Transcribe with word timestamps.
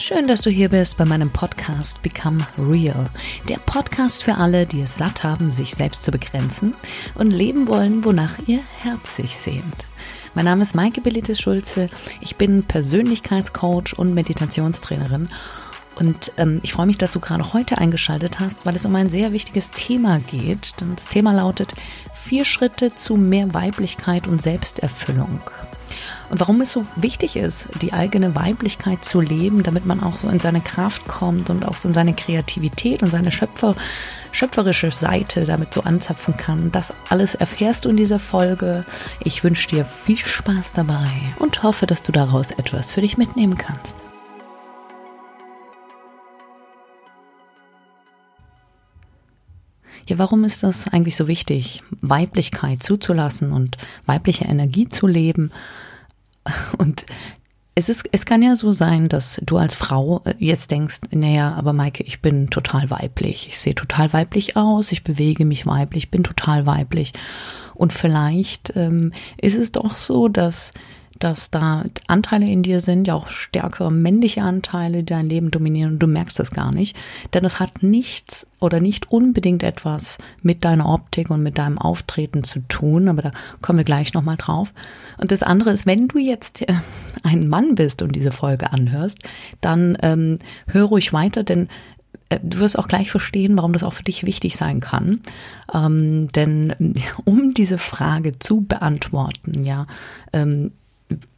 Schön, 0.00 0.28
dass 0.28 0.42
du 0.42 0.48
hier 0.48 0.68
bist 0.68 0.96
bei 0.96 1.04
meinem 1.04 1.28
Podcast 1.28 2.02
Become 2.02 2.46
Real. 2.56 3.10
Der 3.48 3.56
Podcast 3.56 4.22
für 4.22 4.36
alle, 4.36 4.64
die 4.64 4.82
es 4.82 4.96
satt 4.96 5.24
haben, 5.24 5.50
sich 5.50 5.74
selbst 5.74 6.04
zu 6.04 6.12
begrenzen 6.12 6.74
und 7.16 7.32
leben 7.32 7.66
wollen, 7.66 8.04
wonach 8.04 8.38
ihr 8.46 8.60
Herz 8.80 9.16
sich 9.16 9.36
sehnt. 9.36 9.86
Mein 10.36 10.44
Name 10.44 10.62
ist 10.62 10.76
Maike 10.76 11.00
Belitis 11.00 11.40
Schulze. 11.40 11.90
Ich 12.20 12.36
bin 12.36 12.62
Persönlichkeitscoach 12.62 13.98
und 13.98 14.14
Meditationstrainerin. 14.14 15.30
Und 15.96 16.30
ähm, 16.36 16.60
ich 16.62 16.74
freue 16.74 16.86
mich, 16.86 16.98
dass 16.98 17.10
du 17.10 17.18
gerade 17.18 17.52
heute 17.52 17.78
eingeschaltet 17.78 18.38
hast, 18.38 18.64
weil 18.64 18.76
es 18.76 18.86
um 18.86 18.94
ein 18.94 19.08
sehr 19.08 19.32
wichtiges 19.32 19.72
Thema 19.72 20.20
geht. 20.30 20.74
Das 20.94 21.08
Thema 21.08 21.32
lautet 21.32 21.74
vier 22.14 22.44
Schritte 22.44 22.94
zu 22.94 23.16
mehr 23.16 23.52
Weiblichkeit 23.52 24.28
und 24.28 24.40
Selbsterfüllung. 24.40 25.40
Und 26.30 26.40
warum 26.40 26.60
es 26.60 26.72
so 26.72 26.84
wichtig 26.96 27.36
ist, 27.36 27.68
die 27.80 27.92
eigene 27.92 28.34
Weiblichkeit 28.34 29.04
zu 29.04 29.20
leben, 29.20 29.62
damit 29.62 29.86
man 29.86 30.02
auch 30.02 30.16
so 30.18 30.28
in 30.28 30.40
seine 30.40 30.60
Kraft 30.60 31.08
kommt 31.08 31.48
und 31.48 31.64
auch 31.64 31.76
so 31.76 31.88
in 31.88 31.94
seine 31.94 32.12
Kreativität 32.14 33.02
und 33.02 33.10
seine 33.10 33.32
Schöpfer, 33.32 33.74
schöpferische 34.30 34.90
Seite 34.90 35.46
damit 35.46 35.72
so 35.72 35.82
anzapfen 35.82 36.36
kann. 36.36 36.70
Das 36.70 36.92
alles 37.08 37.34
erfährst 37.34 37.86
du 37.86 37.88
in 37.88 37.96
dieser 37.96 38.18
Folge. 38.18 38.84
Ich 39.24 39.42
wünsche 39.42 39.68
dir 39.68 39.84
viel 39.84 40.18
Spaß 40.18 40.72
dabei 40.74 41.08
und 41.38 41.62
hoffe, 41.62 41.86
dass 41.86 42.02
du 42.02 42.12
daraus 42.12 42.50
etwas 42.50 42.90
für 42.90 43.00
dich 43.00 43.16
mitnehmen 43.16 43.56
kannst. 43.56 43.96
Ja, 50.06 50.18
warum 50.18 50.44
ist 50.44 50.62
das 50.62 50.88
eigentlich 50.88 51.16
so 51.16 51.28
wichtig, 51.28 51.82
Weiblichkeit 52.00 52.82
zuzulassen 52.82 53.52
und 53.52 53.76
weibliche 54.06 54.44
Energie 54.44 54.88
zu 54.88 55.06
leben? 55.06 55.50
Und 56.78 57.06
es 57.74 57.88
ist, 57.88 58.08
es 58.10 58.26
kann 58.26 58.42
ja 58.42 58.56
so 58.56 58.72
sein, 58.72 59.08
dass 59.08 59.40
du 59.44 59.56
als 59.56 59.76
Frau 59.76 60.22
äh, 60.24 60.34
jetzt 60.38 60.72
denkst, 60.72 61.00
naja, 61.12 61.54
aber 61.54 61.72
Maike, 61.72 62.02
ich 62.02 62.20
bin 62.20 62.50
total 62.50 62.90
weiblich. 62.90 63.46
Ich 63.48 63.60
sehe 63.60 63.74
total 63.74 64.12
weiblich 64.12 64.56
aus, 64.56 64.90
ich 64.90 65.04
bewege 65.04 65.44
mich 65.44 65.64
weiblich, 65.64 66.10
bin 66.10 66.24
total 66.24 66.66
weiblich. 66.66 67.12
Und 67.74 67.92
vielleicht 67.92 68.72
ähm, 68.74 69.12
ist 69.36 69.56
es 69.56 69.70
doch 69.70 69.94
so, 69.94 70.26
dass 70.26 70.72
dass 71.18 71.50
da 71.50 71.84
Anteile 72.06 72.46
in 72.46 72.62
dir 72.62 72.80
sind, 72.80 73.06
ja 73.06 73.14
auch 73.14 73.28
stärkere 73.28 73.90
männliche 73.90 74.42
Anteile, 74.42 74.98
die 74.98 75.06
dein 75.06 75.28
Leben 75.28 75.50
dominieren 75.50 75.92
und 75.94 75.98
du 75.98 76.06
merkst 76.06 76.38
das 76.38 76.50
gar 76.50 76.72
nicht. 76.72 76.96
Denn 77.34 77.42
das 77.42 77.60
hat 77.60 77.82
nichts 77.82 78.46
oder 78.60 78.80
nicht 78.80 79.10
unbedingt 79.10 79.62
etwas 79.62 80.18
mit 80.42 80.64
deiner 80.64 80.88
Optik 80.88 81.30
und 81.30 81.42
mit 81.42 81.58
deinem 81.58 81.78
Auftreten 81.78 82.44
zu 82.44 82.60
tun, 82.68 83.08
aber 83.08 83.22
da 83.22 83.32
kommen 83.62 83.78
wir 83.78 83.84
gleich 83.84 84.14
nochmal 84.14 84.36
drauf. 84.36 84.72
Und 85.18 85.30
das 85.30 85.42
andere 85.42 85.70
ist, 85.70 85.86
wenn 85.86 86.08
du 86.08 86.18
jetzt 86.18 86.62
äh, 86.62 86.74
ein 87.22 87.48
Mann 87.48 87.74
bist 87.74 88.02
und 88.02 88.14
diese 88.14 88.32
Folge 88.32 88.72
anhörst, 88.72 89.18
dann 89.60 89.96
ähm, 90.02 90.38
hör 90.66 90.84
ruhig 90.84 91.12
weiter, 91.12 91.42
denn 91.42 91.68
äh, 92.28 92.38
du 92.42 92.58
wirst 92.58 92.78
auch 92.78 92.88
gleich 92.88 93.10
verstehen, 93.10 93.56
warum 93.56 93.72
das 93.72 93.82
auch 93.82 93.92
für 93.92 94.02
dich 94.02 94.26
wichtig 94.26 94.56
sein 94.56 94.80
kann. 94.80 95.20
Ähm, 95.72 96.28
denn 96.28 96.74
um 97.24 97.54
diese 97.54 97.78
Frage 97.78 98.38
zu 98.38 98.62
beantworten, 98.62 99.64
ja, 99.64 99.86
ähm, 100.32 100.72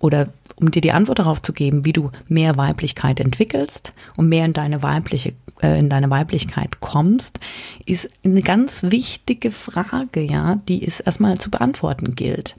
oder 0.01 0.29
um 0.57 0.71
dir 0.71 0.83
die 0.83 0.93
Antwort 0.93 1.19
darauf 1.19 1.41
zu 1.41 1.53
geben, 1.53 1.85
wie 1.85 1.93
du 1.93 2.11
mehr 2.29 2.57
Weiblichkeit 2.57 3.19
entwickelst 3.19 3.95
und 4.17 4.29
mehr 4.29 4.45
in 4.45 4.53
deine 4.53 4.83
weibliche 4.83 5.33
äh, 5.63 5.79
in 5.79 5.91
deine 5.91 6.11
Weiblichkeit 6.11 6.81
kommst, 6.81 7.41
ist 7.87 8.11
eine 8.25 8.43
ganz 8.43 8.85
wichtige 8.85 9.51
Frage, 9.51 10.21
ja, 10.21 10.57
die 10.69 10.87
es 10.87 11.01
erstmal 11.01 11.39
zu 11.39 11.51
beantworten 11.51 12.15
gilt. 12.15 12.57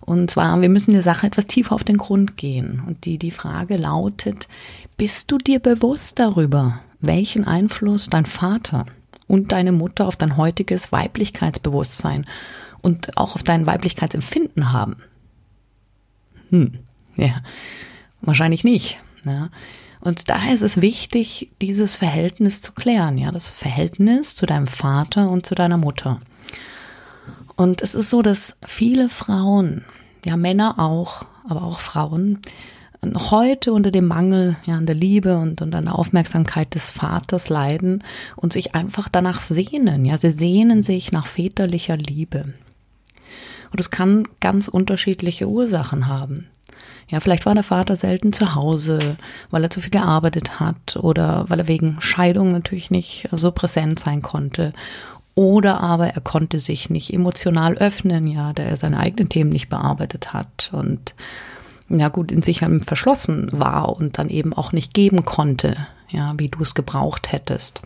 Und 0.00 0.30
zwar, 0.30 0.60
wir 0.62 0.70
müssen 0.70 0.92
der 0.92 1.02
Sache 1.02 1.26
etwas 1.26 1.46
tiefer 1.46 1.74
auf 1.74 1.84
den 1.84 1.98
Grund 1.98 2.36
gehen. 2.38 2.82
Und 2.86 3.04
die, 3.04 3.18
die 3.18 3.30
Frage 3.30 3.76
lautet, 3.76 4.48
bist 4.96 5.30
du 5.30 5.36
dir 5.36 5.58
bewusst 5.58 6.18
darüber, 6.18 6.80
welchen 7.00 7.44
Einfluss 7.44 8.08
dein 8.08 8.24
Vater 8.24 8.86
und 9.26 9.52
deine 9.52 9.72
Mutter 9.72 10.06
auf 10.06 10.16
dein 10.16 10.38
heutiges 10.38 10.92
Weiblichkeitsbewusstsein 10.92 12.24
und 12.80 13.18
auch 13.18 13.34
auf 13.34 13.42
dein 13.42 13.66
Weiblichkeitsempfinden 13.66 14.72
haben? 14.72 14.96
Hm, 16.50 16.78
ja, 17.16 17.42
wahrscheinlich 18.20 18.64
nicht. 18.64 18.98
Ja. 19.24 19.50
Und 20.00 20.30
daher 20.30 20.54
ist 20.54 20.62
es 20.62 20.80
wichtig, 20.80 21.50
dieses 21.60 21.96
Verhältnis 21.96 22.62
zu 22.62 22.72
klären, 22.72 23.18
ja, 23.18 23.32
das 23.32 23.50
Verhältnis 23.50 24.36
zu 24.36 24.46
deinem 24.46 24.66
Vater 24.66 25.28
und 25.30 25.44
zu 25.44 25.54
deiner 25.54 25.76
Mutter. 25.76 26.20
Und 27.56 27.82
es 27.82 27.94
ist 27.94 28.10
so, 28.10 28.22
dass 28.22 28.56
viele 28.64 29.08
Frauen, 29.08 29.84
ja, 30.24 30.36
Männer 30.36 30.78
auch, 30.78 31.26
aber 31.48 31.64
auch 31.64 31.80
Frauen, 31.80 32.38
noch 33.02 33.30
heute 33.30 33.72
unter 33.72 33.90
dem 33.90 34.06
Mangel 34.06 34.56
ja, 34.66 34.76
an 34.76 34.86
der 34.86 34.94
Liebe 34.94 35.38
und, 35.38 35.62
und 35.62 35.74
an 35.74 35.84
der 35.84 35.98
Aufmerksamkeit 35.98 36.74
des 36.74 36.90
Vaters 36.90 37.48
leiden 37.48 38.02
und 38.36 38.52
sich 38.52 38.74
einfach 38.74 39.08
danach 39.08 39.40
sehnen. 39.40 40.04
Ja, 40.04 40.18
sie 40.18 40.30
sehnen 40.30 40.82
sich 40.82 41.12
nach 41.12 41.26
väterlicher 41.26 41.96
Liebe. 41.96 42.54
Und 43.70 43.80
es 43.80 43.90
kann 43.90 44.26
ganz 44.40 44.68
unterschiedliche 44.68 45.48
Ursachen 45.48 46.06
haben. 46.06 46.48
Ja, 47.08 47.20
vielleicht 47.20 47.46
war 47.46 47.54
der 47.54 47.64
Vater 47.64 47.96
selten 47.96 48.32
zu 48.32 48.54
Hause, 48.54 49.16
weil 49.50 49.62
er 49.62 49.70
zu 49.70 49.80
viel 49.80 49.90
gearbeitet 49.90 50.60
hat 50.60 50.96
oder 50.96 51.46
weil 51.48 51.60
er 51.60 51.68
wegen 51.68 52.00
Scheidung 52.00 52.52
natürlich 52.52 52.90
nicht 52.90 53.28
so 53.32 53.50
präsent 53.50 53.98
sein 53.98 54.20
konnte. 54.20 54.74
Oder 55.34 55.80
aber 55.80 56.08
er 56.08 56.20
konnte 56.20 56.58
sich 56.58 56.90
nicht 56.90 57.12
emotional 57.12 57.78
öffnen, 57.78 58.26
ja, 58.26 58.52
da 58.52 58.64
er 58.64 58.76
seine 58.76 58.98
eigenen 58.98 59.28
Themen 59.28 59.50
nicht 59.50 59.68
bearbeitet 59.68 60.32
hat 60.32 60.70
und 60.72 61.14
ja 61.88 62.08
gut 62.08 62.30
in 62.30 62.42
sich 62.42 62.64
verschlossen 62.82 63.48
war 63.52 63.96
und 63.96 64.18
dann 64.18 64.28
eben 64.28 64.52
auch 64.52 64.72
nicht 64.72 64.92
geben 64.92 65.24
konnte, 65.24 65.76
ja, 66.08 66.34
wie 66.36 66.48
du 66.48 66.60
es 66.60 66.74
gebraucht 66.74 67.32
hättest. 67.32 67.82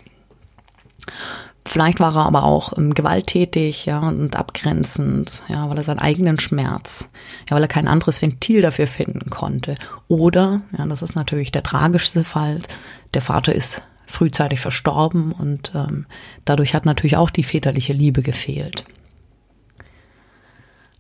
Vielleicht 1.65 2.01
war 2.01 2.17
er 2.17 2.27
aber 2.27 2.43
auch 2.45 2.77
ähm, 2.77 2.93
gewalttätig, 2.93 3.87
ja, 3.87 4.01
und 4.01 4.37
abgrenzend, 4.37 5.43
ja, 5.49 5.71
weil 5.71 5.79
er 5.79 5.85
seinen 5.85 6.01
eigenen 6.01 6.41
Schmerz, 6.41 7.09
ja, 7.49 7.55
weil 7.55 7.63
er 7.63 7.69
kein 7.69 7.87
anderes 7.87 8.21
Ventil 8.21 8.63
dafür 8.63 8.87
finden 8.87 9.31
konnte. 9.31 9.77
Oder, 10.09 10.63
ja, 10.77 10.85
das 10.87 11.03
ist 11.03 11.15
natürlich 11.15 11.53
der 11.53 11.63
tragischste 11.63 12.25
Fall, 12.25 12.59
der 13.15 13.23
Vater 13.23 13.55
ist 13.55 13.83
frühzeitig 14.07 14.61
verstorben 14.61 15.33
und 15.33 15.73
ähm, 15.75 16.07
dadurch 16.45 16.75
hat 16.75 16.85
natürlich 16.85 17.17
auch 17.17 17.31
die 17.31 17.45
väterliche 17.45 17.93
Liebe 17.93 18.23
gefehlt. 18.23 18.85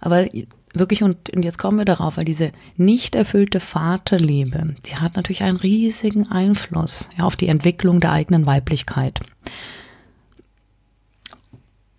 Aber 0.00 0.26
wirklich, 0.72 1.02
und, 1.02 1.30
und 1.30 1.44
jetzt 1.44 1.58
kommen 1.58 1.78
wir 1.78 1.84
darauf, 1.84 2.16
weil 2.16 2.24
diese 2.24 2.52
nicht 2.76 3.14
erfüllte 3.14 3.60
Vaterliebe, 3.60 4.76
die 4.86 4.96
hat 4.96 5.16
natürlich 5.16 5.42
einen 5.42 5.58
riesigen 5.58 6.30
Einfluss 6.30 7.08
ja, 7.18 7.24
auf 7.24 7.36
die 7.36 7.48
Entwicklung 7.48 8.00
der 8.00 8.12
eigenen 8.12 8.46
Weiblichkeit 8.46 9.20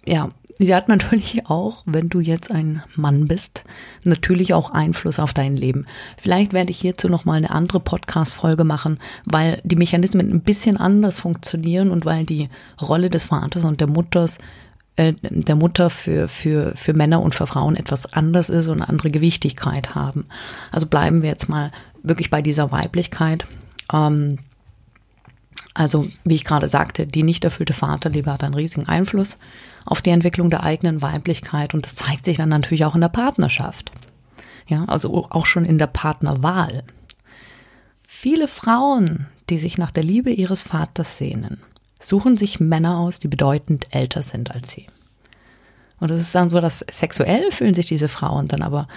ja, 0.06 0.30
sie 0.60 0.74
hat 0.74 0.88
natürlich 0.88 1.48
auch, 1.48 1.84
wenn 1.86 2.10
du 2.10 2.20
jetzt 2.20 2.52
ein 2.52 2.84
Mann 2.96 3.28
bist, 3.28 3.64
natürlich 4.04 4.54
auch 4.54 4.72
Einfluss 4.72 5.20
auf 5.20 5.34
dein 5.34 5.56
Leben. 5.56 5.86
Vielleicht 6.18 6.54
werde 6.54 6.72
ich 6.72 6.80
hierzu 6.80 7.10
nochmal 7.10 7.38
eine 7.38 7.52
andere 7.52 7.80
Podcast-Folge 7.80 8.64
machen, 8.64 9.00
weil 9.26 9.60
die 9.64 9.76
Mechanismen 9.76 10.32
ein 10.32 10.42
bisschen 10.42 10.78
anders 10.78 11.20
funktionieren 11.20 11.92
und 11.92 12.06
weil 12.06 12.26
die 12.26 12.50
Rolle 12.82 13.10
des 13.10 13.26
Vaters 13.26 13.64
und 13.64 13.82
der 13.82 13.88
Mutters 13.88 14.38
äh, 14.96 15.14
der 15.22 15.56
Mutter 15.56 15.90
für, 15.90 16.28
für, 16.28 16.74
für 16.76 16.94
Männer 16.94 17.22
und 17.22 17.34
für 17.34 17.48
Frauen 17.48 17.76
etwas 17.76 18.14
anders 18.14 18.50
ist 18.50 18.68
und 18.68 18.76
eine 18.76 18.90
andere 18.90 19.10
Gewichtigkeit 19.10 19.96
haben. 19.96 20.26
Also 20.72 20.86
bleiben 20.86 21.24
wir 21.24 21.30
jetzt 21.30 21.50
mal 21.50 21.72
wirklich 22.04 22.30
bei 22.30 22.44
dieser 22.44 22.72
Weiblichkeit. 22.72 23.46
Ähm, 23.92 24.38
also, 25.74 26.08
wie 26.24 26.36
ich 26.36 26.46
gerade 26.46 26.70
sagte, 26.70 27.08
die 27.08 27.24
nicht 27.24 27.44
erfüllte 27.44 27.74
Vaterliebe 27.74 28.32
hat 28.32 28.44
einen 28.44 28.54
riesigen 28.54 28.88
Einfluss 28.88 29.38
auf 29.86 30.02
die 30.02 30.12
Entwicklung 30.12 30.50
der 30.50 30.64
eigenen 30.64 31.02
Weiblichkeit 31.02 31.74
und 31.74 31.86
das 31.86 31.96
zeigt 31.96 32.26
sich 32.26 32.38
dann 32.38 32.50
natürlich 32.50 32.86
auch 32.86 32.96
in 32.96 33.02
der 33.02 33.10
Partnerschaft. 33.10 33.92
Ja, 34.68 34.86
also 34.86 35.28
auch 35.30 35.46
schon 35.46 35.66
in 35.66 35.78
der 35.78 35.88
Partnerwahl. 35.88 36.84
Viele 38.08 38.48
Frauen, 38.48 39.28
die 39.50 39.58
sich 39.58 39.78
nach 39.78 39.92
der 39.92 40.04
Liebe 40.04 40.30
ihres 40.30 40.64
Vaters 40.64 41.18
sehnen, 41.18 41.60
suchen 42.00 42.38
sich 42.38 42.60
Männer 42.60 43.00
aus, 43.00 43.20
die 43.20 43.28
bedeutend 43.28 43.88
älter 43.92 44.22
sind 44.22 44.52
als 44.52 44.72
sie. 44.72 44.88
Und 46.00 46.12
es 46.12 46.22
ist 46.22 46.36
dann 46.36 46.50
so, 46.50 46.62
dass 46.62 46.86
sexuell 46.92 47.52
fühlen 47.52 47.74
sich 47.74 47.86
diese 47.86 48.08
Frauen 48.08 48.48
dann 48.48 48.62
aber 48.62 48.88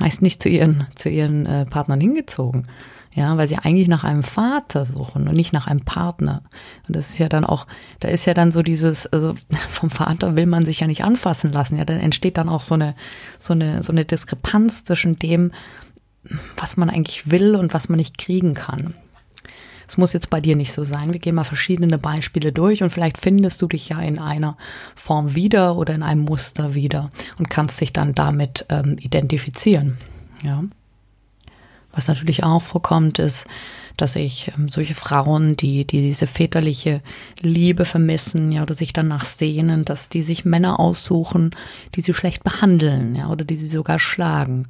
meist 0.00 0.22
nicht 0.22 0.42
zu 0.42 0.48
ihren, 0.48 0.86
zu 0.94 1.08
ihren 1.08 1.46
äh, 1.46 1.66
Partnern 1.66 2.00
hingezogen, 2.00 2.66
ja, 3.14 3.36
weil 3.36 3.46
sie 3.46 3.58
eigentlich 3.58 3.88
nach 3.88 4.04
einem 4.04 4.22
Vater 4.22 4.86
suchen 4.86 5.28
und 5.28 5.34
nicht 5.34 5.52
nach 5.52 5.66
einem 5.66 5.84
Partner. 5.84 6.42
Und 6.88 6.96
das 6.96 7.10
ist 7.10 7.18
ja 7.18 7.28
dann 7.28 7.44
auch, 7.44 7.66
da 8.00 8.08
ist 8.08 8.24
ja 8.24 8.32
dann 8.32 8.52
so 8.52 8.62
dieses, 8.62 9.06
also 9.06 9.34
vom 9.68 9.90
Vater 9.90 10.36
will 10.36 10.46
man 10.46 10.64
sich 10.64 10.80
ja 10.80 10.86
nicht 10.86 11.04
anfassen 11.04 11.52
lassen. 11.52 11.76
Ja, 11.76 11.84
dann 11.84 12.00
entsteht 12.00 12.38
dann 12.38 12.48
auch 12.48 12.62
so 12.62 12.74
eine, 12.74 12.94
so 13.38 13.52
eine, 13.52 13.82
so 13.82 13.92
eine 13.92 14.04
Diskrepanz 14.04 14.84
zwischen 14.84 15.16
dem, 15.16 15.52
was 16.56 16.76
man 16.76 16.88
eigentlich 16.88 17.30
will 17.30 17.54
und 17.54 17.74
was 17.74 17.88
man 17.88 17.98
nicht 17.98 18.16
kriegen 18.16 18.54
kann. 18.54 18.94
Es 19.86 19.98
muss 19.98 20.14
jetzt 20.14 20.30
bei 20.30 20.40
dir 20.40 20.56
nicht 20.56 20.72
so 20.72 20.84
sein. 20.84 21.12
Wir 21.12 21.20
gehen 21.20 21.34
mal 21.34 21.44
verschiedene 21.44 21.98
Beispiele 21.98 22.50
durch 22.50 22.82
und 22.82 22.88
vielleicht 22.88 23.18
findest 23.18 23.60
du 23.60 23.66
dich 23.66 23.90
ja 23.90 24.00
in 24.00 24.18
einer 24.18 24.56
Form 24.94 25.34
wieder 25.34 25.76
oder 25.76 25.94
in 25.94 26.02
einem 26.02 26.22
Muster 26.22 26.74
wieder 26.74 27.10
und 27.38 27.50
kannst 27.50 27.78
dich 27.78 27.92
dann 27.92 28.14
damit 28.14 28.64
ähm, 28.70 28.96
identifizieren. 28.98 29.98
Ja. 30.42 30.64
Was 31.92 32.08
natürlich 32.08 32.42
auch 32.44 32.62
vorkommt, 32.62 33.18
ist, 33.18 33.46
dass 33.96 34.16
ich 34.16 34.52
ähm, 34.56 34.68
solche 34.68 34.94
Frauen, 34.94 35.56
die, 35.56 35.86
die 35.86 36.00
diese 36.00 36.26
väterliche 36.26 37.02
Liebe 37.40 37.84
vermissen, 37.84 38.52
ja, 38.52 38.62
oder 38.62 38.74
sich 38.74 38.92
danach 38.92 39.24
sehnen, 39.24 39.84
dass 39.84 40.08
die 40.08 40.22
sich 40.22 40.44
Männer 40.44 40.80
aussuchen, 40.80 41.50
die 41.94 42.00
sie 42.00 42.14
schlecht 42.14 42.44
behandeln, 42.44 43.14
ja, 43.14 43.28
oder 43.28 43.44
die 43.44 43.56
sie 43.56 43.68
sogar 43.68 43.98
schlagen. 43.98 44.68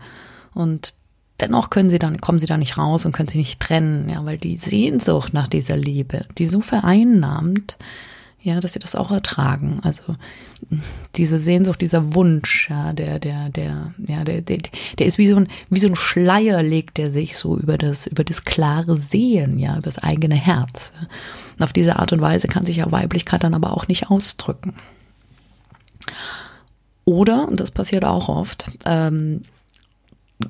Und 0.54 0.94
dennoch 1.40 1.70
können 1.70 1.90
sie 1.90 1.98
dann, 1.98 2.20
kommen 2.20 2.40
sie 2.40 2.46
da 2.46 2.56
nicht 2.56 2.78
raus 2.78 3.04
und 3.04 3.12
können 3.12 3.28
sie 3.28 3.38
nicht 3.38 3.60
trennen, 3.60 4.08
ja, 4.08 4.24
weil 4.24 4.38
die 4.38 4.56
Sehnsucht 4.56 5.32
nach 5.32 5.48
dieser 5.48 5.76
Liebe, 5.76 6.26
die 6.38 6.46
so 6.46 6.60
vereinnahmt, 6.60 7.76
ja, 8.42 8.60
dass 8.60 8.72
sie 8.72 8.78
das 8.80 8.94
auch 8.94 9.10
ertragen. 9.10 9.80
Also 9.82 10.16
diese 11.16 11.38
Sehnsucht, 11.38 11.80
dieser 11.80 12.14
Wunsch, 12.14 12.68
ja, 12.68 12.92
der, 12.92 13.18
der, 13.18 13.48
der, 13.50 13.94
ja, 14.06 14.24
der, 14.24 14.42
der, 14.42 14.58
der 14.98 15.06
ist 15.06 15.18
wie 15.18 15.28
so 15.28 15.36
ein, 15.36 15.48
wie 15.70 15.78
so 15.78 15.88
ein 15.88 15.96
Schleier 15.96 16.62
legt 16.62 16.98
der 16.98 17.10
sich 17.10 17.38
so 17.38 17.56
über 17.56 17.78
das, 17.78 18.06
über 18.06 18.24
das 18.24 18.44
klare 18.44 18.96
Sehen, 18.96 19.58
ja, 19.58 19.74
über 19.74 19.82
das 19.82 19.98
eigene 19.98 20.34
Herz. 20.34 20.92
Und 21.56 21.64
auf 21.64 21.72
diese 21.72 21.98
Art 21.98 22.12
und 22.12 22.20
Weise 22.20 22.48
kann 22.48 22.66
sich 22.66 22.76
ja 22.76 22.90
Weiblichkeit 22.90 23.44
dann 23.44 23.54
aber 23.54 23.76
auch 23.76 23.88
nicht 23.88 24.10
ausdrücken. 24.10 24.74
Oder, 27.04 27.48
und 27.48 27.60
das 27.60 27.70
passiert 27.70 28.04
auch 28.04 28.28
oft, 28.28 28.66
ähm, 28.84 29.42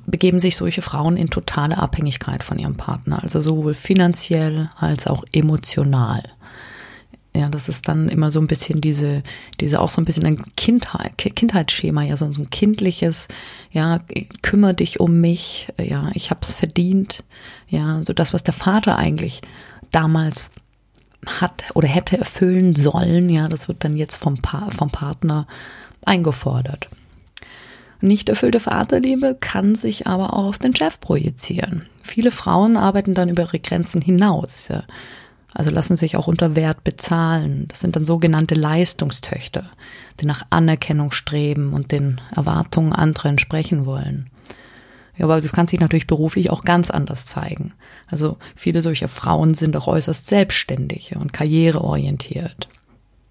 begeben 0.07 0.39
sich 0.39 0.55
solche 0.55 0.81
Frauen 0.81 1.17
in 1.17 1.29
totale 1.29 1.77
Abhängigkeit 1.77 2.43
von 2.43 2.57
ihrem 2.57 2.75
Partner, 2.75 3.21
also 3.21 3.41
sowohl 3.41 3.75
finanziell 3.75 4.71
als 4.75 5.05
auch 5.05 5.23
emotional. 5.31 6.23
Ja, 7.35 7.49
das 7.49 7.67
ist 7.67 7.87
dann 7.87 8.09
immer 8.09 8.29
so 8.29 8.39
ein 8.39 8.45
bisschen 8.45 8.79
diese, 8.79 9.23
diese 9.59 9.81
auch 9.81 9.89
so 9.89 9.99
ein 9.99 10.05
bisschen 10.05 10.25
ein 10.25 10.43
Kindheit, 10.55 11.17
Kindheitsschema, 11.17 12.03
ja, 12.03 12.15
so 12.15 12.25
ein 12.25 12.49
kindliches, 12.51 13.27
ja, 13.71 14.01
kümmere 14.43 14.75
dich 14.75 14.99
um 14.99 15.19
mich, 15.19 15.67
ja, 15.79 16.11
ich 16.13 16.29
hab's 16.29 16.53
verdient, 16.53 17.23
ja, 17.67 18.01
so 18.05 18.13
das, 18.13 18.33
was 18.33 18.43
der 18.43 18.53
Vater 18.53 18.97
eigentlich 18.99 19.41
damals 19.91 20.51
hat 21.25 21.63
oder 21.73 21.87
hätte 21.87 22.17
erfüllen 22.17 22.75
sollen, 22.75 23.29
ja, 23.29 23.47
das 23.47 23.67
wird 23.67 23.83
dann 23.83 23.97
jetzt 23.97 24.17
vom, 24.17 24.37
pa 24.37 24.69
vom 24.69 24.89
Partner 24.89 25.47
eingefordert. 26.05 26.87
Nicht 27.99 28.27
erfüllte 28.27 28.59
Vaterliebe 28.59 29.37
kann 29.39 29.75
sich 29.75 30.07
aber 30.07 30.33
auch 30.33 30.49
auf 30.49 30.59
den 30.59 30.75
Chef 30.75 30.99
projizieren. 30.99 31.87
Viele 32.03 32.31
Frauen 32.31 32.75
arbeiten 32.75 33.13
dann 33.13 33.29
über 33.29 33.43
ihre 33.43 33.59
Grenzen 33.59 34.01
hinaus. 34.01 34.67
Ja. 34.67 34.83
Also 35.53 35.71
lassen 35.71 35.95
sich 35.95 36.17
auch 36.17 36.27
unter 36.27 36.55
Wert 36.55 36.83
bezahlen. 36.83 37.65
Das 37.67 37.79
sind 37.79 37.95
dann 37.95 38.05
sogenannte 38.05 38.55
Leistungstöchter, 38.55 39.69
die 40.19 40.25
nach 40.25 40.45
Anerkennung 40.49 41.11
streben 41.11 41.73
und 41.73 41.91
den 41.91 42.19
Erwartungen 42.35 42.93
anderer 42.93 43.29
entsprechen 43.29 43.85
wollen. 43.85 44.29
Ja, 45.15 45.25
aber 45.25 45.39
das 45.39 45.51
kann 45.51 45.67
sich 45.67 45.79
natürlich 45.79 46.07
beruflich 46.07 46.49
auch 46.49 46.63
ganz 46.63 46.89
anders 46.89 47.25
zeigen. 47.25 47.73
Also 48.07 48.37
viele 48.55 48.81
solcher 48.81 49.07
Frauen 49.07 49.53
sind 49.53 49.77
auch 49.77 49.87
äußerst 49.87 50.27
selbstständig 50.27 51.15
und 51.15 51.33
karriereorientiert. 51.33 52.67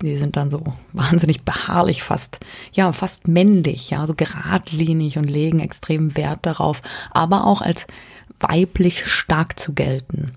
Die 0.01 0.17
sind 0.17 0.37
dann 0.37 0.51
so 0.51 0.63
wahnsinnig 0.93 1.43
beharrlich, 1.43 2.03
fast, 2.03 2.41
ja, 2.73 2.93
fast 2.93 3.27
männlich, 3.27 3.91
ja, 3.91 4.07
so 4.07 4.15
geradlinig 4.15 5.19
und 5.19 5.29
legen 5.29 5.61
extrem 5.61 6.17
Wert 6.17 6.41
darauf, 6.43 6.83
aber 7.11 7.47
auch 7.47 7.63
als 7.63 7.87
weiblich 8.39 9.07
stark 9.07 9.59
zu 9.59 9.73
gelten. 9.73 10.33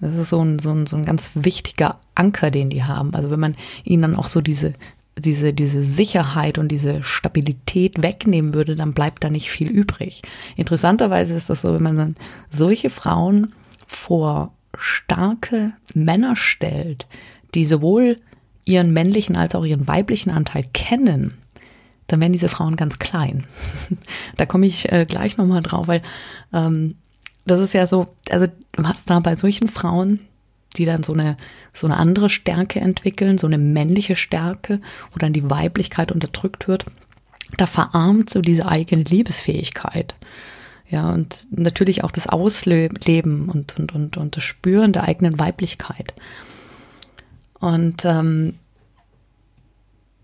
Das 0.00 0.14
ist 0.14 0.30
so 0.30 0.42
ein, 0.42 0.58
so 0.58 0.70
ein, 0.70 0.86
so 0.86 0.96
ein 0.96 1.04
ganz 1.04 1.32
wichtiger 1.34 1.98
Anker, 2.14 2.50
den 2.50 2.70
die 2.70 2.84
haben. 2.84 3.14
Also 3.14 3.30
wenn 3.30 3.40
man 3.40 3.56
ihnen 3.84 4.02
dann 4.02 4.16
auch 4.16 4.26
so 4.26 4.40
diese, 4.40 4.74
diese, 5.18 5.52
diese 5.52 5.84
Sicherheit 5.84 6.58
und 6.58 6.68
diese 6.68 7.02
Stabilität 7.02 8.02
wegnehmen 8.02 8.54
würde, 8.54 8.76
dann 8.76 8.94
bleibt 8.94 9.22
da 9.22 9.30
nicht 9.30 9.50
viel 9.50 9.68
übrig. 9.68 10.22
Interessanterweise 10.56 11.34
ist 11.34 11.50
das 11.50 11.62
so, 11.62 11.74
wenn 11.74 11.82
man 11.82 11.96
dann 11.96 12.14
solche 12.50 12.90
Frauen 12.90 13.52
vor 13.86 14.52
starke 14.78 15.72
Männer 15.94 16.36
stellt, 16.36 17.06
die 17.54 17.64
sowohl 17.64 18.16
ihren 18.64 18.92
männlichen 18.92 19.36
als 19.36 19.54
auch 19.54 19.64
ihren 19.64 19.88
weiblichen 19.88 20.30
Anteil 20.30 20.64
kennen, 20.72 21.34
dann 22.06 22.20
werden 22.20 22.32
diese 22.32 22.48
Frauen 22.48 22.76
ganz 22.76 22.98
klein. 22.98 23.44
da 24.36 24.46
komme 24.46 24.66
ich 24.66 24.90
äh, 24.90 25.06
gleich 25.06 25.36
nochmal 25.36 25.62
drauf, 25.62 25.88
weil 25.88 26.02
ähm, 26.52 26.96
das 27.50 27.60
ist 27.60 27.74
ja 27.74 27.86
so, 27.86 28.08
also 28.30 28.46
was 28.76 29.04
da 29.04 29.20
bei 29.20 29.36
solchen 29.36 29.68
Frauen, 29.68 30.20
die 30.76 30.84
dann 30.84 31.02
so 31.02 31.12
eine, 31.12 31.36
so 31.74 31.86
eine 31.86 31.96
andere 31.96 32.30
Stärke 32.30 32.80
entwickeln, 32.80 33.38
so 33.38 33.46
eine 33.46 33.58
männliche 33.58 34.16
Stärke, 34.16 34.80
wo 35.10 35.18
dann 35.18 35.32
die 35.32 35.50
Weiblichkeit 35.50 36.12
unterdrückt 36.12 36.68
wird, 36.68 36.86
da 37.56 37.66
verarmt 37.66 38.30
so 38.30 38.40
diese 38.40 38.66
eigene 38.66 39.02
Liebesfähigkeit. 39.02 40.14
Ja, 40.88 41.10
und 41.10 41.46
natürlich 41.50 42.02
auch 42.04 42.10
das 42.10 42.28
Ausleben 42.28 43.48
und, 43.48 43.78
und, 43.78 43.94
und, 43.94 44.16
und 44.16 44.36
das 44.36 44.44
Spüren 44.44 44.92
der 44.92 45.04
eigenen 45.04 45.38
Weiblichkeit. 45.38 46.14
Und 47.60 48.04
ähm, 48.04 48.54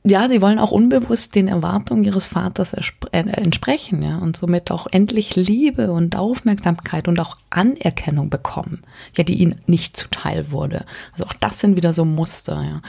ja, 0.08 0.28
sie 0.28 0.40
wollen 0.40 0.58
auch 0.58 0.70
unbewusst 0.70 1.34
den 1.34 1.48
Erwartungen 1.48 2.04
ihres 2.04 2.28
Vaters 2.28 2.72
äh, 2.72 2.82
entsprechen, 3.12 4.02
ja, 4.02 4.18
und 4.18 4.36
somit 4.36 4.70
auch 4.70 4.86
endlich 4.90 5.34
Liebe 5.34 5.90
und 5.90 6.16
Aufmerksamkeit 6.16 7.08
und 7.08 7.18
auch 7.18 7.36
Anerkennung 7.50 8.30
bekommen, 8.30 8.82
ja, 9.16 9.24
die 9.24 9.34
ihnen 9.34 9.56
nicht 9.66 9.96
zuteil 9.96 10.52
wurde. 10.52 10.84
Also 11.12 11.24
auch 11.24 11.32
das 11.32 11.60
sind 11.60 11.76
wieder 11.76 11.92
so 11.92 12.04
Muster, 12.04 12.62
ja. 12.62 12.82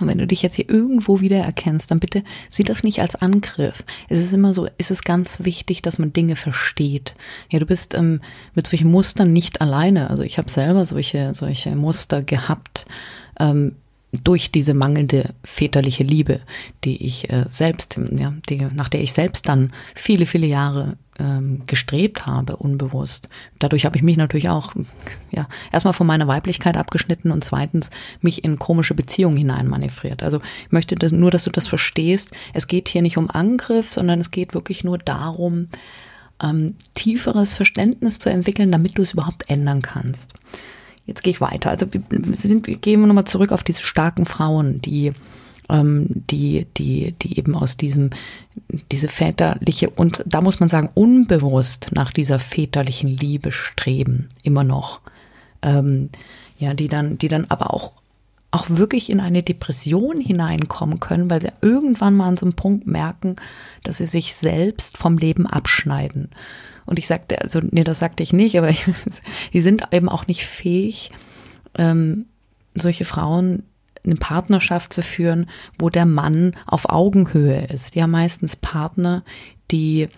Und 0.00 0.08
wenn 0.08 0.18
du 0.18 0.26
dich 0.26 0.42
jetzt 0.42 0.56
hier 0.56 0.68
irgendwo 0.68 1.20
wieder 1.20 1.36
erkennst, 1.36 1.90
dann 1.90 2.00
bitte 2.00 2.24
sieh 2.50 2.64
das 2.64 2.82
nicht 2.82 3.00
als 3.00 3.14
Angriff. 3.14 3.84
Es 4.08 4.18
ist 4.18 4.32
immer 4.32 4.52
so, 4.52 4.66
es 4.78 4.90
ist 4.90 5.04
ganz 5.04 5.44
wichtig, 5.44 5.82
dass 5.82 5.98
man 6.00 6.12
Dinge 6.12 6.34
versteht. 6.34 7.14
Ja, 7.50 7.60
du 7.60 7.66
bist 7.66 7.94
ähm, 7.94 8.20
mit 8.54 8.66
solchen 8.66 8.90
Mustern 8.90 9.32
nicht 9.32 9.60
alleine. 9.60 10.10
Also 10.10 10.24
ich 10.24 10.38
habe 10.38 10.50
selber 10.50 10.86
solche 10.86 11.34
solche 11.34 11.76
Muster 11.76 12.22
gehabt. 12.22 12.86
Ähm, 13.38 13.76
durch 14.12 14.52
diese 14.52 14.74
mangelnde 14.74 15.30
väterliche 15.42 16.04
Liebe, 16.04 16.40
die 16.84 17.04
ich 17.04 17.30
äh, 17.30 17.46
selbst, 17.48 17.98
ja, 18.10 18.34
die, 18.48 18.66
nach 18.74 18.90
der 18.90 19.02
ich 19.02 19.14
selbst 19.14 19.48
dann 19.48 19.72
viele, 19.94 20.26
viele 20.26 20.46
Jahre 20.46 20.98
ähm, 21.18 21.62
gestrebt 21.66 22.26
habe, 22.26 22.56
unbewusst. 22.56 23.30
Dadurch 23.58 23.86
habe 23.86 23.96
ich 23.96 24.02
mich 24.02 24.18
natürlich 24.18 24.50
auch, 24.50 24.74
ja, 25.30 25.48
erstmal 25.72 25.94
von 25.94 26.06
meiner 26.06 26.28
Weiblichkeit 26.28 26.76
abgeschnitten 26.76 27.30
und 27.30 27.42
zweitens 27.42 27.90
mich 28.20 28.44
in 28.44 28.58
komische 28.58 28.94
Beziehungen 28.94 29.38
hineinmanövriert. 29.38 30.22
Also 30.22 30.42
ich 30.66 30.72
möchte 30.72 30.94
das, 30.94 31.12
nur, 31.12 31.30
dass 31.30 31.44
du 31.44 31.50
das 31.50 31.66
verstehst. 31.66 32.32
Es 32.52 32.66
geht 32.66 32.88
hier 32.88 33.02
nicht 33.02 33.16
um 33.16 33.30
Angriff, 33.30 33.94
sondern 33.94 34.20
es 34.20 34.30
geht 34.30 34.52
wirklich 34.52 34.84
nur 34.84 34.98
darum, 34.98 35.68
ähm, 36.42 36.74
tieferes 36.94 37.54
Verständnis 37.54 38.18
zu 38.18 38.28
entwickeln, 38.28 38.70
damit 38.72 38.98
du 38.98 39.02
es 39.02 39.12
überhaupt 39.12 39.48
ändern 39.48 39.80
kannst. 39.80 40.34
Jetzt 41.06 41.22
gehe 41.22 41.32
ich 41.32 41.40
weiter. 41.40 41.70
Also 41.70 41.86
wir, 41.92 42.02
sind, 42.34 42.66
wir 42.66 42.76
gehen 42.76 43.06
nochmal 43.06 43.24
zurück 43.24 43.52
auf 43.52 43.64
diese 43.64 43.82
starken 43.82 44.24
Frauen, 44.24 44.80
die, 44.80 45.12
ähm, 45.68 46.06
die, 46.30 46.66
die, 46.76 47.12
die 47.20 47.38
eben 47.38 47.54
aus 47.54 47.76
diesem, 47.76 48.10
diese 48.90 49.08
väterliche 49.08 49.90
und 49.90 50.22
da 50.26 50.40
muss 50.40 50.60
man 50.60 50.68
sagen, 50.68 50.90
unbewusst 50.94 51.90
nach 51.92 52.12
dieser 52.12 52.38
väterlichen 52.38 53.08
Liebe 53.08 53.52
streben, 53.52 54.28
immer 54.42 54.64
noch. 54.64 55.00
Ähm, 55.62 56.10
ja, 56.58 56.74
die 56.74 56.88
dann, 56.88 57.18
die 57.18 57.28
dann 57.28 57.46
aber 57.48 57.74
auch 57.74 57.92
auch 58.52 58.68
wirklich 58.68 59.08
in 59.08 59.18
eine 59.18 59.42
Depression 59.42 60.20
hineinkommen 60.20 61.00
können, 61.00 61.30
weil 61.30 61.40
sie 61.40 61.52
irgendwann 61.62 62.14
mal 62.14 62.28
an 62.28 62.36
so 62.36 62.44
einem 62.44 62.54
Punkt 62.54 62.86
merken, 62.86 63.36
dass 63.82 63.96
sie 63.96 64.04
sich 64.04 64.34
selbst 64.34 64.98
vom 64.98 65.16
Leben 65.16 65.46
abschneiden. 65.46 66.28
Und 66.86 66.98
ich 66.98 67.06
sagte, 67.06 67.40
also, 67.40 67.60
nee, 67.62 67.84
das 67.84 67.98
sagte 67.98 68.22
ich 68.22 68.32
nicht, 68.32 68.58
aber 68.58 68.68
ich, 68.68 68.84
die 69.52 69.60
sind 69.60 69.84
eben 69.92 70.08
auch 70.08 70.26
nicht 70.26 70.44
fähig, 70.44 71.10
ähm, 71.76 72.26
solche 72.74 73.04
Frauen 73.04 73.64
eine 74.04 74.16
Partnerschaft 74.16 74.92
zu 74.92 75.02
führen, 75.02 75.48
wo 75.78 75.88
der 75.88 76.06
Mann 76.06 76.56
auf 76.66 76.88
Augenhöhe 76.88 77.66
ist. 77.66 77.94
Die 77.94 78.02
haben 78.02 78.10
meistens 78.10 78.56
Partner, 78.56 79.22
die 79.70 80.08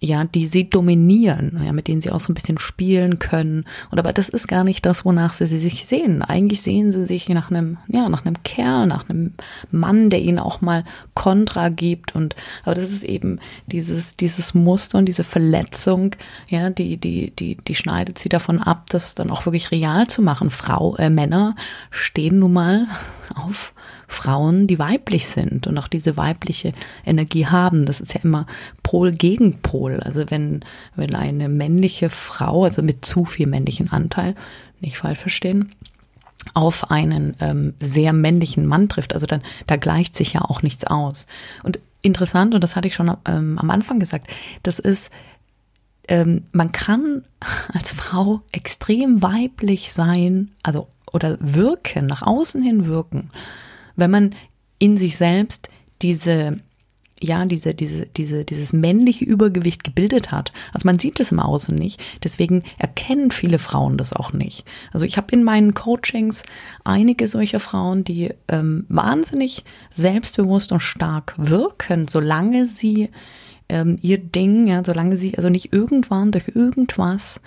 ja, 0.00 0.24
die 0.24 0.46
sie 0.46 0.70
dominieren, 0.70 1.60
ja, 1.64 1.72
mit 1.72 1.88
denen 1.88 2.00
sie 2.00 2.10
auch 2.10 2.20
so 2.20 2.32
ein 2.32 2.34
bisschen 2.34 2.58
spielen 2.58 3.18
können. 3.18 3.64
Und 3.90 3.98
aber 3.98 4.12
das 4.12 4.28
ist 4.28 4.46
gar 4.46 4.62
nicht 4.62 4.86
das, 4.86 5.04
wonach 5.04 5.32
sie, 5.32 5.46
sie 5.46 5.58
sich 5.58 5.86
sehen. 5.86 6.22
Eigentlich 6.22 6.62
sehen 6.62 6.92
sie 6.92 7.04
sich 7.04 7.28
nach 7.28 7.50
einem, 7.50 7.78
ja, 7.88 8.08
nach 8.08 8.24
einem 8.24 8.42
Kerl, 8.44 8.86
nach 8.86 9.08
einem 9.08 9.32
Mann, 9.72 10.10
der 10.10 10.20
ihnen 10.20 10.38
auch 10.38 10.60
mal 10.60 10.84
Kontra 11.14 11.68
gibt. 11.68 12.14
Und 12.14 12.36
aber 12.64 12.74
das 12.74 12.90
ist 12.90 13.04
eben 13.04 13.40
dieses, 13.66 14.16
dieses 14.16 14.54
Muster 14.54 14.98
und 14.98 15.06
diese 15.06 15.24
Verletzung, 15.24 16.14
ja, 16.48 16.70
die, 16.70 16.96
die, 16.96 17.32
die, 17.32 17.56
die 17.56 17.74
schneidet 17.74 18.18
sie 18.18 18.28
davon 18.28 18.60
ab, 18.60 18.86
das 18.90 19.16
dann 19.16 19.30
auch 19.30 19.46
wirklich 19.46 19.72
real 19.72 20.06
zu 20.06 20.22
machen. 20.22 20.50
Frau, 20.50 20.96
äh, 20.96 21.10
Männer 21.10 21.56
stehen 21.90 22.38
nun 22.38 22.52
mal 22.52 22.86
auf 23.34 23.72
Frauen, 24.08 24.66
die 24.66 24.78
weiblich 24.78 25.28
sind 25.28 25.66
und 25.66 25.78
auch 25.78 25.86
diese 25.86 26.16
weibliche 26.16 26.72
Energie 27.04 27.46
haben. 27.46 27.84
Das 27.84 28.00
ist 28.00 28.14
ja 28.14 28.20
immer 28.24 28.46
Pol 28.82 29.12
gegen 29.12 29.60
Pol. 29.60 30.00
Also 30.00 30.30
wenn, 30.30 30.64
wenn 30.96 31.14
eine 31.14 31.48
männliche 31.48 32.08
Frau, 32.08 32.64
also 32.64 32.82
mit 32.82 33.04
zu 33.04 33.26
viel 33.26 33.46
männlichen 33.46 33.92
Anteil, 33.92 34.34
nicht 34.80 34.98
falsch 34.98 35.18
verstehen, 35.18 35.72
auf 36.54 36.90
einen 36.90 37.34
ähm, 37.40 37.74
sehr 37.78 38.12
männlichen 38.14 38.66
Mann 38.66 38.88
trifft, 38.88 39.12
also 39.12 39.26
dann, 39.26 39.42
da 39.66 39.76
gleicht 39.76 40.16
sich 40.16 40.32
ja 40.32 40.40
auch 40.40 40.62
nichts 40.62 40.84
aus. 40.84 41.26
Und 41.62 41.78
interessant, 42.00 42.54
und 42.54 42.64
das 42.64 42.74
hatte 42.74 42.88
ich 42.88 42.94
schon 42.94 43.14
ähm, 43.26 43.58
am 43.58 43.70
Anfang 43.70 44.00
gesagt, 44.00 44.26
das 44.62 44.78
ist 44.78 45.10
ähm, 46.08 46.44
man 46.52 46.72
kann 46.72 47.24
als 47.74 47.90
Frau 47.90 48.40
extrem 48.52 49.22
weiblich 49.22 49.92
sein, 49.92 50.52
also 50.62 50.88
oder 51.12 51.36
wirken, 51.40 52.06
nach 52.06 52.22
außen 52.22 52.62
hin 52.62 52.86
wirken, 52.86 53.30
wenn 53.98 54.10
man 54.10 54.34
in 54.78 54.96
sich 54.96 55.16
selbst 55.16 55.68
diese 56.00 56.60
ja, 57.20 57.44
diese, 57.46 57.74
diese, 57.74 58.06
diese, 58.06 58.44
dieses 58.44 58.72
männliche 58.72 59.24
Übergewicht 59.24 59.82
gebildet 59.84 60.30
hat. 60.30 60.52
Also 60.72 60.86
man 60.86 60.98
sieht 60.98 61.18
es 61.20 61.32
im 61.32 61.40
Außen 61.40 61.74
nicht. 61.74 62.00
Deswegen 62.22 62.62
erkennen 62.78 63.30
viele 63.30 63.58
Frauen 63.58 63.98
das 63.98 64.12
auch 64.12 64.32
nicht. 64.32 64.64
Also 64.92 65.04
ich 65.04 65.16
habe 65.16 65.32
in 65.32 65.42
meinen 65.42 65.74
Coachings 65.74 66.42
einige 66.84 67.26
solcher 67.26 67.60
Frauen, 67.60 68.04
die 68.04 68.30
ähm, 68.48 68.86
wahnsinnig 68.88 69.64
selbstbewusst 69.90 70.72
und 70.72 70.80
stark 70.80 71.34
wirken, 71.38 72.06
solange 72.08 72.66
sie 72.66 73.08
ähm, 73.68 73.98
ihr 74.00 74.18
Ding, 74.18 74.66
ja, 74.66 74.82
solange 74.84 75.16
sie 75.16 75.36
also 75.36 75.48
nicht 75.48 75.72
irgendwann 75.72 76.32
durch 76.32 76.48
irgendwas 76.54 77.40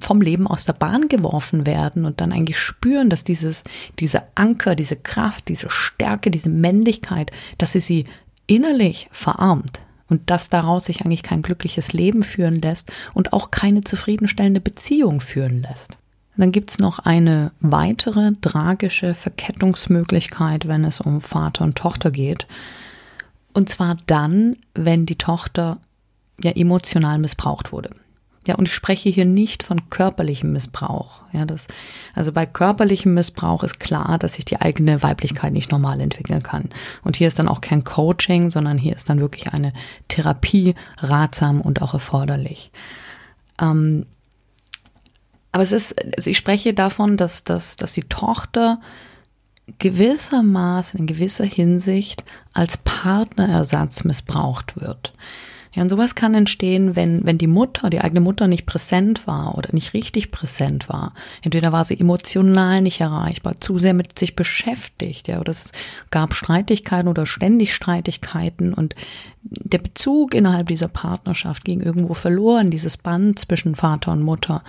vom 0.00 0.20
Leben 0.20 0.46
aus 0.46 0.66
der 0.66 0.74
Bahn 0.74 1.08
geworfen 1.08 1.66
werden 1.66 2.04
und 2.04 2.20
dann 2.20 2.32
eigentlich 2.32 2.58
spüren, 2.58 3.08
dass 3.08 3.24
dieses, 3.24 3.62
diese 3.98 4.22
Anker, 4.34 4.74
diese 4.74 4.96
Kraft, 4.96 5.48
diese 5.48 5.70
Stärke, 5.70 6.30
diese 6.30 6.50
Männlichkeit, 6.50 7.30
dass 7.56 7.72
sie 7.72 7.80
sie 7.80 8.04
innerlich 8.46 9.08
verarmt 9.12 9.80
und 10.08 10.28
dass 10.28 10.50
daraus 10.50 10.86
sich 10.86 11.00
eigentlich 11.00 11.22
kein 11.22 11.40
glückliches 11.40 11.94
Leben 11.94 12.22
führen 12.22 12.60
lässt 12.60 12.92
und 13.14 13.32
auch 13.32 13.50
keine 13.50 13.82
zufriedenstellende 13.82 14.60
Beziehung 14.60 15.20
führen 15.20 15.62
lässt. 15.62 15.96
Dann 16.36 16.52
gibt's 16.52 16.78
noch 16.78 16.98
eine 16.98 17.52
weitere 17.60 18.32
tragische 18.40 19.14
Verkettungsmöglichkeit, 19.14 20.66
wenn 20.66 20.84
es 20.84 21.00
um 21.00 21.20
Vater 21.20 21.64
und 21.64 21.76
Tochter 21.76 22.10
geht. 22.10 22.46
Und 23.52 23.68
zwar 23.68 23.96
dann, 24.06 24.56
wenn 24.74 25.06
die 25.06 25.16
Tochter 25.16 25.78
ja 26.42 26.52
emotional 26.52 27.18
missbraucht 27.18 27.72
wurde. 27.72 27.90
Ja, 28.46 28.56
und 28.56 28.66
ich 28.66 28.74
spreche 28.74 29.08
hier 29.08 29.24
nicht 29.24 29.62
von 29.62 29.88
körperlichem 29.88 30.52
Missbrauch. 30.52 31.20
Ja, 31.32 31.44
das, 31.44 31.68
also 32.14 32.32
bei 32.32 32.44
körperlichem 32.44 33.14
Missbrauch 33.14 33.62
ist 33.62 33.78
klar, 33.78 34.18
dass 34.18 34.34
sich 34.34 34.44
die 34.44 34.60
eigene 34.60 35.02
Weiblichkeit 35.02 35.52
nicht 35.52 35.70
normal 35.70 36.00
entwickeln 36.00 36.42
kann. 36.42 36.70
Und 37.04 37.16
hier 37.16 37.28
ist 37.28 37.38
dann 37.38 37.48
auch 37.48 37.60
kein 37.60 37.84
Coaching, 37.84 38.50
sondern 38.50 38.78
hier 38.78 38.96
ist 38.96 39.08
dann 39.08 39.20
wirklich 39.20 39.52
eine 39.52 39.72
Therapie 40.08 40.74
ratsam 40.98 41.60
und 41.60 41.82
auch 41.82 41.94
erforderlich. 41.94 42.72
Ähm, 43.60 44.06
aber 45.52 45.62
es 45.62 45.72
ist, 45.72 45.94
also 46.16 46.30
ich 46.30 46.38
spreche 46.38 46.74
davon, 46.74 47.16
dass, 47.16 47.44
dass, 47.44 47.76
dass 47.76 47.92
die 47.92 48.04
Tochter 48.04 48.80
gewissermaßen 49.78 50.98
in 50.98 51.06
gewisser 51.06 51.44
Hinsicht 51.44 52.24
als 52.52 52.78
Partnerersatz 52.78 54.04
missbraucht 54.04 54.80
wird. 54.80 55.12
Ja, 55.74 55.82
und 55.82 55.88
sowas 55.88 56.14
kann 56.14 56.34
entstehen, 56.34 56.96
wenn, 56.96 57.24
wenn 57.24 57.38
die 57.38 57.46
Mutter, 57.46 57.88
die 57.88 58.00
eigene 58.00 58.20
Mutter 58.20 58.46
nicht 58.46 58.66
präsent 58.66 59.26
war 59.26 59.56
oder 59.56 59.70
nicht 59.72 59.94
richtig 59.94 60.30
präsent 60.30 60.88
war. 60.88 61.14
Entweder 61.40 61.72
war 61.72 61.84
sie 61.86 61.98
emotional 61.98 62.82
nicht 62.82 63.00
erreichbar, 63.00 63.60
zu 63.60 63.78
sehr 63.78 63.94
mit 63.94 64.18
sich 64.18 64.36
beschäftigt, 64.36 65.28
ja, 65.28 65.40
oder 65.40 65.50
es 65.50 65.72
gab 66.10 66.34
Streitigkeiten 66.34 67.08
oder 67.08 67.24
ständig 67.24 67.74
Streitigkeiten 67.74 68.74
und 68.74 68.94
der 69.44 69.78
Bezug 69.78 70.34
innerhalb 70.34 70.68
dieser 70.68 70.88
Partnerschaft 70.88 71.64
ging 71.64 71.80
irgendwo 71.80 72.14
verloren, 72.14 72.70
dieses 72.70 72.96
Band 72.96 73.38
zwischen 73.38 73.74
Vater 73.74 74.12
und 74.12 74.22
Mutter. 74.22 74.62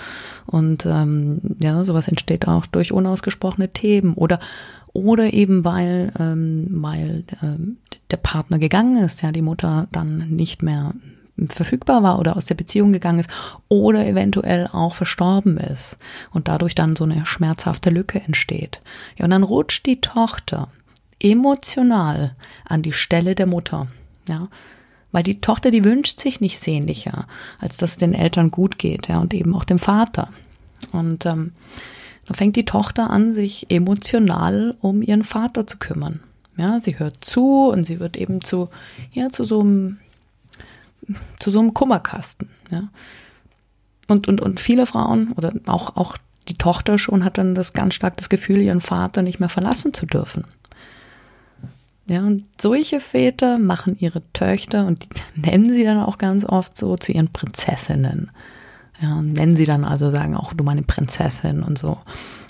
Und 0.46 0.86
ähm, 0.86 1.58
ja, 1.62 1.84
sowas 1.84 2.08
entsteht 2.08 2.48
auch 2.48 2.65
durch 2.65 2.92
unausgesprochene 2.92 3.70
Themen 3.70 4.13
oder 4.13 4.39
oder 4.94 5.34
eben 5.34 5.65
weil, 5.65 6.13
ähm, 6.20 6.68
weil 6.70 7.24
ähm, 7.42 7.77
der 8.12 8.18
Partner 8.18 8.60
gegangen 8.60 8.98
ist, 8.98 9.24
ja, 9.24 9.32
die 9.32 9.42
Mutter 9.42 9.88
dann 9.92 10.30
nicht 10.30 10.62
mehr 10.62 10.94
verfügbar 11.50 12.03
war 12.03 12.20
oder 12.20 12.38
aus 12.38 12.46
der 12.46 12.56
Beziehung 12.56 12.94
gegangen 12.94 13.20
ist 13.20 13.30
oder 13.70 14.06
eventuell 14.06 14.70
auch 14.72 14.94
verstorben 14.94 15.58
ist 15.58 15.98
und 16.32 16.48
dadurch 16.48 16.75
dann 16.75 16.96
so 16.96 17.06
eine 17.06 17.25
schmerzhafte 17.25 17.89
Lücke 17.89 18.22
entsteht. 18.22 18.82
Ja, 19.18 19.25
und 19.25 19.32
dann 19.32 19.42
rutscht 19.42 19.86
die 19.88 20.00
Tochter 20.00 20.68
emotional 21.20 22.36
an 22.65 22.84
die 22.84 22.94
Stelle 22.94 23.34
der 23.34 23.48
Mutter, 23.48 23.88
ja, 24.30 24.48
weil 25.12 25.24
die 25.24 25.42
Tochter, 25.42 25.72
die 25.72 25.84
wünscht 25.84 26.20
sich 26.20 26.42
nicht 26.42 26.60
sehnlicher, 26.60 27.27
als 27.60 27.77
dass 27.77 27.92
es 27.92 27.98
den 27.98 28.13
Eltern 28.13 28.51
gut 28.51 28.77
geht, 28.77 29.08
ja, 29.08 29.20
und 29.20 29.34
eben 29.34 29.56
auch 29.56 29.63
dem 29.63 29.80
Vater. 29.80 30.30
Und 30.92 31.25
ähm, 31.25 31.53
dann 32.25 32.36
fängt 32.36 32.56
die 32.56 32.65
Tochter 32.65 33.10
an, 33.10 33.34
sich 33.34 33.70
emotional 33.70 34.75
um 34.82 35.01
ihren 35.01 35.24
Vater 35.24 35.68
zu 35.68 35.77
kümmern. 35.77 36.22
Ja, 36.58 36.80
sie 36.80 37.00
hört 37.00 37.24
zu 37.24 37.70
und 37.70 37.86
sie 37.86 38.00
wird 38.00 38.15
eben 38.18 38.42
zu, 38.42 38.70
ja, 39.12 39.30
zu 39.30 39.44
so 39.44 39.62
einem, 39.62 40.00
zu 41.39 41.51
so 41.51 41.60
einem 41.60 41.74
Kummerkasten, 41.74 42.50
ja. 42.72 42.89
Und, 44.08 44.27
und, 44.27 44.42
und 44.42 44.60
viele 44.60 44.86
Frauen 44.86 45.32
oder 45.34 45.53
auch, 45.65 45.96
auch 45.96 46.18
die 46.50 46.58
Tochter 46.58 46.98
schon 46.98 47.24
hat 47.24 47.38
dann 47.38 47.56
das 47.56 47.74
ganz 47.74 47.94
stark 47.94 48.18
das 48.18 48.30
Gefühl, 48.30 48.62
ihren 48.62 48.82
Vater 48.82 49.22
nicht 49.22 49.39
mehr 49.39 49.50
verlassen 49.50 49.94
zu 49.94 50.06
dürfen. 50.06 50.46
Ja, 52.05 52.22
und 52.22 52.43
solche 52.62 53.00
Väter 53.00 53.57
machen 53.57 53.98
ihre 54.00 54.22
Töchter 54.33 54.86
und 54.86 55.03
die 55.03 55.10
nennen 55.41 55.69
sie 55.69 55.83
dann 55.83 56.01
auch 56.01 56.17
ganz 56.17 56.45
oft 56.45 56.77
so 56.77 56.98
zu 56.98 57.12
ihren 57.12 57.29
Prinzessinnen. 57.29 58.31
Ja, 59.01 59.22
nennen 59.22 59.55
sie 59.55 59.65
dann 59.65 59.86
also, 59.86 60.12
sagen 60.12 60.36
auch 60.36 60.53
du 60.53 60.63
meine 60.63 60.83
Prinzessin 60.83 61.63
und 61.63 61.77
so. 61.77 61.98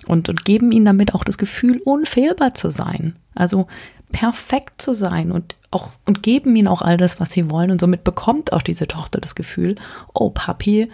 Und, 0.05 0.27
und 0.27 0.43
geben 0.43 0.72
ihnen 0.72 0.86
damit 0.86 1.13
auch 1.15 1.24
das 1.24 1.38
Gefühl, 1.38 1.81
unfehlbar 1.86 2.53
zu 2.53 2.69
sein. 2.69 3.15
Also 3.36 3.67
perfekt 4.12 4.81
zu 4.81 4.93
sein 4.93 5.31
und 5.31 5.55
auch, 5.72 5.89
und 6.05 6.22
geben 6.22 6.55
ihnen 6.55 6.67
auch 6.67 6.81
all 6.81 6.98
das, 6.98 7.19
was 7.19 7.31
sie 7.31 7.50
wollen. 7.50 7.72
Und 7.72 7.81
somit 7.81 8.03
bekommt 8.03 8.53
auch 8.53 8.62
diese 8.62 8.88
Tochter 8.88 9.19
das 9.19 9.36
Gefühl, 9.36 9.75
oh 10.13 10.29
Papi, 10.29 10.89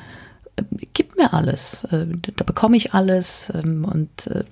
gib 0.93 1.17
mir 1.17 1.33
alles, 1.33 1.83
äh, 1.85 2.07
da 2.35 2.43
bekomme 2.43 2.77
ich 2.77 2.93
alles 2.93 3.51
ähm, 3.53 3.85
und 3.85 4.27
äh, 4.27 4.43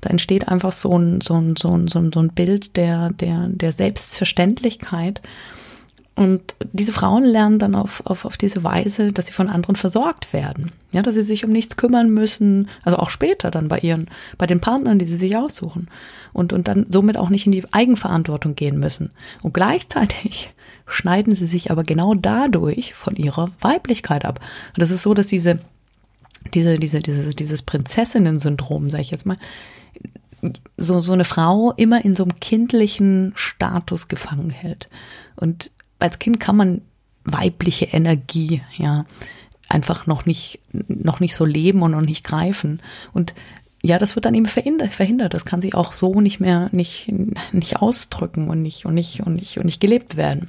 da 0.00 0.10
entsteht 0.10 0.48
einfach 0.48 0.72
so 0.72 0.98
ein, 0.98 1.20
so 1.20 1.34
ein, 1.34 1.56
so 1.56 1.70
ein, 1.70 1.88
so 1.88 1.98
ein 1.98 2.28
Bild 2.28 2.76
der, 2.76 3.10
der, 3.10 3.48
der 3.48 3.72
Selbstverständlichkeit 3.72 5.20
und 6.16 6.54
diese 6.72 6.92
Frauen 6.92 7.24
lernen 7.24 7.58
dann 7.58 7.74
auf, 7.74 8.02
auf, 8.06 8.24
auf 8.24 8.36
diese 8.36 8.62
Weise, 8.62 9.12
dass 9.12 9.26
sie 9.26 9.32
von 9.32 9.48
anderen 9.48 9.74
versorgt 9.74 10.32
werden. 10.32 10.70
Ja, 10.92 11.02
dass 11.02 11.14
sie 11.14 11.24
sich 11.24 11.44
um 11.44 11.50
nichts 11.50 11.76
kümmern 11.76 12.10
müssen, 12.10 12.68
also 12.84 12.98
auch 12.98 13.10
später 13.10 13.50
dann 13.50 13.66
bei 13.66 13.80
ihren, 13.80 14.08
bei 14.38 14.46
den 14.46 14.60
Partnern, 14.60 15.00
die 15.00 15.06
sie 15.06 15.16
sich 15.16 15.36
aussuchen. 15.36 15.88
Und, 16.32 16.52
und 16.52 16.68
dann 16.68 16.86
somit 16.88 17.16
auch 17.16 17.30
nicht 17.30 17.46
in 17.46 17.52
die 17.52 17.64
Eigenverantwortung 17.72 18.54
gehen 18.54 18.78
müssen. 18.78 19.10
Und 19.42 19.54
gleichzeitig 19.54 20.50
schneiden 20.86 21.34
sie 21.34 21.46
sich 21.46 21.70
aber 21.70 21.82
genau 21.82 22.14
dadurch 22.14 22.94
von 22.94 23.16
ihrer 23.16 23.50
Weiblichkeit 23.60 24.24
ab. 24.24 24.40
Und 24.68 24.80
das 24.82 24.90
ist 24.90 25.02
so, 25.02 25.14
dass 25.14 25.26
diese, 25.26 25.58
diese, 26.52 26.78
diese, 26.78 27.00
dieses, 27.00 27.36
dieses 27.36 27.62
Prinzessinnen-Syndrom, 27.62 28.90
sag 28.90 29.00
ich 29.00 29.10
jetzt 29.10 29.26
mal, 29.26 29.36
so, 30.76 31.00
so 31.00 31.12
eine 31.12 31.24
Frau 31.24 31.72
immer 31.72 32.04
in 32.04 32.16
so 32.16 32.24
einem 32.24 32.38
kindlichen 32.38 33.32
Status 33.34 34.08
gefangen 34.08 34.50
hält. 34.50 34.88
Und 35.36 35.70
als 35.98 36.18
Kind 36.18 36.40
kann 36.40 36.56
man 36.56 36.82
weibliche 37.24 37.86
Energie, 37.86 38.62
ja, 38.74 39.06
einfach 39.68 40.06
noch 40.06 40.26
nicht, 40.26 40.60
noch 40.72 41.20
nicht 41.20 41.34
so 41.34 41.44
leben 41.44 41.82
und 41.82 41.92
noch 41.92 42.02
nicht 42.02 42.24
greifen. 42.24 42.82
Und 43.12 43.34
ja, 43.82 43.98
das 43.98 44.14
wird 44.14 44.26
dann 44.26 44.34
eben 44.34 44.46
verhindert, 44.46 44.92
verhindert. 44.92 45.34
Das 45.34 45.44
kann 45.44 45.60
sich 45.60 45.74
auch 45.74 45.94
so 45.94 46.20
nicht 46.20 46.40
mehr, 46.40 46.68
nicht, 46.72 47.12
nicht 47.52 47.76
ausdrücken 47.80 48.48
und 48.48 48.62
nicht, 48.62 48.86
und 48.86 48.94
nicht, 48.94 49.20
und 49.20 49.34
nicht, 49.34 49.58
und 49.58 49.66
nicht 49.66 49.80
gelebt 49.80 50.16
werden. 50.16 50.48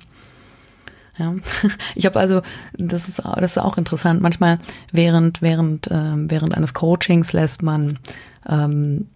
Ja, 1.17 1.33
ich 1.95 2.05
habe 2.05 2.19
also, 2.19 2.41
das 2.77 3.07
ist, 3.07 3.19
das 3.19 3.51
ist 3.51 3.57
auch 3.57 3.77
interessant. 3.77 4.21
Manchmal 4.21 4.59
während, 4.91 5.41
während, 5.41 5.87
äh, 5.87 6.13
während 6.15 6.55
eines 6.55 6.73
Coachings 6.73 7.33
lässt 7.33 7.61
man, 7.61 7.99
ähm, 8.47 9.07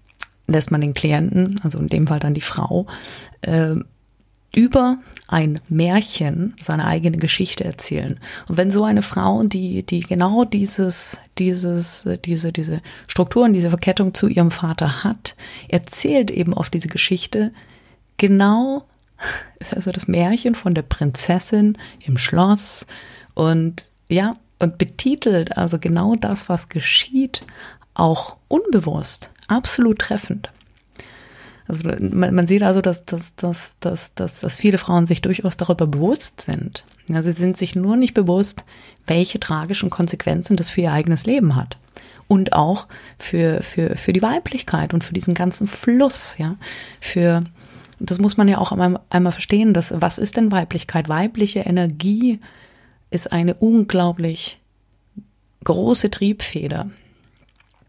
lässt 0.47 0.71
man 0.71 0.81
den 0.81 0.93
Klienten, 0.93 1.59
also 1.63 1.79
in 1.79 1.87
dem 1.87 2.07
Fall 2.07 2.19
dann 2.19 2.33
die 2.33 2.41
Frau, 2.41 2.87
äh, 3.41 3.75
über 4.51 4.97
ein 5.27 5.59
Märchen 5.69 6.55
seine 6.59 6.85
eigene 6.85 7.17
Geschichte 7.17 7.63
erzählen. 7.63 8.19
Und 8.47 8.57
wenn 8.57 8.71
so 8.71 8.83
eine 8.83 9.03
Frau, 9.03 9.43
die, 9.43 9.83
die 9.83 9.99
genau 9.99 10.43
dieses, 10.43 11.17
dieses, 11.37 12.07
diese, 12.25 12.51
diese 12.51 12.81
Strukturen, 13.07 13.53
diese 13.53 13.69
Verkettung 13.69 14.15
zu 14.15 14.27
ihrem 14.27 14.49
Vater 14.49 15.03
hat, 15.03 15.35
erzählt 15.67 16.31
eben 16.31 16.53
oft 16.53 16.73
diese 16.73 16.87
Geschichte 16.87 17.51
genau, 18.17 18.88
ist 19.59 19.73
also 19.73 19.91
das 19.91 20.07
Märchen 20.07 20.55
von 20.55 20.73
der 20.73 20.81
Prinzessin 20.83 21.77
im 22.05 22.17
Schloss 22.17 22.85
und 23.33 23.85
ja, 24.09 24.35
und 24.59 24.77
betitelt 24.77 25.57
also 25.57 25.79
genau 25.79 26.15
das, 26.15 26.49
was 26.49 26.69
geschieht, 26.69 27.45
auch 27.93 28.35
unbewusst, 28.47 29.29
absolut 29.47 29.99
treffend. 29.99 30.49
Also 31.67 31.87
man, 31.87 32.33
man 32.33 32.47
sieht 32.47 32.63
also, 32.63 32.81
dass, 32.81 33.05
dass, 33.05 33.35
dass, 33.35 33.77
dass, 33.79 34.15
dass, 34.15 34.39
dass 34.39 34.57
viele 34.57 34.79
Frauen 34.79 35.05
sich 35.05 35.21
durchaus 35.21 35.55
darüber 35.55 35.85
bewusst 35.85 36.41
sind. 36.41 36.83
Ja, 37.07 37.21
sie 37.21 37.31
sind 37.31 37.57
sich 37.57 37.75
nur 37.75 37.95
nicht 37.95 38.15
bewusst, 38.15 38.65
welche 39.05 39.39
tragischen 39.39 39.91
Konsequenzen 39.91 40.57
das 40.57 40.71
für 40.71 40.81
ihr 40.81 40.91
eigenes 40.91 41.25
Leben 41.25 41.55
hat. 41.55 41.77
Und 42.27 42.53
auch 42.53 42.87
für, 43.19 43.61
für, 43.61 43.95
für 43.97 44.13
die 44.13 44.21
Weiblichkeit 44.21 44.93
und 44.93 45.03
für 45.03 45.13
diesen 45.13 45.35
ganzen 45.35 45.67
Fluss, 45.67 46.37
ja. 46.37 46.55
Für, 46.99 47.43
das 47.99 48.19
muss 48.19 48.37
man 48.37 48.47
ja 48.47 48.57
auch 48.57 48.71
einmal, 48.71 49.31
verstehen, 49.31 49.73
dass, 49.73 49.93
was 49.99 50.17
ist 50.17 50.37
denn 50.37 50.51
Weiblichkeit? 50.51 51.09
Weibliche 51.09 51.59
Energie 51.59 52.39
ist 53.11 53.31
eine 53.31 53.55
unglaublich 53.55 54.59
große 55.63 56.09
Triebfeder. 56.09 56.89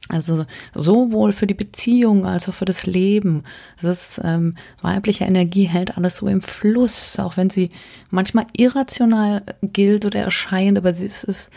Also 0.08 0.44
sowohl 0.74 1.32
für 1.32 1.46
die 1.46 1.54
Beziehung 1.54 2.26
als 2.26 2.48
auch 2.48 2.54
für 2.54 2.64
das 2.64 2.84
Leben. 2.84 3.44
Das 3.80 4.16
ist, 4.16 4.20
ähm, 4.24 4.56
weibliche 4.82 5.24
Energie 5.24 5.64
hält 5.64 5.96
alles 5.96 6.16
so 6.16 6.26
im 6.26 6.40
Fluss, 6.40 7.18
auch 7.20 7.36
wenn 7.36 7.48
sie 7.48 7.70
manchmal 8.10 8.46
irrational 8.56 9.42
gilt 9.62 10.04
oder 10.04 10.18
erscheint, 10.18 10.78
aber 10.78 10.94
sie 10.94 11.04
ist, 11.04 11.24
es 11.24 11.50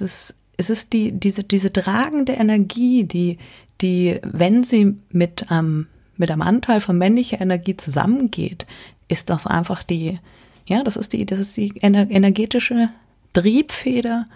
ist, 0.00 0.34
es 0.56 0.70
ist 0.70 0.92
die, 0.94 1.12
diese, 1.12 1.44
diese 1.44 1.72
tragende 1.72 2.32
Energie, 2.32 3.04
die, 3.04 3.38
die, 3.82 4.18
wenn 4.22 4.64
sie 4.64 4.96
mit, 5.10 5.44
ähm, 5.50 5.86
mit 6.20 6.30
einem 6.30 6.42
Anteil 6.42 6.80
von 6.80 6.96
männlicher 6.98 7.40
Energie 7.40 7.76
zusammengeht, 7.76 8.66
ist 9.08 9.30
das 9.30 9.46
einfach 9.46 9.82
die, 9.82 10.20
ja, 10.66 10.84
das 10.84 10.96
ist 10.96 11.14
die, 11.14 11.24
das 11.24 11.38
ist 11.38 11.56
die 11.56 11.72
energetische 11.78 12.90
Triebfeder 13.32 14.26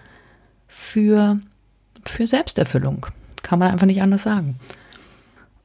für, 0.67 1.39
für 2.03 2.25
Selbsterfüllung. 2.25 3.05
Kann 3.43 3.59
man 3.59 3.69
einfach 3.71 3.85
nicht 3.85 4.01
anders 4.01 4.23
sagen. 4.23 4.55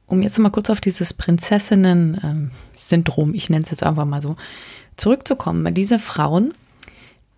Um 0.05 0.21
jetzt 0.21 0.37
mal 0.37 0.51
kurz 0.51 0.69
auf 0.69 0.79
dieses 0.79 1.11
Prinzessinnen-Syndrom, 1.13 3.33
ich 3.33 3.49
nenne 3.49 3.63
es 3.63 3.71
jetzt 3.71 3.83
einfach 3.83 4.05
mal 4.05 4.21
so, 4.21 4.35
zurückzukommen. 4.97 5.73
Diese 5.73 5.97
Frauen, 5.97 6.53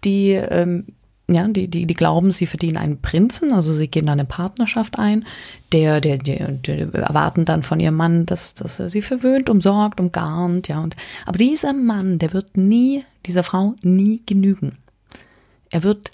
die, 0.03 0.31
ähm, 0.31 0.87
ja, 1.29 1.47
die, 1.47 1.67
die, 1.67 1.85
die 1.85 1.93
glauben, 1.93 2.31
sie 2.31 2.45
verdienen 2.45 2.77
einen 2.77 3.01
Prinzen, 3.01 3.53
also 3.53 3.71
sie 3.71 3.87
gehen 3.87 4.05
dann 4.05 4.19
eine 4.19 4.27
Partnerschaft 4.27 4.99
ein, 4.99 5.25
der, 5.71 6.01
der, 6.01 6.17
der, 6.17 6.51
der 6.51 6.93
erwarten 6.93 7.45
dann 7.45 7.63
von 7.63 7.79
ihrem 7.79 7.95
Mann, 7.95 8.25
dass, 8.25 8.55
dass 8.55 8.79
er 8.79 8.89
sie 8.89 9.01
verwöhnt, 9.01 9.49
umsorgt, 9.49 9.99
umgarnt, 9.99 10.67
ja, 10.67 10.81
und, 10.81 10.95
aber 11.25 11.37
dieser 11.37 11.73
Mann, 11.73 12.19
der 12.19 12.33
wird 12.33 12.57
nie, 12.57 13.05
dieser 13.25 13.43
Frau 13.43 13.75
nie 13.81 14.21
genügen. 14.25 14.77
Er 15.71 15.83
wird 15.83 16.11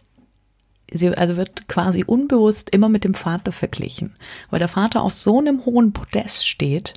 sie 0.91 1.09
also 1.09 1.37
wird 1.37 1.67
quasi 1.67 2.03
unbewusst 2.03 2.71
immer 2.71 2.89
mit 2.89 3.03
dem 3.03 3.13
Vater 3.13 3.51
verglichen, 3.51 4.15
weil 4.49 4.59
der 4.59 4.67
Vater 4.67 5.03
auf 5.03 5.13
so 5.13 5.39
einem 5.39 5.65
hohen 5.65 5.93
Podest 5.93 6.47
steht, 6.47 6.93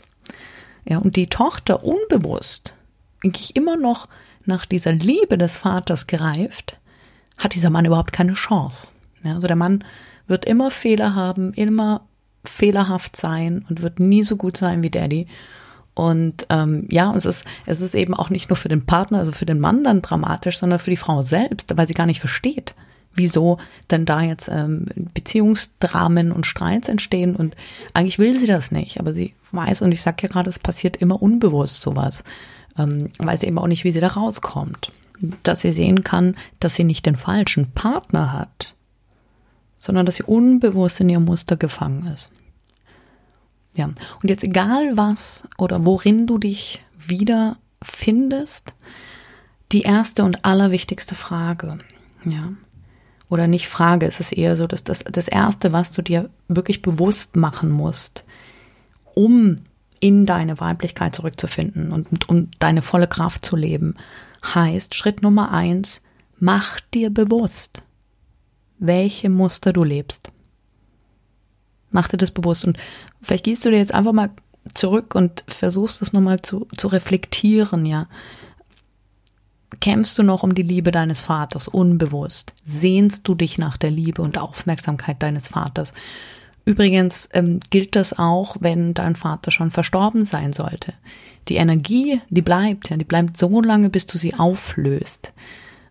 ja, 0.84 0.98
und 0.98 1.16
die 1.16 1.28
Tochter 1.28 1.84
unbewusst 1.84 2.74
eigentlich 3.24 3.54
immer 3.56 3.76
noch 3.76 4.08
nach 4.44 4.66
dieser 4.66 4.92
Liebe 4.92 5.38
des 5.38 5.56
Vaters 5.56 6.06
greift, 6.06 6.80
hat 7.38 7.54
dieser 7.54 7.70
Mann 7.70 7.84
überhaupt 7.84 8.12
keine 8.12 8.34
Chance. 8.34 8.92
Ja, 9.22 9.34
also 9.34 9.46
der 9.46 9.56
Mann 9.56 9.84
wird 10.26 10.44
immer 10.44 10.70
Fehler 10.70 11.14
haben, 11.14 11.52
immer 11.54 12.02
fehlerhaft 12.44 13.16
sein 13.16 13.64
und 13.68 13.82
wird 13.82 14.00
nie 14.00 14.22
so 14.22 14.36
gut 14.36 14.56
sein 14.56 14.82
wie 14.82 14.90
Daddy. 14.90 15.26
Und 15.94 16.46
ähm, 16.48 16.86
ja, 16.90 17.14
es 17.14 17.26
ist, 17.26 17.44
es 17.66 17.80
ist 17.80 17.94
eben 17.94 18.14
auch 18.14 18.30
nicht 18.30 18.48
nur 18.48 18.56
für 18.56 18.68
den 18.68 18.86
Partner, 18.86 19.18
also 19.18 19.32
für 19.32 19.46
den 19.46 19.60
Mann 19.60 19.84
dann 19.84 20.02
dramatisch, 20.02 20.58
sondern 20.58 20.78
für 20.78 20.90
die 20.90 20.96
Frau 20.96 21.22
selbst, 21.22 21.76
weil 21.76 21.86
sie 21.86 21.94
gar 21.94 22.06
nicht 22.06 22.20
versteht, 22.20 22.74
wieso 23.14 23.58
denn 23.90 24.06
da 24.06 24.22
jetzt 24.22 24.48
ähm, 24.48 24.86
Beziehungsdramen 24.96 26.32
und 26.32 26.46
Streits 26.46 26.88
entstehen. 26.88 27.36
Und 27.36 27.56
eigentlich 27.92 28.18
will 28.18 28.32
sie 28.32 28.46
das 28.46 28.72
nicht, 28.72 29.00
aber 29.00 29.12
sie 29.12 29.34
weiß, 29.52 29.82
und 29.82 29.92
ich 29.92 30.00
sage 30.00 30.22
ja 30.22 30.28
gerade, 30.28 30.48
es 30.48 30.58
passiert 30.58 30.96
immer 30.96 31.20
unbewusst 31.20 31.82
sowas, 31.82 32.24
ähm, 32.78 33.10
weiß 33.18 33.42
eben 33.42 33.58
auch 33.58 33.66
nicht, 33.66 33.84
wie 33.84 33.92
sie 33.92 34.00
da 34.00 34.08
rauskommt. 34.08 34.90
Dass 35.42 35.60
sie 35.60 35.72
sehen 35.72 36.02
kann, 36.02 36.36
dass 36.60 36.74
sie 36.74 36.84
nicht 36.84 37.06
den 37.06 37.16
falschen 37.16 37.70
Partner 37.72 38.32
hat, 38.32 38.74
sondern 39.78 40.04
dass 40.04 40.16
sie 40.16 40.24
unbewusst 40.24 41.00
in 41.00 41.08
ihr 41.08 41.20
Muster 41.20 41.56
gefangen 41.56 42.06
ist. 42.06 42.30
Ja, 43.74 43.86
und 43.86 44.28
jetzt 44.28 44.44
egal 44.44 44.96
was 44.96 45.44
oder 45.56 45.84
worin 45.86 46.26
du 46.26 46.38
dich 46.38 46.84
wieder 46.98 47.56
findest, 47.82 48.74
die 49.72 49.82
erste 49.82 50.24
und 50.24 50.44
allerwichtigste 50.44 51.14
Frage, 51.14 51.78
ja, 52.24 52.52
oder 53.28 53.46
nicht 53.46 53.68
Frage, 53.68 54.06
es 54.06 54.20
ist 54.20 54.32
eher 54.32 54.56
so, 54.56 54.66
dass 54.66 54.84
das, 54.84 55.04
das 55.04 55.26
Erste, 55.26 55.72
was 55.72 55.90
du 55.90 56.02
dir 56.02 56.28
wirklich 56.48 56.82
bewusst 56.82 57.34
machen 57.34 57.70
musst, 57.70 58.26
um 59.14 59.62
in 60.00 60.26
deine 60.26 60.60
Weiblichkeit 60.60 61.14
zurückzufinden 61.14 61.92
und 61.92 62.28
um 62.28 62.50
deine 62.58 62.82
volle 62.82 63.06
Kraft 63.06 63.46
zu 63.46 63.56
leben, 63.56 63.94
heißt 64.42 64.94
Schritt 64.94 65.22
Nummer 65.22 65.50
eins, 65.50 66.00
mach 66.38 66.80
dir 66.94 67.10
bewusst, 67.10 67.82
welche 68.78 69.28
Muster 69.28 69.72
du 69.72 69.84
lebst. 69.84 70.30
Mach 71.90 72.08
dir 72.08 72.16
das 72.16 72.30
bewusst 72.30 72.64
und 72.64 72.78
vielleicht 73.20 73.44
gehst 73.44 73.64
du 73.64 73.70
dir 73.70 73.78
jetzt 73.78 73.94
einfach 73.94 74.12
mal 74.12 74.30
zurück 74.74 75.14
und 75.14 75.44
versuchst 75.48 76.02
es 76.02 76.12
nochmal 76.12 76.40
zu, 76.40 76.66
zu 76.76 76.88
reflektieren, 76.88 77.84
ja 77.84 78.08
kämpfst 79.80 80.18
du 80.18 80.22
noch 80.22 80.42
um 80.42 80.54
die 80.54 80.62
Liebe 80.62 80.90
deines 80.90 81.20
Vaters 81.20 81.68
unbewusst? 81.68 82.52
Sehnst 82.66 83.26
du 83.26 83.34
dich 83.34 83.58
nach 83.58 83.76
der 83.76 83.90
Liebe 83.90 84.22
und 84.22 84.38
Aufmerksamkeit 84.38 85.22
deines 85.22 85.48
Vaters? 85.48 85.92
Übrigens 86.64 87.28
ähm, 87.32 87.60
gilt 87.70 87.96
das 87.96 88.18
auch, 88.18 88.56
wenn 88.60 88.94
dein 88.94 89.16
Vater 89.16 89.50
schon 89.50 89.70
verstorben 89.70 90.24
sein 90.24 90.52
sollte. 90.52 90.94
Die 91.48 91.56
Energie, 91.56 92.20
die 92.30 92.42
bleibt, 92.42 92.90
ja, 92.90 92.96
die 92.96 93.04
bleibt 93.04 93.36
so 93.36 93.60
lange, 93.60 93.90
bis 93.90 94.06
du 94.06 94.16
sie 94.16 94.34
auflöst. 94.34 95.32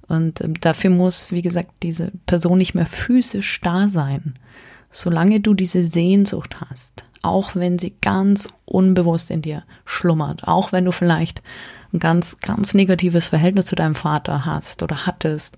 Und 0.08 0.42
ähm, 0.42 0.54
dafür 0.60 0.90
muss, 0.90 1.32
wie 1.32 1.42
gesagt, 1.42 1.72
diese 1.84 2.12
Person 2.26 2.58
nicht 2.58 2.74
mehr 2.74 2.86
physisch 2.86 3.60
da 3.62 3.90
sein. 3.90 4.36
Solange 4.90 5.40
du 5.40 5.54
diese 5.54 5.84
Sehnsucht 5.84 6.58
hast, 6.62 7.06
auch 7.22 7.56
wenn 7.56 7.80
sie 7.80 7.96
ganz 8.02 8.48
unbewusst 8.66 9.32
in 9.32 9.42
dir 9.42 9.64
schlummert, 9.86 10.48
auch 10.48 10.72
wenn 10.72 10.86
du 10.86 10.92
vielleicht 10.92 11.42
ein 11.94 12.00
ganz, 12.00 12.38
ganz 12.40 12.74
negatives 12.74 13.30
Verhältnis 13.30 13.66
zu 13.66 13.76
deinem 13.76 13.96
Vater 13.96 14.46
hast 14.46 14.84
oder 14.84 15.06
hattest, 15.06 15.58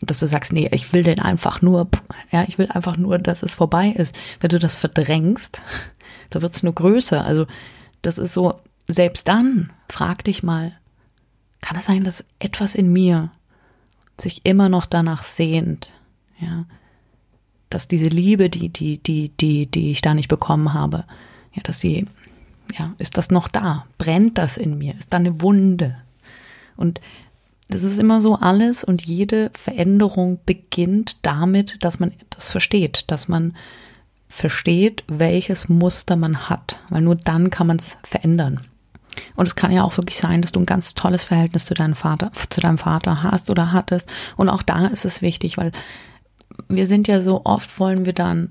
dass 0.00 0.18
du 0.20 0.26
sagst, 0.26 0.52
nee, 0.52 0.68
ich 0.72 0.92
will 0.92 1.02
den 1.02 1.20
einfach 1.20 1.62
nur, 1.62 1.88
ja, 2.30 2.44
ich 2.46 2.58
will 2.58 2.68
einfach 2.70 2.96
nur, 2.96 3.18
dass 3.18 3.42
es 3.42 3.54
vorbei 3.54 3.88
ist. 3.88 4.16
Wenn 4.40 4.50
du 4.50 4.58
das 4.58 4.76
verdrängst, 4.76 5.62
da 6.30 6.42
wird 6.42 6.54
es 6.54 6.62
nur 6.62 6.74
größer. 6.74 7.24
Also 7.24 7.46
das 8.02 8.18
ist 8.18 8.32
so, 8.32 8.54
selbst 8.86 9.26
dann, 9.28 9.72
frag 9.88 10.24
dich 10.24 10.42
mal, 10.42 10.72
kann 11.60 11.76
es 11.76 11.86
sein, 11.86 12.04
dass 12.04 12.24
etwas 12.38 12.74
in 12.74 12.92
mir 12.92 13.30
sich 14.20 14.44
immer 14.44 14.68
noch 14.68 14.86
danach 14.86 15.24
sehnt, 15.24 15.92
ja, 16.38 16.66
dass 17.70 17.88
diese 17.88 18.08
Liebe, 18.08 18.48
die, 18.48 18.68
die, 18.68 18.98
die, 18.98 19.30
die, 19.30 19.66
die 19.66 19.90
ich 19.90 20.02
da 20.02 20.14
nicht 20.14 20.28
bekommen 20.28 20.72
habe, 20.72 21.04
ja, 21.52 21.62
dass 21.62 21.80
sie 21.80 22.06
ja, 22.74 22.94
ist 22.98 23.16
das 23.16 23.30
noch 23.30 23.48
da? 23.48 23.86
Brennt 23.98 24.38
das 24.38 24.56
in 24.56 24.78
mir? 24.78 24.94
Ist 24.94 25.12
da 25.12 25.18
eine 25.18 25.40
Wunde? 25.40 25.96
Und 26.76 27.00
das 27.68 27.82
ist 27.82 27.98
immer 27.98 28.20
so 28.20 28.36
alles 28.36 28.84
und 28.84 29.04
jede 29.04 29.50
Veränderung 29.54 30.38
beginnt 30.46 31.16
damit, 31.22 31.82
dass 31.82 31.98
man 31.98 32.12
das 32.30 32.50
versteht, 32.50 33.04
dass 33.08 33.28
man 33.28 33.56
versteht, 34.28 35.04
welches 35.08 35.68
Muster 35.68 36.16
man 36.16 36.48
hat, 36.48 36.78
weil 36.88 37.02
nur 37.02 37.16
dann 37.16 37.50
kann 37.50 37.66
man 37.66 37.78
es 37.78 37.96
verändern. 38.04 38.60
Und 39.34 39.48
es 39.48 39.56
kann 39.56 39.72
ja 39.72 39.82
auch 39.82 39.96
wirklich 39.96 40.18
sein, 40.18 40.42
dass 40.42 40.52
du 40.52 40.60
ein 40.60 40.66
ganz 40.66 40.94
tolles 40.94 41.24
Verhältnis 41.24 41.64
zu 41.64 41.74
deinem 41.74 41.94
Vater, 41.94 42.30
zu 42.50 42.60
deinem 42.60 42.78
Vater 42.78 43.22
hast 43.22 43.50
oder 43.50 43.72
hattest. 43.72 44.12
Und 44.36 44.48
auch 44.48 44.62
da 44.62 44.86
ist 44.86 45.04
es 45.04 45.22
wichtig, 45.22 45.56
weil 45.56 45.72
wir 46.68 46.86
sind 46.86 47.08
ja 47.08 47.22
so 47.22 47.42
oft 47.44 47.80
wollen 47.80 48.04
wir 48.04 48.12
dann 48.12 48.50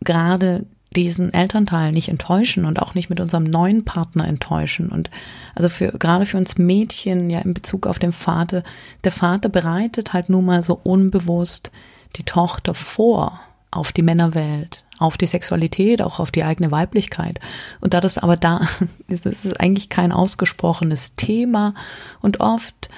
gerade 0.00 0.66
diesen 0.96 1.32
Elternteil 1.32 1.92
nicht 1.92 2.08
enttäuschen 2.08 2.64
und 2.64 2.80
auch 2.80 2.94
nicht 2.94 3.10
mit 3.10 3.20
unserem 3.20 3.44
neuen 3.44 3.84
Partner 3.84 4.26
enttäuschen. 4.26 4.88
Und 4.88 5.10
also 5.54 5.68
für, 5.68 5.92
gerade 5.92 6.26
für 6.26 6.36
uns 6.36 6.58
Mädchen, 6.58 7.30
ja, 7.30 7.40
in 7.40 7.54
Bezug 7.54 7.86
auf 7.86 7.98
den 7.98 8.12
Vater, 8.12 8.64
der 9.04 9.12
Vater 9.12 9.48
bereitet 9.48 10.12
halt 10.12 10.28
nun 10.28 10.44
mal 10.44 10.64
so 10.64 10.78
unbewusst 10.82 11.70
die 12.16 12.24
Tochter 12.24 12.74
vor 12.74 13.40
auf 13.70 13.92
die 13.92 14.02
Männerwelt, 14.02 14.84
auf 14.98 15.16
die 15.16 15.28
Sexualität, 15.28 16.02
auch 16.02 16.18
auf 16.18 16.32
die 16.32 16.42
eigene 16.42 16.72
Weiblichkeit. 16.72 17.38
Und 17.80 17.94
da 17.94 18.00
das 18.00 18.18
aber 18.18 18.36
da 18.36 18.66
ist, 19.06 19.26
ist 19.26 19.44
es 19.44 19.52
eigentlich 19.54 19.90
kein 19.90 20.10
ausgesprochenes 20.10 21.14
Thema 21.14 21.74
und 22.20 22.40
oft 22.40 22.90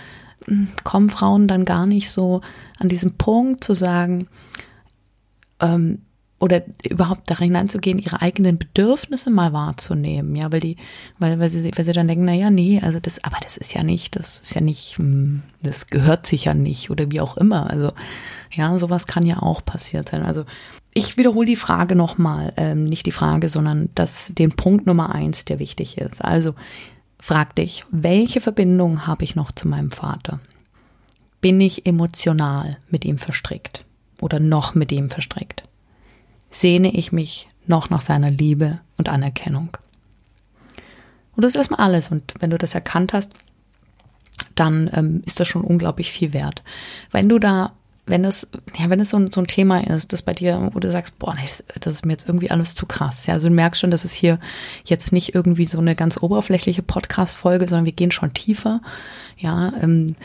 hm, 0.46 0.68
kommen 0.82 1.10
Frauen 1.10 1.46
dann 1.46 1.66
gar 1.66 1.84
nicht 1.84 2.10
so 2.10 2.40
an 2.78 2.88
diesen 2.88 3.18
Punkt 3.18 3.62
zu 3.62 3.74
sagen, 3.74 4.28
ähm, 5.60 6.00
oder 6.42 6.64
überhaupt 6.82 7.30
da 7.30 7.38
hineinzugehen, 7.38 8.00
ihre 8.00 8.20
eigenen 8.20 8.58
Bedürfnisse 8.58 9.30
mal 9.30 9.52
wahrzunehmen, 9.52 10.34
ja, 10.34 10.50
weil 10.50 10.58
die, 10.58 10.76
weil, 11.20 11.38
weil 11.38 11.48
sie, 11.48 11.70
weil 11.76 11.84
sie 11.84 11.92
dann 11.92 12.08
denken, 12.08 12.24
na 12.24 12.32
ja, 12.32 12.50
nee, 12.50 12.80
also 12.82 12.98
das, 12.98 13.22
aber 13.22 13.36
das 13.44 13.56
ist 13.56 13.74
ja 13.74 13.84
nicht, 13.84 14.16
das 14.16 14.40
ist 14.40 14.52
ja 14.56 14.60
nicht, 14.60 14.98
hm, 14.98 15.44
das 15.62 15.86
gehört 15.86 16.26
sich 16.26 16.46
ja 16.46 16.54
nicht 16.54 16.90
oder 16.90 17.12
wie 17.12 17.20
auch 17.20 17.36
immer. 17.36 17.70
Also 17.70 17.92
ja, 18.50 18.76
sowas 18.76 19.06
kann 19.06 19.24
ja 19.24 19.40
auch 19.40 19.64
passiert 19.64 20.08
sein. 20.08 20.24
Also 20.24 20.44
ich 20.92 21.16
wiederhole 21.16 21.46
die 21.46 21.54
Frage 21.54 21.94
nochmal, 21.94 22.52
ähm, 22.56 22.86
nicht 22.86 23.06
die 23.06 23.12
Frage, 23.12 23.48
sondern 23.48 23.90
das, 23.94 24.32
den 24.36 24.50
Punkt 24.50 24.84
Nummer 24.84 25.14
eins, 25.14 25.44
der 25.44 25.60
wichtig 25.60 25.96
ist. 25.96 26.24
Also 26.24 26.56
frag 27.20 27.54
dich, 27.54 27.84
welche 27.92 28.40
Verbindung 28.40 29.06
habe 29.06 29.22
ich 29.22 29.36
noch 29.36 29.52
zu 29.52 29.68
meinem 29.68 29.92
Vater? 29.92 30.40
Bin 31.40 31.60
ich 31.60 31.86
emotional 31.86 32.78
mit 32.90 33.04
ihm 33.04 33.18
verstrickt 33.18 33.84
oder 34.20 34.40
noch 34.40 34.74
mit 34.74 34.90
ihm 34.90 35.08
verstrickt? 35.08 35.68
Sehne 36.52 36.94
ich 36.94 37.10
mich 37.10 37.48
noch 37.66 37.90
nach 37.90 38.02
seiner 38.02 38.30
Liebe 38.30 38.78
und 38.96 39.08
Anerkennung. 39.08 39.76
Und 41.34 41.44
das 41.44 41.54
ist 41.54 41.56
erstmal 41.56 41.80
alles. 41.80 42.10
Und 42.10 42.34
wenn 42.38 42.50
du 42.50 42.58
das 42.58 42.74
erkannt 42.74 43.12
hast, 43.12 43.32
dann 44.54 44.90
ähm, 44.92 45.22
ist 45.26 45.40
das 45.40 45.48
schon 45.48 45.64
unglaublich 45.64 46.12
viel 46.12 46.32
wert. 46.32 46.62
Wenn 47.10 47.28
du 47.28 47.38
da 47.38 47.72
wenn 48.04 48.24
es, 48.24 48.48
ja, 48.76 48.90
wenn 48.90 49.00
es 49.00 49.10
so 49.10 49.16
ein, 49.16 49.30
so 49.30 49.40
ein 49.40 49.46
Thema 49.46 49.86
ist, 49.86 50.12
das 50.12 50.22
bei 50.22 50.34
dir, 50.34 50.70
wo 50.72 50.80
du 50.80 50.90
sagst, 50.90 51.18
boah, 51.18 51.36
das 51.80 51.94
ist 51.94 52.04
mir 52.04 52.12
jetzt 52.12 52.26
irgendwie 52.26 52.50
alles 52.50 52.74
zu 52.74 52.84
krass. 52.84 53.26
Ja, 53.26 53.34
also 53.34 53.48
du 53.48 53.54
merkst 53.54 53.80
schon, 53.80 53.92
dass 53.92 54.04
es 54.04 54.12
hier 54.12 54.40
jetzt 54.84 55.12
nicht 55.12 55.34
irgendwie 55.34 55.66
so 55.66 55.78
eine 55.78 55.94
ganz 55.94 56.20
oberflächliche 56.20 56.82
Podcast-Folge, 56.82 57.68
sondern 57.68 57.84
wir 57.84 57.92
gehen 57.92 58.10
schon 58.10 58.34
tiefer. 58.34 58.80
Ja, 59.38 59.72
ähm, 59.80 60.16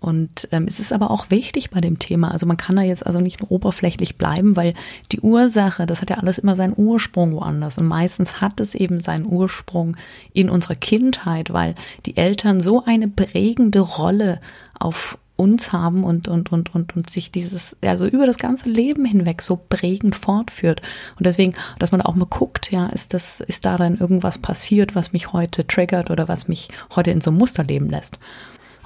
und 0.00 0.48
ähm, 0.50 0.64
es 0.66 0.80
ist 0.80 0.94
aber 0.94 1.10
auch 1.10 1.30
wichtig 1.30 1.70
bei 1.70 1.82
dem 1.82 1.98
Thema. 1.98 2.30
Also 2.30 2.46
man 2.46 2.56
kann 2.56 2.76
da 2.76 2.82
jetzt 2.82 3.06
also 3.06 3.20
nicht 3.20 3.40
nur 3.40 3.52
oberflächlich 3.52 4.16
bleiben, 4.16 4.56
weil 4.56 4.72
die 5.12 5.20
Ursache, 5.20 5.84
das 5.84 6.00
hat 6.00 6.08
ja 6.08 6.16
alles 6.16 6.38
immer 6.38 6.56
seinen 6.56 6.74
Ursprung 6.74 7.34
woanders. 7.34 7.76
Und 7.76 7.86
meistens 7.86 8.40
hat 8.40 8.60
es 8.60 8.74
eben 8.74 8.98
seinen 8.98 9.26
Ursprung 9.26 9.98
in 10.32 10.48
unserer 10.48 10.74
Kindheit, 10.74 11.52
weil 11.52 11.74
die 12.06 12.16
Eltern 12.16 12.60
so 12.60 12.82
eine 12.82 13.08
prägende 13.08 13.80
Rolle 13.80 14.40
auf 14.78 15.18
uns 15.36 15.72
haben 15.72 16.04
und, 16.04 16.28
und, 16.28 16.50
und, 16.50 16.74
und, 16.74 16.96
und 16.96 17.10
sich 17.10 17.30
dieses, 17.30 17.76
also 17.82 18.06
über 18.06 18.26
das 18.26 18.38
ganze 18.38 18.70
Leben 18.70 19.04
hinweg 19.04 19.42
so 19.42 19.56
prägend 19.56 20.16
fortführt. 20.16 20.80
Und 21.18 21.26
deswegen, 21.26 21.54
dass 21.78 21.92
man 21.92 22.00
auch 22.00 22.14
mal 22.14 22.26
guckt, 22.26 22.70
ja, 22.70 22.86
ist 22.86 23.12
das, 23.12 23.40
ist 23.40 23.66
da 23.66 23.76
dann 23.76 23.98
irgendwas 23.98 24.38
passiert, 24.38 24.94
was 24.94 25.12
mich 25.12 25.34
heute 25.34 25.66
triggert 25.66 26.10
oder 26.10 26.26
was 26.26 26.48
mich 26.48 26.68
heute 26.94 27.10
in 27.10 27.20
so 27.20 27.30
ein 27.30 27.38
Muster 27.38 27.64
leben 27.64 27.90
lässt. 27.90 28.18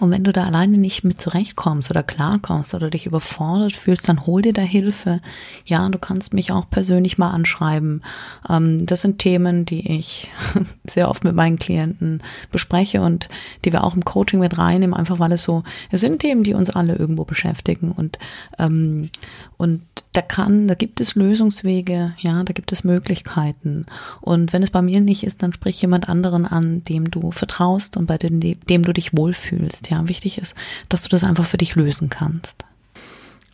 Und 0.01 0.11
wenn 0.11 0.25
du 0.25 0.33
da 0.33 0.45
alleine 0.45 0.77
nicht 0.77 1.05
mit 1.05 1.21
zurechtkommst 1.21 1.91
oder 1.91 2.03
klarkommst 2.03 2.75
oder 2.75 2.91
dich 2.91 3.07
überfordert 3.07 3.75
fühlst, 3.75 4.09
dann 4.09 4.27
hol 4.27 4.43
dir 4.43 4.53
da 4.53 4.63
Hilfe. 4.63 5.21
Ja, 5.67 5.89
du 5.89 5.99
kannst 5.99 6.35
mich 6.35 6.51
auch 6.51 6.69
persönlich 6.69 7.17
mal 7.17 7.31
anschreiben. 7.31 8.03
Ähm, 8.49 8.87
das 8.87 9.03
sind 9.03 9.19
Themen, 9.19 9.65
die 9.67 9.97
ich 9.97 10.29
sehr 10.85 11.09
oft 11.09 11.23
mit 11.23 11.35
meinen 11.35 11.59
Klienten 11.59 12.23
bespreche 12.51 13.03
und 13.03 13.29
die 13.65 13.73
wir 13.73 13.85
auch 13.85 13.95
im 13.95 14.05
Coaching 14.05 14.41
mit 14.41 14.59
reinnehmen, 14.59 14.95
einfach 14.95 15.19
weil 15.19 15.33
es 15.33 15.45
so, 15.45 15.63
es 15.91 16.01
sind 16.01 16.21
Themen, 16.21 16.43
die 16.43 16.55
uns 16.55 16.71
alle 16.71 16.97
irgendwo 16.97 17.25
beschäftigen 17.25 17.93
und, 17.93 18.19
ähm, 18.59 19.11
und 19.57 19.83
da 20.13 20.23
kann, 20.23 20.69
da 20.69 20.75
gibt 20.75 21.01
es 21.01 21.15
Lösungswege, 21.15 22.15
ja, 22.19 22.43
da 22.43 22.53
gibt 22.53 22.73
es 22.73 22.85
Möglichkeiten. 22.85 23.87
Und 24.21 24.53
wenn 24.53 24.63
es 24.63 24.71
bei 24.71 24.83
mir 24.83 25.01
nicht 25.01 25.25
ist, 25.25 25.43
dann 25.43 25.53
sprich 25.53 25.81
jemand 25.81 26.09
anderen 26.09 26.47
an, 26.47 26.83
dem 26.85 27.11
du 27.11 27.31
vertraust 27.31 27.97
und 27.97 28.07
bei 28.07 28.19
dem, 28.19 28.41
dem 28.41 28.83
du 28.83 28.93
dich 28.93 29.17
wohlfühlst. 29.17 29.84
Ja, 29.91 30.09
wichtig 30.09 30.39
ist, 30.39 30.55
dass 30.89 31.03
du 31.03 31.09
das 31.09 31.25
einfach 31.25 31.47
für 31.47 31.59
dich 31.59 31.75
lösen 31.75 32.11
kannst. 32.11 32.65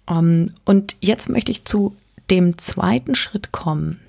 Ähm, 0.09 0.53
und 0.65 0.97
jetzt 1.01 1.29
möchte 1.29 1.53
ich 1.53 1.65
zu 1.65 1.97
dem 2.31 2.59
zweiten 2.59 3.15
Schritt 3.15 3.53
kommen. 3.53 4.01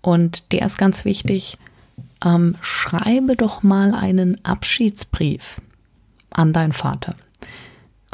Und 0.00 0.52
der 0.52 0.64
ist 0.64 0.78
ganz 0.78 1.04
wichtig. 1.04 1.58
Ähm, 2.24 2.56
schreibe 2.60 3.36
doch 3.36 3.62
mal 3.62 3.94
einen 3.94 4.44
Abschiedsbrief 4.44 5.60
an 6.30 6.52
deinen 6.52 6.72
Vater 6.72 7.14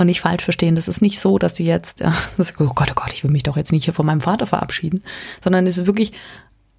und 0.03 0.07
nicht 0.07 0.21
falsch 0.21 0.45
verstehen, 0.45 0.77
das 0.77 0.89
ist 0.89 1.01
nicht 1.01 1.21
so, 1.21 1.39
dass 1.39 1.55
du 1.55 1.63
jetzt, 1.63 2.03
das, 2.37 2.53
oh 2.59 2.73
Gott, 2.75 2.91
oh 2.91 2.95
Gott, 2.95 3.13
ich 3.13 3.25
will 3.25 3.31
mich 3.31 3.43
doch 3.43 3.57
jetzt 3.57 3.73
nicht 3.73 3.85
hier 3.85 3.95
von 3.95 4.07
meinem 4.07 4.21
Vater 4.21 4.47
verabschieden, 4.47 5.03
sondern 5.41 5.67
es 5.67 5.79
ist 5.79 5.87
wirklich 5.87 6.13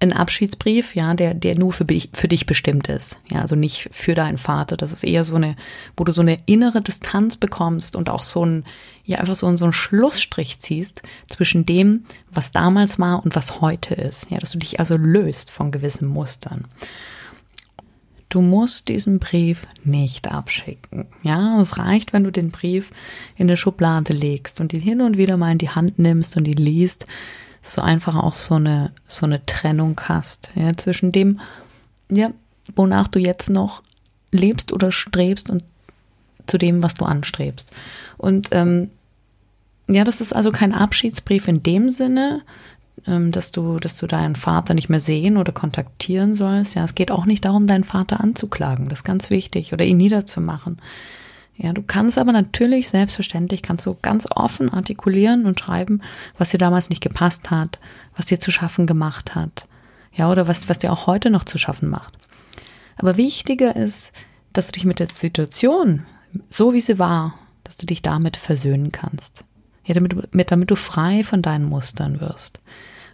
ein 0.04 0.12
Abschiedsbrief, 0.12 0.94
ja, 0.94 1.14
der, 1.14 1.34
der 1.34 1.58
nur 1.58 1.72
für, 1.72 1.86
für 2.12 2.28
dich 2.28 2.46
bestimmt 2.46 2.88
ist. 2.88 3.16
Ja, 3.30 3.40
also 3.40 3.56
nicht 3.56 3.88
für 3.92 4.14
deinen 4.14 4.38
Vater. 4.38 4.76
Das 4.76 4.92
ist 4.92 5.04
eher 5.04 5.24
so 5.24 5.36
eine, 5.36 5.56
wo 5.96 6.04
du 6.04 6.12
so 6.12 6.20
eine 6.20 6.38
innere 6.46 6.80
Distanz 6.80 7.36
bekommst 7.36 7.96
und 7.96 8.08
auch 8.08 8.22
so 8.22 8.44
ein, 8.44 8.64
ja, 9.04 9.18
einfach 9.18 9.34
so, 9.34 9.54
so 9.56 9.64
einen 9.64 9.72
Schlussstrich 9.72 10.60
ziehst 10.60 11.02
zwischen 11.28 11.66
dem, 11.66 12.04
was 12.32 12.52
damals 12.52 12.98
war 12.98 13.24
und 13.24 13.34
was 13.34 13.60
heute 13.60 13.94
ist. 13.94 14.30
Ja, 14.30 14.38
dass 14.38 14.52
du 14.52 14.58
dich 14.58 14.78
also 14.78 14.96
löst 14.96 15.50
von 15.50 15.72
gewissen 15.72 16.08
Mustern. 16.08 16.64
Du 18.28 18.40
musst 18.40 18.88
diesen 18.88 19.20
Brief 19.20 19.64
nicht 19.84 20.32
abschicken. 20.32 21.06
Ja, 21.22 21.60
es 21.60 21.78
reicht, 21.78 22.12
wenn 22.12 22.24
du 22.24 22.32
den 22.32 22.50
Brief 22.50 22.90
in 23.36 23.46
der 23.46 23.56
Schublade 23.56 24.12
legst 24.12 24.60
und 24.60 24.72
ihn 24.72 24.80
hin 24.80 25.00
und 25.00 25.16
wieder 25.16 25.36
mal 25.36 25.52
in 25.52 25.58
die 25.58 25.70
Hand 25.70 26.00
nimmst 26.00 26.36
und 26.36 26.48
ihn 26.48 26.56
liest, 26.56 27.06
dass 27.64 27.76
du 27.76 27.82
einfach 27.82 28.14
auch 28.14 28.34
so 28.34 28.56
eine, 28.56 28.92
so 29.08 29.24
eine 29.24 29.44
Trennung 29.46 29.98
hast, 30.02 30.50
ja, 30.54 30.74
zwischen 30.76 31.12
dem, 31.12 31.40
ja, 32.10 32.30
wonach 32.76 33.08
du 33.08 33.18
jetzt 33.18 33.48
noch 33.48 33.82
lebst 34.30 34.70
oder 34.70 34.92
strebst 34.92 35.48
und 35.48 35.64
zu 36.46 36.58
dem, 36.58 36.82
was 36.82 36.94
du 36.94 37.06
anstrebst. 37.06 37.72
Und 38.18 38.48
ähm, 38.52 38.90
ja, 39.88 40.04
das 40.04 40.20
ist 40.20 40.34
also 40.34 40.50
kein 40.52 40.74
Abschiedsbrief 40.74 41.48
in 41.48 41.62
dem 41.62 41.88
Sinne, 41.88 42.42
ähm, 43.06 43.32
dass 43.32 43.50
du, 43.50 43.78
dass 43.78 43.96
du 43.96 44.06
deinen 44.06 44.36
Vater 44.36 44.74
nicht 44.74 44.90
mehr 44.90 45.00
sehen 45.00 45.38
oder 45.38 45.52
kontaktieren 45.52 46.34
sollst. 46.34 46.74
Ja, 46.74 46.84
es 46.84 46.94
geht 46.94 47.10
auch 47.10 47.24
nicht 47.24 47.46
darum, 47.46 47.66
deinen 47.66 47.84
Vater 47.84 48.20
anzuklagen. 48.20 48.90
Das 48.90 49.00
ist 49.00 49.04
ganz 49.04 49.30
wichtig 49.30 49.72
oder 49.72 49.86
ihn 49.86 49.96
niederzumachen. 49.96 50.78
Ja, 51.56 51.72
du 51.72 51.82
kannst 51.82 52.18
aber 52.18 52.32
natürlich 52.32 52.88
selbstverständlich 52.88 53.62
kannst 53.62 53.86
du 53.86 53.96
ganz 54.02 54.26
offen 54.30 54.72
artikulieren 54.72 55.46
und 55.46 55.60
schreiben, 55.60 56.02
was 56.36 56.50
dir 56.50 56.58
damals 56.58 56.90
nicht 56.90 57.02
gepasst 57.02 57.50
hat, 57.50 57.78
was 58.16 58.26
dir 58.26 58.40
zu 58.40 58.50
schaffen 58.50 58.86
gemacht 58.86 59.34
hat. 59.34 59.68
Ja, 60.12 60.30
oder 60.30 60.48
was, 60.48 60.68
was 60.68 60.80
dir 60.80 60.92
auch 60.92 61.06
heute 61.06 61.30
noch 61.30 61.44
zu 61.44 61.58
schaffen 61.58 61.88
macht. 61.88 62.18
Aber 62.96 63.16
wichtiger 63.16 63.74
ist, 63.76 64.12
dass 64.52 64.66
du 64.66 64.72
dich 64.72 64.84
mit 64.84 64.98
der 64.98 65.08
Situation, 65.12 66.06
so 66.48 66.72
wie 66.72 66.80
sie 66.80 66.98
war, 66.98 67.34
dass 67.62 67.76
du 67.76 67.86
dich 67.86 68.02
damit 68.02 68.36
versöhnen 68.36 68.92
kannst. 68.92 69.44
Ja, 69.84 69.94
damit, 69.94 70.14
damit 70.50 70.70
du 70.70 70.76
frei 70.76 71.22
von 71.22 71.42
deinen 71.42 71.64
Mustern 71.64 72.20
wirst. 72.20 72.60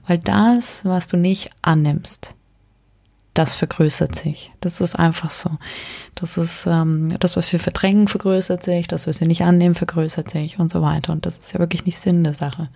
Weil 0.07 0.18
das, 0.18 0.85
was 0.85 1.09
du 1.09 1.16
nicht 1.16 1.50
annimmst, 1.62 2.35
das 3.35 3.55
vergrößert 3.55 4.14
sich. 4.14 4.51
Das 4.61 4.81
ist 4.81 4.97
einfach 4.99 5.31
so. 5.31 5.51
Das 6.14 6.37
ist 6.37 6.66
ähm, 6.66 7.09
das, 7.21 7.37
was 7.37 7.53
wir 7.53 7.61
verdrängen, 7.61 8.09
vergrößert 8.09 8.64
sich, 8.64 8.88
das, 8.88 9.07
was 9.07 9.21
wir 9.21 9.29
nicht 9.29 9.43
annehmen, 9.43 9.75
vergrößert 9.75 10.31
sich 10.31 10.59
und 10.59 10.73
so 10.73 10.83
weiter. 10.83 11.12
Und 11.12 11.27
das 11.27 11.38
ist 11.38 11.53
ja 11.53 11.61
wirklich 11.61 11.87
nicht 11.87 11.99
Sinn 11.99 12.25
der 12.25 12.35
Sache. 12.35 12.69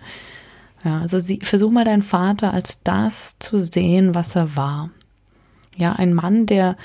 Ja, 0.83 1.01
also 1.01 1.19
sie, 1.19 1.39
versuch 1.41 1.71
mal 1.71 1.83
deinen 1.83 2.03
Vater 2.03 2.53
als 2.53 2.83
das 2.83 3.37
zu 3.39 3.59
sehen, 3.59 4.15
was 4.15 4.35
er 4.35 4.55
war. 4.55 4.91
Ja, 5.75 5.93
ein 5.93 6.13
Mann, 6.13 6.45
der 6.45 6.77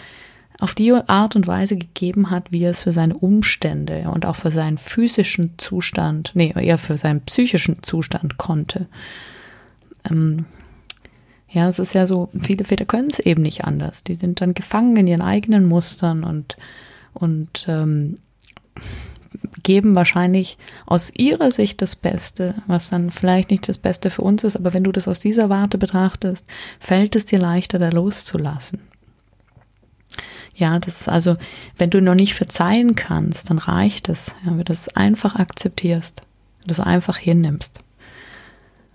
auf 0.58 0.74
die 0.74 0.92
Art 0.92 1.36
und 1.36 1.46
Weise 1.46 1.76
gegeben 1.76 2.30
hat, 2.30 2.50
wie 2.50 2.62
er 2.62 2.70
es 2.70 2.80
für 2.80 2.92
seine 2.92 3.16
Umstände 3.16 4.10
und 4.12 4.26
auch 4.26 4.36
für 4.36 4.50
seinen 4.50 4.78
physischen 4.78 5.54
Zustand, 5.58 6.32
nee, 6.34 6.52
eher 6.54 6.76
für 6.76 6.98
seinen 6.98 7.22
psychischen 7.22 7.82
Zustand 7.82 8.36
konnte. 8.36 8.86
Ähm, 10.08 10.44
ja, 11.52 11.68
es 11.68 11.78
ist 11.78 11.94
ja 11.94 12.06
so, 12.06 12.28
viele 12.38 12.64
Väter 12.64 12.84
können 12.84 13.10
es 13.10 13.18
eben 13.18 13.42
nicht 13.42 13.64
anders. 13.64 14.04
Die 14.04 14.14
sind 14.14 14.40
dann 14.40 14.54
gefangen 14.54 14.96
in 14.96 15.06
ihren 15.08 15.22
eigenen 15.22 15.66
Mustern 15.66 16.22
und, 16.22 16.56
und 17.12 17.64
ähm, 17.66 18.18
geben 19.62 19.96
wahrscheinlich 19.96 20.58
aus 20.86 21.12
ihrer 21.14 21.50
Sicht 21.50 21.82
das 21.82 21.96
Beste, 21.96 22.54
was 22.66 22.90
dann 22.90 23.10
vielleicht 23.10 23.50
nicht 23.50 23.68
das 23.68 23.78
Beste 23.78 24.10
für 24.10 24.22
uns 24.22 24.44
ist, 24.44 24.56
aber 24.56 24.74
wenn 24.74 24.84
du 24.84 24.92
das 24.92 25.08
aus 25.08 25.18
dieser 25.18 25.48
Warte 25.48 25.76
betrachtest, 25.76 26.46
fällt 26.78 27.16
es 27.16 27.24
dir 27.24 27.38
leichter, 27.38 27.78
da 27.78 27.88
loszulassen. 27.88 28.80
Ja, 30.54 30.78
das 30.78 31.00
ist 31.00 31.08
also, 31.08 31.36
wenn 31.78 31.90
du 31.90 32.00
noch 32.00 32.14
nicht 32.14 32.34
verzeihen 32.34 32.94
kannst, 32.94 33.50
dann 33.50 33.58
reicht 33.58 34.08
es, 34.08 34.34
ja, 34.44 34.50
wenn 34.50 34.58
du 34.58 34.64
das 34.64 34.88
einfach 34.88 35.34
akzeptierst, 35.36 36.22
das 36.66 36.80
einfach 36.80 37.16
hinnimmst. 37.16 37.80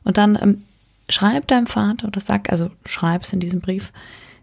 Und 0.04 0.18
dann 0.18 0.38
ähm, 0.42 0.64
schreib 1.10 1.48
deinem 1.48 1.68
Vater 1.68 2.08
oder 2.08 2.20
sag, 2.20 2.52
also 2.52 2.70
schreib's 2.86 3.34
in 3.34 3.40
diesem 3.40 3.62
Brief, 3.62 3.92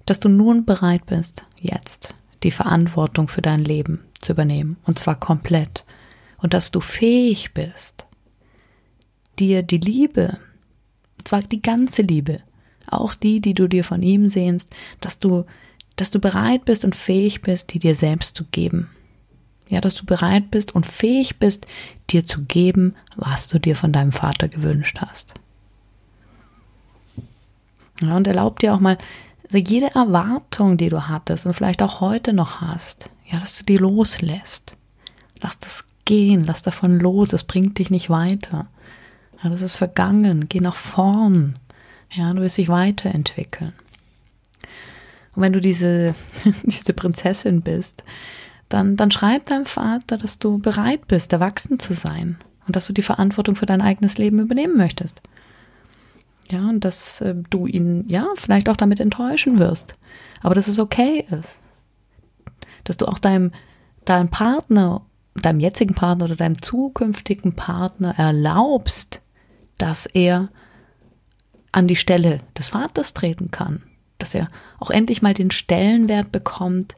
dass 0.07 0.21
du 0.21 0.29
nun 0.29 0.65
bereit 0.65 1.07
bist, 1.07 1.45
jetzt 1.61 2.15
die 2.43 2.51
Verantwortung 2.51 3.29
für 3.29 3.43
dein 3.43 3.65
Leben 3.65 4.05
zu 4.21 4.33
übernehmen, 4.33 4.77
und 4.85 4.99
zwar 4.99 5.19
komplett, 5.19 5.85
und 6.39 6.55
dass 6.55 6.71
du 6.71 6.81
fähig 6.81 7.55
bist, 7.55 8.07
dir 9.39 9.63
die 9.63 9.79
Liebe, 9.79 10.39
und 11.19 11.29
zwar 11.29 11.43
die 11.43 11.63
ganze 11.63 12.03
Liebe, 12.03 12.41
auch 12.87 13.15
die, 13.15 13.41
die 13.41 13.55
du 13.55 13.69
dir 13.69 13.85
von 13.85 14.03
ihm 14.03 14.27
sehnst, 14.27 14.71
dass 15.01 15.19
du 15.19 15.45
dass 15.97 16.11
du 16.11 16.21
bereit 16.21 16.65
bist 16.65 16.85
und 16.85 16.97
fähig 16.97 17.43
bist, 17.43 17.73
die 17.73 17.79
dir 17.79 17.95
selbst 17.95 18.37
zu 18.37 18.45
geben. 18.45 18.91
Ja, 19.69 19.81
dass 19.81 19.95
du 19.95 20.05
bereit 20.05 20.51
bist 20.51 20.75
und 20.75 20.87
fähig 20.87 21.39
bist, 21.39 21.67
dir 22.11 22.27
zu 22.27 22.43
geben, 22.45 22.95
was 23.17 23.49
du 23.49 23.59
dir 23.59 23.77
von 23.77 23.93
deinem 23.93 24.13
Vater 24.13 24.49
gewünscht 24.49 24.99
hast. 25.01 25.35
Ja, 28.03 28.17
und 28.17 28.27
erlaub 28.27 28.59
dir 28.59 28.75
auch 28.75 28.81
mal, 28.81 28.99
also 29.45 29.59
jede 29.59 29.95
Erwartung, 29.95 30.77
die 30.77 30.89
du 30.89 31.09
hattest 31.09 31.47
und 31.47 31.55
vielleicht 31.55 31.83
auch 31.83 32.01
heute 32.01 32.33
noch 32.33 32.61
hast, 32.61 33.11
ja, 33.27 33.39
dass 33.39 33.59
du 33.59 33.65
die 33.65 33.77
loslässt. 33.77 34.77
Lass 35.41 35.59
das 35.59 35.85
gehen, 36.05 36.45
lass 36.47 36.63
davon 36.63 36.99
los, 36.99 37.33
es 37.33 37.45
bringt 37.45 37.79
dich 37.79 37.91
nicht 37.91 38.11
weiter. 38.11 38.67
Ja, 39.43 39.51
das 39.51 39.63
ist 39.63 39.77
vergangen, 39.77 40.49
geh 40.49 40.61
nach 40.61 40.77
vorn. 40.77 41.59
Ja, 42.11 42.33
du 42.33 42.43
wirst 42.43 42.59
dich 42.59 42.69
weiterentwickeln. 42.69 43.73
Und 45.35 45.43
wenn 45.43 45.53
du 45.53 45.61
diese, 45.61 46.15
diese 46.63 46.93
Prinzessin 46.93 47.63
bist, 47.63 48.05
dann, 48.69 48.97
dann 48.97 49.11
schreib 49.11 49.47
deinem 49.47 49.67
Vater, 49.67 50.17
dass 50.17 50.39
du 50.39 50.59
bereit 50.59 51.07
bist, 51.09 51.33
erwachsen 51.33 51.79
zu 51.79 51.95
sein 51.95 52.39
und 52.67 52.77
dass 52.77 52.87
du 52.87 52.93
die 52.93 53.03
Verantwortung 53.03 53.57
für 53.57 53.67
dein 53.67 53.83
eigenes 53.83 54.19
Leben 54.19 54.39
übernehmen 54.39 54.77
möchtest. 54.77 55.21
Ja, 56.53 56.69
und 56.69 56.85
dass 56.85 57.21
äh, 57.21 57.35
du 57.51 57.67
ihn, 57.67 58.05
ja, 58.09 58.27
vielleicht 58.37 58.69
auch 58.69 58.77
damit 58.77 59.01
enttäuschen 59.01 59.59
wirst. 59.59 59.97
Aber 60.43 60.55
dass 60.55 60.69
es 60.69 60.79
okay 60.79 61.27
ist. 61.31 61.59
Dass 62.85 62.97
du 62.97 63.07
auch 63.07 63.19
deinem, 63.19 63.53
deinem 64.05 64.29
Partner 64.29 65.03
deinem 65.35 65.61
jetzigen 65.61 65.95
Partner 65.95 66.27
oder 66.27 66.37
deinem 66.37 66.61
zukünftigen 66.61 67.55
Partner 67.55 68.15
erlaubst, 68.19 69.23
dass 69.79 70.07
er 70.07 70.49
an 71.73 71.89
die 71.89 71.97
Stelle 71.97 72.41
des 72.57 72.69
Vaters 72.69 73.15
treten 73.15 73.51
kann, 73.51 73.83
dass 74.19 74.35
er 74.35 74.51
auch 74.79 74.91
endlich 74.91 75.23
mal 75.23 75.35
den 75.35 75.51
Stellenwert 75.51 76.33
bekommt, 76.33 76.95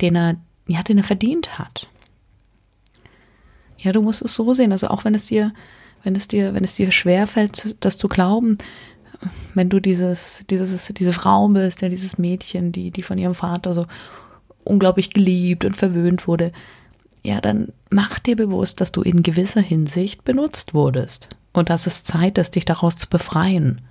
den 0.00 0.14
er, 0.14 0.36
ja, 0.68 0.82
den 0.82 0.98
er 0.98 1.04
verdient 1.04 1.58
hat. 1.58 1.88
Ja, 3.76 3.90
du 3.90 4.02
musst 4.02 4.22
es 4.22 4.34
so 4.34 4.54
sehen, 4.54 4.70
also 4.70 4.88
auch 4.88 5.04
wenn 5.04 5.14
es 5.14 5.26
dir, 5.26 5.52
wenn 6.02 6.16
es 6.16 6.28
dir, 6.28 6.54
wenn 6.54 6.64
es 6.64 6.76
dir 6.76 6.90
schwerfällt, 6.92 7.76
das 7.84 7.98
zu 7.98 8.08
glauben, 8.08 8.58
wenn 9.54 9.68
du 9.68 9.80
dieses, 9.80 10.44
dieses, 10.50 10.86
diese 10.86 11.12
Frau 11.12 11.48
bist, 11.48 11.82
ja, 11.82 11.88
dieses 11.88 12.18
Mädchen, 12.18 12.72
die, 12.72 12.90
die 12.90 13.02
von 13.02 13.18
ihrem 13.18 13.34
Vater 13.34 13.74
so 13.74 13.86
unglaublich 14.64 15.10
geliebt 15.10 15.64
und 15.64 15.76
verwöhnt 15.76 16.26
wurde, 16.26 16.52
ja, 17.22 17.40
dann 17.40 17.72
mach 17.90 18.18
dir 18.18 18.36
bewusst, 18.36 18.80
dass 18.80 18.90
du 18.90 19.02
in 19.02 19.22
gewisser 19.22 19.60
Hinsicht 19.60 20.24
benutzt 20.24 20.74
wurdest. 20.74 21.28
Und 21.52 21.70
dass 21.70 21.86
es 21.86 22.02
Zeit 22.02 22.38
ist, 22.38 22.56
dich 22.56 22.64
daraus 22.64 22.96
zu 22.96 23.08
befreien. 23.08 23.82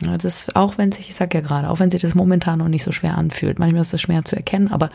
Das, 0.00 0.54
auch 0.56 0.78
wenn 0.78 0.92
sich, 0.92 1.10
ich 1.10 1.14
sag 1.14 1.34
ja 1.34 1.40
gerade, 1.40 1.68
auch 1.68 1.78
wenn 1.78 1.90
sich 1.90 2.00
das 2.00 2.14
momentan 2.14 2.58
noch 2.58 2.68
nicht 2.68 2.82
so 2.82 2.90
schwer 2.90 3.18
anfühlt, 3.18 3.58
manchmal 3.58 3.82
ist 3.82 3.92
das 3.92 4.00
schwer 4.00 4.24
zu 4.24 4.34
erkennen, 4.34 4.68
aber 4.68 4.88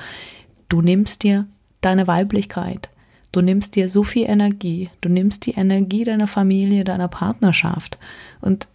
du 0.68 0.82
nimmst 0.82 1.22
dir 1.22 1.46
deine 1.82 2.08
Weiblichkeit, 2.08 2.90
du 3.36 3.42
nimmst 3.42 3.76
dir 3.76 3.90
so 3.90 4.04
viel 4.04 4.30
Energie, 4.30 4.90
du 5.02 5.10
nimmst 5.10 5.46
die 5.46 5.52
Energie 5.52 6.04
deiner 6.04 6.28
Familie, 6.28 6.84
deiner 6.84 7.08
Partnerschaft 7.08 7.98
und 8.42 8.68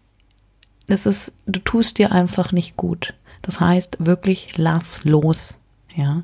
das 0.87 1.07
ist, 1.07 1.33
du 1.47 1.61
tust 1.61 1.99
dir 1.99 2.13
einfach 2.13 2.53
nicht 2.53 2.77
gut. 2.77 3.15
Das 3.43 3.61
heißt 3.61 3.99
wirklich, 4.01 4.55
lass 4.57 5.05
los, 5.05 5.59
ja. 5.95 6.23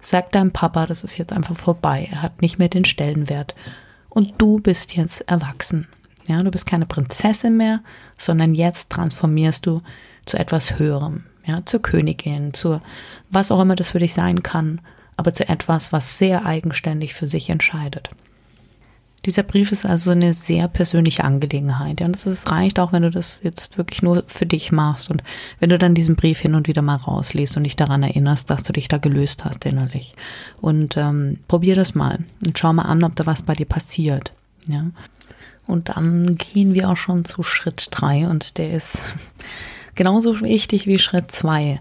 Sag 0.00 0.32
deinem 0.32 0.52
Papa, 0.52 0.86
das 0.86 1.04
ist 1.04 1.18
jetzt 1.18 1.32
einfach 1.34 1.58
vorbei. 1.58 2.08
Er 2.10 2.22
hat 2.22 2.40
nicht 2.40 2.58
mehr 2.58 2.70
den 2.70 2.86
Stellenwert. 2.86 3.54
Und 4.08 4.32
du 4.38 4.58
bist 4.58 4.96
jetzt 4.96 5.20
erwachsen. 5.28 5.86
Ja, 6.26 6.38
du 6.38 6.50
bist 6.50 6.64
keine 6.64 6.86
Prinzessin 6.86 7.58
mehr, 7.58 7.80
sondern 8.16 8.54
jetzt 8.54 8.88
transformierst 8.88 9.66
du 9.66 9.82
zu 10.24 10.38
etwas 10.38 10.78
Höherem. 10.78 11.24
Ja, 11.44 11.64
zur 11.66 11.82
Königin, 11.82 12.54
zu 12.54 12.80
was 13.28 13.50
auch 13.50 13.60
immer 13.60 13.76
das 13.76 13.90
für 13.90 13.98
dich 13.98 14.14
sein 14.14 14.42
kann, 14.42 14.80
aber 15.20 15.34
zu 15.34 15.48
etwas, 15.48 15.92
was 15.92 16.18
sehr 16.18 16.46
eigenständig 16.46 17.14
für 17.14 17.26
sich 17.26 17.50
entscheidet. 17.50 18.08
Dieser 19.26 19.42
Brief 19.42 19.70
ist 19.70 19.84
also 19.84 20.12
eine 20.12 20.32
sehr 20.32 20.66
persönliche 20.66 21.24
Angelegenheit. 21.24 22.00
Ja, 22.00 22.06
und 22.06 22.16
es 22.16 22.50
reicht 22.50 22.80
auch, 22.80 22.90
wenn 22.92 23.02
du 23.02 23.10
das 23.10 23.40
jetzt 23.42 23.76
wirklich 23.76 24.00
nur 24.00 24.24
für 24.28 24.46
dich 24.46 24.72
machst 24.72 25.10
und 25.10 25.22
wenn 25.58 25.68
du 25.68 25.78
dann 25.78 25.94
diesen 25.94 26.16
Brief 26.16 26.40
hin 26.40 26.54
und 26.54 26.68
wieder 26.68 26.80
mal 26.80 26.96
rausliest 26.96 27.58
und 27.58 27.64
dich 27.64 27.76
daran 27.76 28.02
erinnerst, 28.02 28.48
dass 28.48 28.62
du 28.62 28.72
dich 28.72 28.88
da 28.88 28.96
gelöst 28.96 29.44
hast 29.44 29.66
innerlich. 29.66 30.14
Und 30.62 30.96
ähm, 30.96 31.38
probier 31.48 31.74
das 31.74 31.94
mal 31.94 32.20
und 32.44 32.58
schau 32.58 32.72
mal 32.72 32.84
an, 32.84 33.04
ob 33.04 33.14
da 33.14 33.26
was 33.26 33.42
bei 33.42 33.54
dir 33.54 33.66
passiert. 33.66 34.32
Ja. 34.66 34.86
Und 35.66 35.90
dann 35.90 36.36
gehen 36.36 36.72
wir 36.72 36.88
auch 36.88 36.96
schon 36.96 37.26
zu 37.26 37.42
Schritt 37.42 37.88
drei 37.90 38.26
und 38.26 38.56
der 38.56 38.72
ist 38.72 39.02
genauso 39.94 40.40
wichtig 40.40 40.86
wie 40.86 40.98
Schritt 40.98 41.30
zwei. 41.30 41.78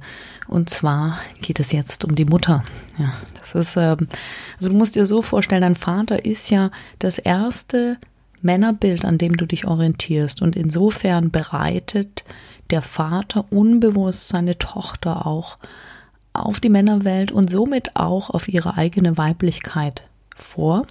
Und 0.49 0.69
zwar 0.69 1.19
geht 1.41 1.59
es 1.59 1.71
jetzt 1.71 2.03
um 2.03 2.15
die 2.15 2.25
Mutter. 2.25 2.63
Ja, 2.97 3.13
das 3.39 3.53
ist, 3.53 3.77
ähm, 3.77 4.07
also 4.57 4.69
du 4.69 4.73
musst 4.73 4.95
dir 4.95 5.05
so 5.05 5.21
vorstellen, 5.21 5.62
dein 5.62 5.75
Vater 5.75 6.25
ist 6.25 6.49
ja 6.49 6.71
das 6.97 7.19
erste 7.19 7.97
Männerbild, 8.41 9.05
an 9.05 9.19
dem 9.19 9.38
du 9.38 9.45
dich 9.45 9.67
orientierst. 9.67 10.41
Und 10.41 10.55
insofern 10.55 11.29
bereitet 11.29 12.25
der 12.71 12.81
Vater 12.81 13.45
unbewusst 13.51 14.29
seine 14.29 14.57
Tochter 14.57 15.27
auch 15.27 15.59
auf 16.33 16.59
die 16.59 16.69
Männerwelt 16.69 17.31
und 17.31 17.51
somit 17.51 17.95
auch 17.95 18.31
auf 18.31 18.47
ihre 18.47 18.75
eigene 18.75 19.17
Weiblichkeit 19.17 20.03
vor. 20.35 20.88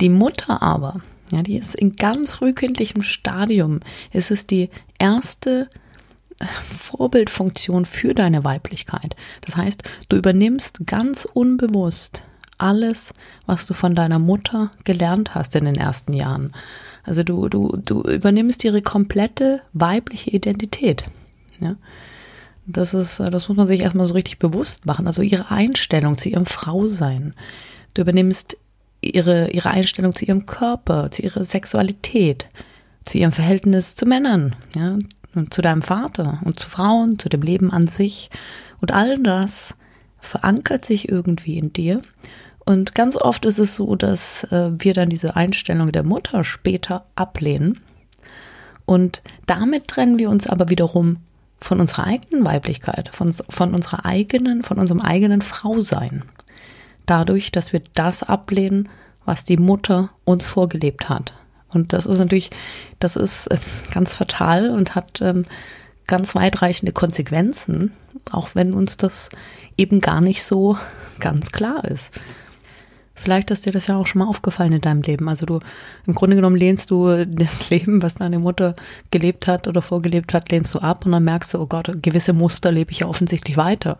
Die 0.00 0.08
Mutter 0.08 0.62
aber, 0.62 1.02
ja, 1.30 1.42
die 1.42 1.56
ist 1.56 1.74
in 1.74 1.96
ganz 1.96 2.36
frühkindlichem 2.36 3.02
Stadium. 3.02 3.80
Es 4.12 4.30
ist 4.30 4.50
die 4.50 4.70
erste 4.98 5.68
Vorbildfunktion 6.46 7.84
für 7.84 8.14
deine 8.14 8.44
Weiblichkeit. 8.44 9.16
Das 9.42 9.56
heißt, 9.56 9.82
du 10.08 10.16
übernimmst 10.16 10.86
ganz 10.86 11.24
unbewusst 11.24 12.24
alles, 12.58 13.12
was 13.46 13.66
du 13.66 13.74
von 13.74 13.94
deiner 13.94 14.18
Mutter 14.18 14.72
gelernt 14.84 15.34
hast 15.34 15.54
in 15.54 15.64
den 15.64 15.76
ersten 15.76 16.12
Jahren. 16.12 16.52
Also 17.04 17.22
du, 17.22 17.48
du, 17.48 17.76
du 17.76 18.02
übernimmst 18.02 18.64
ihre 18.64 18.82
komplette 18.82 19.62
weibliche 19.72 20.30
Identität. 20.30 21.04
Ja? 21.60 21.76
Das 22.66 22.92
ist, 22.92 23.20
das 23.20 23.48
muss 23.48 23.56
man 23.56 23.66
sich 23.66 23.80
erstmal 23.80 24.06
so 24.06 24.14
richtig 24.14 24.38
bewusst 24.38 24.84
machen. 24.84 25.06
Also 25.06 25.22
ihre 25.22 25.50
Einstellung 25.50 26.18
zu 26.18 26.28
ihrem 26.28 26.46
Frausein. 26.46 27.34
Du 27.94 28.02
übernimmst 28.02 28.58
ihre, 29.00 29.50
ihre 29.50 29.70
Einstellung 29.70 30.14
zu 30.14 30.24
ihrem 30.24 30.44
Körper, 30.44 31.10
zu 31.10 31.22
ihrer 31.22 31.44
Sexualität, 31.44 32.48
zu 33.04 33.18
ihrem 33.18 33.32
Verhältnis 33.32 33.94
zu 33.94 34.04
Männern, 34.04 34.54
ja, 34.74 34.98
zu 35.50 35.62
deinem 35.62 35.82
Vater 35.82 36.40
und 36.44 36.58
zu 36.58 36.68
Frauen, 36.68 37.18
zu 37.18 37.28
dem 37.28 37.42
Leben 37.42 37.70
an 37.70 37.88
sich. 37.88 38.30
Und 38.80 38.92
all 38.92 39.18
das 39.18 39.74
verankert 40.18 40.84
sich 40.84 41.08
irgendwie 41.08 41.58
in 41.58 41.72
dir. 41.72 42.02
Und 42.64 42.94
ganz 42.94 43.16
oft 43.16 43.44
ist 43.46 43.58
es 43.58 43.74
so, 43.74 43.96
dass 43.96 44.44
äh, 44.44 44.70
wir 44.78 44.92
dann 44.92 45.08
diese 45.08 45.36
Einstellung 45.36 45.90
der 45.90 46.04
Mutter 46.04 46.44
später 46.44 47.06
ablehnen. 47.14 47.80
Und 48.84 49.22
damit 49.46 49.88
trennen 49.88 50.18
wir 50.18 50.30
uns 50.30 50.48
aber 50.48 50.68
wiederum 50.68 51.16
von 51.60 51.80
unserer 51.80 52.04
eigenen 52.04 52.44
Weiblichkeit, 52.44 53.10
von, 53.12 53.32
von 53.32 53.74
unserer 53.74 54.04
eigenen, 54.04 54.62
von 54.62 54.78
unserem 54.78 55.00
eigenen 55.00 55.42
Frausein. 55.42 56.24
Dadurch, 57.06 57.52
dass 57.52 57.72
wir 57.72 57.82
das 57.94 58.22
ablehnen, 58.22 58.88
was 59.24 59.44
die 59.44 59.56
Mutter 59.56 60.10
uns 60.24 60.46
vorgelebt 60.46 61.08
hat. 61.08 61.34
Und 61.68 61.92
das 61.92 62.06
ist 62.06 62.18
natürlich, 62.18 62.50
das 62.98 63.16
ist 63.16 63.46
äh, 63.48 63.58
ganz 63.92 64.14
fatal 64.14 64.70
und 64.70 64.94
hat 64.94 65.20
ähm, 65.20 65.44
ganz 66.06 66.34
weitreichende 66.34 66.92
Konsequenzen, 66.92 67.92
auch 68.32 68.50
wenn 68.54 68.72
uns 68.72 68.96
das 68.96 69.28
eben 69.76 70.00
gar 70.00 70.20
nicht 70.20 70.42
so 70.42 70.76
ganz 71.20 71.52
klar 71.52 71.84
ist. 71.84 72.10
Vielleicht 73.14 73.50
ist 73.50 73.66
dir 73.66 73.72
das 73.72 73.88
ja 73.88 73.96
auch 73.96 74.06
schon 74.06 74.20
mal 74.20 74.28
aufgefallen 74.28 74.72
in 74.72 74.80
deinem 74.80 75.02
Leben. 75.02 75.28
Also 75.28 75.44
du, 75.44 75.58
im 76.06 76.14
Grunde 76.14 76.36
genommen 76.36 76.56
lehnst 76.56 76.90
du 76.90 77.26
das 77.26 77.68
Leben, 77.70 78.00
was 78.00 78.14
deine 78.14 78.38
Mutter 78.38 78.76
gelebt 79.10 79.48
hat 79.48 79.66
oder 79.66 79.82
vorgelebt 79.82 80.32
hat, 80.34 80.50
lehnst 80.50 80.74
du 80.74 80.78
ab 80.78 81.04
und 81.04 81.12
dann 81.12 81.24
merkst 81.24 81.54
du, 81.54 81.58
oh 81.58 81.66
Gott, 81.66 81.90
gewisse 82.00 82.32
Muster 82.32 82.70
lebe 82.70 82.92
ich 82.92 83.00
ja 83.00 83.08
offensichtlich 83.08 83.56
weiter. 83.56 83.98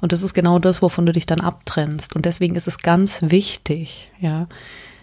Und 0.00 0.12
das 0.12 0.22
ist 0.22 0.32
genau 0.32 0.58
das, 0.58 0.80
wovon 0.80 1.06
du 1.06 1.12
dich 1.12 1.26
dann 1.26 1.40
abtrennst. 1.40 2.14
Und 2.14 2.24
deswegen 2.24 2.54
ist 2.54 2.68
es 2.68 2.78
ganz 2.78 3.22
wichtig, 3.22 4.10
ja, 4.20 4.46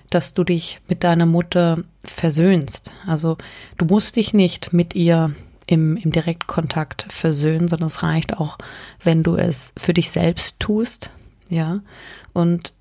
dass 0.10 0.34
du 0.34 0.44
dich 0.44 0.82
mit 0.88 1.04
deiner 1.04 1.26
Mutter 1.26 1.84
versöhnst. 2.04 2.92
Also 3.06 3.38
du 3.78 3.86
musst 3.86 4.16
dich 4.16 4.34
nicht 4.34 4.74
mit 4.74 4.96
ihr 4.96 5.34
im, 5.68 5.98
im 5.98 6.12
Direktkontakt 6.12 7.06
versöhnen, 7.10 7.68
sondern 7.68 7.88
es 7.88 8.02
reicht 8.02 8.38
auch, 8.38 8.58
wenn 9.04 9.24
du 9.24 9.36
es 9.36 9.74
für 9.78 9.94
dich 9.94 10.10
selbst 10.10 10.60
tust, 10.60 11.12
ja. 11.50 11.82
Und 12.34 12.74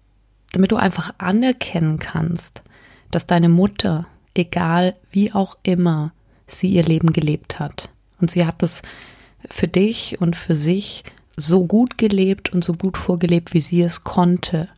damit 0.53 0.73
du 0.73 0.77
einfach 0.77 1.15
anerkennen 1.19 1.99
kannst, 1.99 2.63
dass 3.11 3.27
deine 3.27 3.49
Mutter, 3.49 4.07
egal 4.35 4.97
wie 5.11 5.33
auch 5.33 5.59
immer, 5.63 6.13
sie 6.47 6.71
ihr 6.71 6.83
Leben 6.83 7.13
gelebt 7.13 7.59
hat. 7.59 7.91
Und 8.21 8.31
sie 8.31 8.47
hat 8.47 8.63
es 8.63 8.83
für 9.51 9.69
dich 9.69 10.21
und 10.21 10.37
für 10.37 10.55
sich 10.55 11.05
so 11.37 11.67
gut 11.67 11.99
gelebt 11.99 12.53
und 12.53 12.65
so 12.65 12.73
gut 12.73 12.97
vorgelebt, 12.97 13.55
wie 13.55 13.61
sie 13.61 13.83
es 13.83 14.03
konnte. 14.03 14.69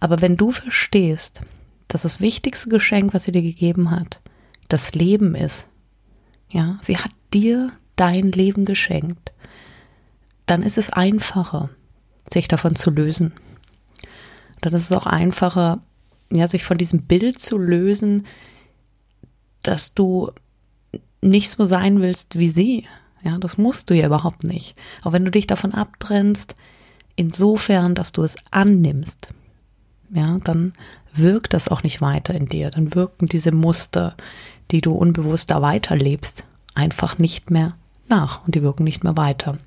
Aber 0.00 0.20
wenn 0.20 0.36
du 0.36 0.50
verstehst, 0.50 1.40
dass 1.94 2.02
das 2.02 2.20
wichtigste 2.20 2.68
Geschenk, 2.68 3.14
was 3.14 3.22
sie 3.22 3.30
dir 3.30 3.40
gegeben 3.40 3.92
hat, 3.92 4.18
das 4.66 4.94
Leben 4.94 5.36
ist. 5.36 5.68
Ja, 6.50 6.80
sie 6.82 6.98
hat 6.98 7.12
dir 7.32 7.70
dein 7.94 8.32
Leben 8.32 8.64
geschenkt. 8.64 9.32
Dann 10.44 10.64
ist 10.64 10.76
es 10.76 10.90
einfacher, 10.90 11.70
sich 12.28 12.48
davon 12.48 12.74
zu 12.74 12.90
lösen. 12.90 13.32
Dann 14.60 14.74
ist 14.74 14.90
es 14.90 14.92
auch 14.92 15.06
einfacher, 15.06 15.82
ja, 16.32 16.48
sich 16.48 16.64
von 16.64 16.78
diesem 16.78 17.02
Bild 17.02 17.38
zu 17.38 17.58
lösen, 17.58 18.26
dass 19.62 19.94
du 19.94 20.32
nicht 21.22 21.48
so 21.48 21.64
sein 21.64 22.02
willst 22.02 22.36
wie 22.36 22.48
sie. 22.48 22.88
Ja, 23.22 23.38
das 23.38 23.56
musst 23.56 23.88
du 23.88 23.94
ja 23.94 24.06
überhaupt 24.06 24.42
nicht. 24.42 24.74
Auch 25.04 25.12
wenn 25.12 25.24
du 25.24 25.30
dich 25.30 25.46
davon 25.46 25.72
abtrennst, 25.72 26.56
insofern, 27.14 27.94
dass 27.94 28.10
du 28.10 28.24
es 28.24 28.34
annimmst, 28.50 29.28
ja, 30.14 30.38
dann 30.42 30.72
wirkt 31.12 31.52
das 31.52 31.68
auch 31.68 31.82
nicht 31.82 32.00
weiter 32.00 32.34
in 32.34 32.46
dir. 32.46 32.70
Dann 32.70 32.94
wirken 32.94 33.26
diese 33.26 33.52
Muster, 33.52 34.14
die 34.70 34.80
du 34.80 34.92
unbewusst 34.92 35.50
da 35.50 35.60
weiterlebst, 35.60 36.44
einfach 36.74 37.18
nicht 37.18 37.50
mehr 37.50 37.76
nach 38.08 38.44
und 38.46 38.54
die 38.54 38.62
wirken 38.62 38.84
nicht 38.84 39.04
mehr 39.04 39.16
weiter. 39.16 39.58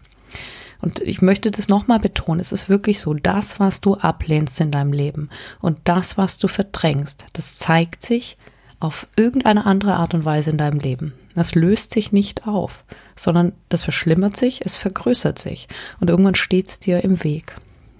Und 0.79 0.99
ich 0.99 1.21
möchte 1.21 1.51
das 1.51 1.69
nochmal 1.69 1.99
betonen, 1.99 2.39
es 2.39 2.51
ist 2.51 2.69
wirklich 2.69 2.99
so, 2.99 3.13
das, 3.13 3.59
was 3.59 3.81
du 3.81 3.95
ablehnst 3.95 4.59
in 4.61 4.71
deinem 4.71 4.93
Leben 4.93 5.29
und 5.59 5.79
das, 5.85 6.17
was 6.17 6.37
du 6.37 6.47
verdrängst, 6.47 7.25
das 7.33 7.57
zeigt 7.57 8.05
sich 8.05 8.37
auf 8.79 9.07
irgendeine 9.15 9.65
andere 9.65 9.95
Art 9.95 10.13
und 10.13 10.23
Weise 10.23 10.51
in 10.51 10.57
deinem 10.57 10.79
Leben. 10.79 11.13
Das 11.33 11.55
löst 11.55 11.93
sich 11.93 12.11
nicht 12.11 12.47
auf, 12.47 12.83
sondern 13.15 13.53
das 13.69 13.81
verschlimmert 13.81 14.37
sich, 14.37 14.63
es 14.65 14.77
vergrößert 14.77 15.39
sich 15.39 15.67
und 15.99 16.11
irgendwann 16.11 16.35
steht 16.35 16.69
es 16.69 16.79
dir 16.79 17.03
im 17.03 17.23
Weg. 17.23 17.55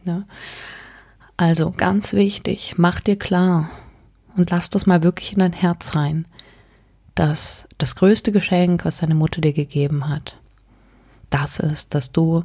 Ja? 0.06 0.24
Also 1.38 1.72
ganz 1.72 2.14
wichtig, 2.14 2.74
mach 2.78 3.00
dir 3.00 3.18
klar 3.18 3.70
und 4.36 4.50
lass 4.50 4.70
das 4.70 4.88
mal 4.88 5.04
wirklich 5.04 5.34
in 5.34 5.40
dein 5.40 5.54
Herz 5.54 5.96
rein, 5.96 6.26
dass 7.14 7.68
das 7.78 7.96
größte 7.96 8.32
Geschenk, 8.32 8.86
was 8.86 8.98
deine 8.98 9.16
Mutter 9.16 9.42
dir 9.42 9.54
gegeben 9.54 10.10
hat, 10.10 10.36
das 11.30 11.60
ist, 11.60 11.94
dass 11.94 12.12
du 12.12 12.44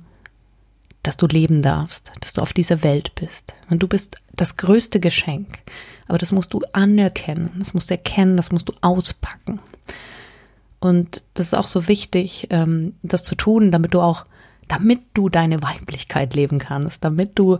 dass 1.02 1.16
du 1.16 1.26
leben 1.26 1.62
darfst, 1.62 2.12
dass 2.20 2.32
du 2.32 2.42
auf 2.42 2.52
dieser 2.52 2.82
Welt 2.82 3.14
bist. 3.14 3.54
Und 3.68 3.82
du 3.82 3.88
bist 3.88 4.20
das 4.36 4.56
größte 4.56 5.00
Geschenk. 5.00 5.48
Aber 6.06 6.18
das 6.18 6.32
musst 6.32 6.52
du 6.54 6.60
anerkennen, 6.72 7.50
das 7.58 7.74
musst 7.74 7.90
du 7.90 7.94
erkennen, 7.94 8.36
das 8.36 8.52
musst 8.52 8.68
du 8.68 8.74
auspacken. 8.82 9.60
Und 10.78 11.22
das 11.34 11.46
ist 11.46 11.54
auch 11.54 11.66
so 11.66 11.88
wichtig, 11.88 12.48
ähm, 12.50 12.94
das 13.02 13.22
zu 13.22 13.34
tun, 13.34 13.72
damit 13.72 13.94
du 13.94 14.00
auch, 14.00 14.26
damit 14.68 15.00
du 15.14 15.28
deine 15.28 15.62
Weiblichkeit 15.62 16.34
leben 16.34 16.58
kannst, 16.58 17.04
damit 17.04 17.38
du 17.38 17.58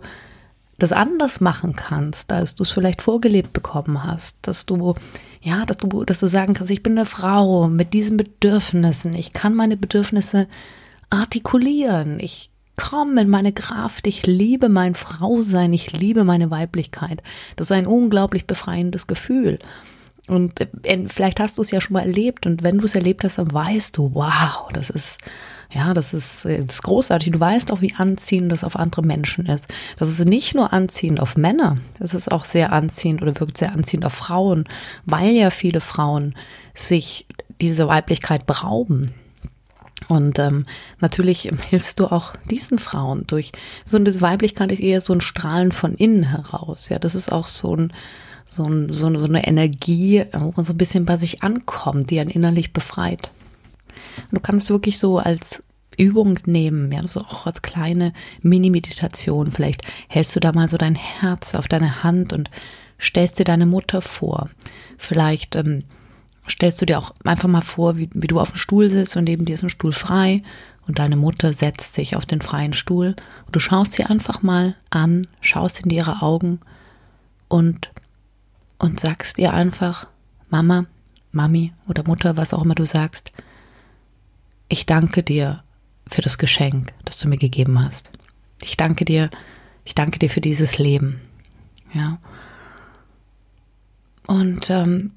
das 0.79 0.91
anders 0.91 1.39
machen 1.39 1.75
kannst, 1.75 2.31
als 2.31 2.55
du 2.55 2.63
es 2.63 2.71
vielleicht 2.71 3.01
vorgelebt 3.01 3.53
bekommen 3.53 4.03
hast, 4.03 4.37
dass 4.41 4.65
du, 4.65 4.95
ja, 5.41 5.65
dass 5.65 5.77
du, 5.77 6.03
dass 6.03 6.19
du 6.19 6.27
sagen 6.27 6.53
kannst, 6.53 6.71
ich 6.71 6.83
bin 6.83 6.97
eine 6.97 7.05
Frau 7.05 7.67
mit 7.67 7.93
diesen 7.93 8.17
Bedürfnissen, 8.17 9.13
ich 9.13 9.33
kann 9.33 9.55
meine 9.55 9.77
Bedürfnisse 9.77 10.47
artikulieren, 11.09 12.19
ich 12.19 12.49
komme 12.75 13.21
in 13.21 13.29
meine 13.29 13.53
Kraft, 13.53 14.07
ich 14.07 14.25
liebe 14.25 14.67
mein 14.67 14.95
Frausein, 14.95 15.73
ich 15.73 15.91
liebe 15.91 16.23
meine 16.23 16.49
Weiblichkeit. 16.49 17.21
Das 17.55 17.67
ist 17.67 17.71
ein 17.71 17.85
unglaublich 17.85 18.47
befreiendes 18.47 19.05
Gefühl. 19.05 19.59
Und 20.27 20.59
äh, 20.59 21.07
vielleicht 21.07 21.39
hast 21.39 21.57
du 21.57 21.61
es 21.61 21.71
ja 21.71 21.81
schon 21.81 21.93
mal 21.93 22.05
erlebt 22.05 22.45
und 22.45 22.63
wenn 22.63 22.77
du 22.77 22.85
es 22.85 22.95
erlebt 22.95 23.23
hast, 23.23 23.37
dann 23.37 23.53
weißt 23.53 23.97
du, 23.97 24.11
wow, 24.13 24.69
das 24.73 24.89
ist, 24.89 25.17
ja, 25.73 25.93
das 25.93 26.13
ist, 26.13 26.45
äh, 26.45 26.63
das 26.63 26.75
ist 26.75 26.83
großartig. 26.83 27.31
Du 27.31 27.39
weißt 27.39 27.71
auch, 27.71 27.81
wie 27.81 27.95
anziehend 27.95 28.51
das 28.51 28.63
auf 28.63 28.75
andere 28.75 29.01
Menschen 29.01 29.45
ist. 29.47 29.65
Das 29.97 30.09
ist 30.09 30.25
nicht 30.25 30.55
nur 30.55 30.73
anziehend 30.73 31.19
auf 31.19 31.35
Männer, 31.35 31.77
das 31.99 32.13
ist 32.13 32.31
auch 32.31 32.45
sehr 32.45 32.71
anziehend 32.71 33.21
oder 33.21 33.39
wirkt 33.39 33.57
sehr 33.57 33.73
anziehend 33.73 34.05
auf 34.05 34.13
Frauen, 34.13 34.65
weil 35.05 35.31
ja 35.31 35.49
viele 35.49 35.81
Frauen 35.81 36.35
sich 36.73 37.27
diese 37.61 37.87
Weiblichkeit 37.87 38.45
berauben. 38.45 39.11
Und 40.09 40.37
ähm, 40.39 40.65
natürlich 40.99 41.49
hilfst 41.69 41.99
du 41.99 42.07
auch 42.07 42.33
diesen 42.49 42.77
Frauen 42.77 43.25
durch 43.27 43.51
so 43.85 43.97
eine 43.97 44.21
Weiblichkeit 44.21 44.71
ist 44.71 44.81
eher 44.81 45.01
so 45.01 45.13
ein 45.13 45.21
Strahlen 45.21 45.71
von 45.71 45.95
innen 45.95 46.23
heraus. 46.23 46.89
Ja, 46.89 46.99
das 46.99 47.15
ist 47.15 47.31
auch 47.31 47.47
so 47.47 47.75
ein 47.75 47.93
so, 48.45 48.65
ein, 48.65 48.91
so, 48.91 49.17
so 49.17 49.25
eine 49.25 49.47
Energie, 49.47 50.25
wo 50.33 50.53
man 50.55 50.63
so 50.63 50.73
ein 50.73 50.77
bisschen 50.77 51.05
bei 51.05 51.17
sich 51.17 51.41
ankommt, 51.41 52.11
die 52.11 52.19
einen 52.19 52.29
innerlich 52.29 52.71
befreit. 52.71 53.31
Und 54.23 54.33
du 54.33 54.39
kannst 54.39 54.69
wirklich 54.69 54.97
so 54.97 55.17
als 55.17 55.63
Übung 55.97 56.39
nehmen, 56.45 56.91
ja, 56.91 57.05
so 57.07 57.21
auch 57.21 57.45
als 57.45 57.61
kleine 57.61 58.13
Mini-Meditation. 58.41 59.51
Vielleicht 59.51 59.81
hältst 60.07 60.35
du 60.35 60.39
da 60.39 60.51
mal 60.51 60.67
so 60.67 60.77
dein 60.77 60.95
Herz 60.95 61.55
auf 61.55 61.67
deine 61.67 62.03
Hand 62.03 62.33
und 62.33 62.49
stellst 62.99 63.39
dir 63.39 63.45
deine 63.45 63.65
Mutter 63.65 64.01
vor. 64.01 64.49
Vielleicht 64.97 65.55
ähm, 65.55 65.83
stellst 66.49 66.81
du 66.81 66.85
dir 66.85 66.99
auch 66.99 67.13
einfach 67.23 67.49
mal 67.49 67.61
vor, 67.61 67.97
wie, 67.97 68.09
wie 68.13 68.27
du 68.27 68.39
auf 68.39 68.51
dem 68.51 68.57
Stuhl 68.57 68.89
sitzt 68.89 69.15
und 69.15 69.25
neben 69.25 69.45
dir 69.45 69.55
ist 69.55 69.63
ein 69.63 69.69
Stuhl 69.69 69.93
frei 69.93 70.43
und 70.87 70.99
deine 70.99 71.15
Mutter 71.15 71.53
setzt 71.53 71.93
sich 71.93 72.15
auf 72.15 72.25
den 72.25 72.41
freien 72.41 72.73
Stuhl. 72.73 73.15
Und 73.45 73.55
du 73.55 73.59
schaust 73.59 73.93
sie 73.93 74.03
einfach 74.03 74.41
mal 74.41 74.75
an, 74.89 75.27
schaust 75.41 75.81
in 75.81 75.91
ihre 75.91 76.21
Augen 76.21 76.59
und 77.47 77.89
und 78.79 78.99
sagst 78.99 79.39
ihr 79.39 79.53
einfach, 79.53 80.07
Mama, 80.49 80.85
Mami 81.31 81.71
oder 81.87 82.03
Mutter, 82.05 82.35
was 82.35 82.53
auch 82.53 82.65
immer 82.65 82.75
du 82.75 82.85
sagst, 82.85 83.31
ich 84.73 84.85
danke 84.85 85.23
dir 85.23 85.63
für 86.07 86.21
das 86.21 86.37
Geschenk, 86.37 86.93
das 87.05 87.17
du 87.17 87.29
mir 87.29 87.37
gegeben 87.37 87.83
hast. 87.83 88.11
Ich 88.61 88.75
danke 88.75 89.05
dir, 89.05 89.29
ich 89.85 89.95
danke 89.95 90.19
dir 90.19 90.29
für 90.29 90.41
dieses 90.41 90.77
Leben. 90.77 91.21
Ja. 91.93 92.17
Und 94.27 94.69
ähm, 94.69 95.11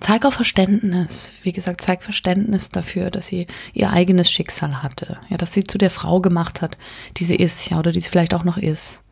zeig 0.00 0.24
auch 0.24 0.32
Verständnis. 0.32 1.32
Wie 1.42 1.52
gesagt, 1.52 1.82
zeig 1.82 2.02
Verständnis 2.02 2.68
dafür, 2.68 3.10
dass 3.10 3.26
sie 3.26 3.46
ihr 3.72 3.90
eigenes 3.90 4.30
Schicksal 4.30 4.82
hatte. 4.82 5.18
Ja, 5.28 5.36
dass 5.36 5.52
sie 5.52 5.64
zu 5.64 5.78
der 5.78 5.90
Frau 5.90 6.20
gemacht 6.20 6.62
hat, 6.62 6.78
die 7.18 7.24
sie 7.24 7.36
ist, 7.36 7.68
ja, 7.70 7.78
oder 7.78 7.92
die 7.92 8.00
sie 8.00 8.08
vielleicht 8.08 8.34
auch 8.34 8.44
noch 8.44 8.56
ist. 8.56 9.02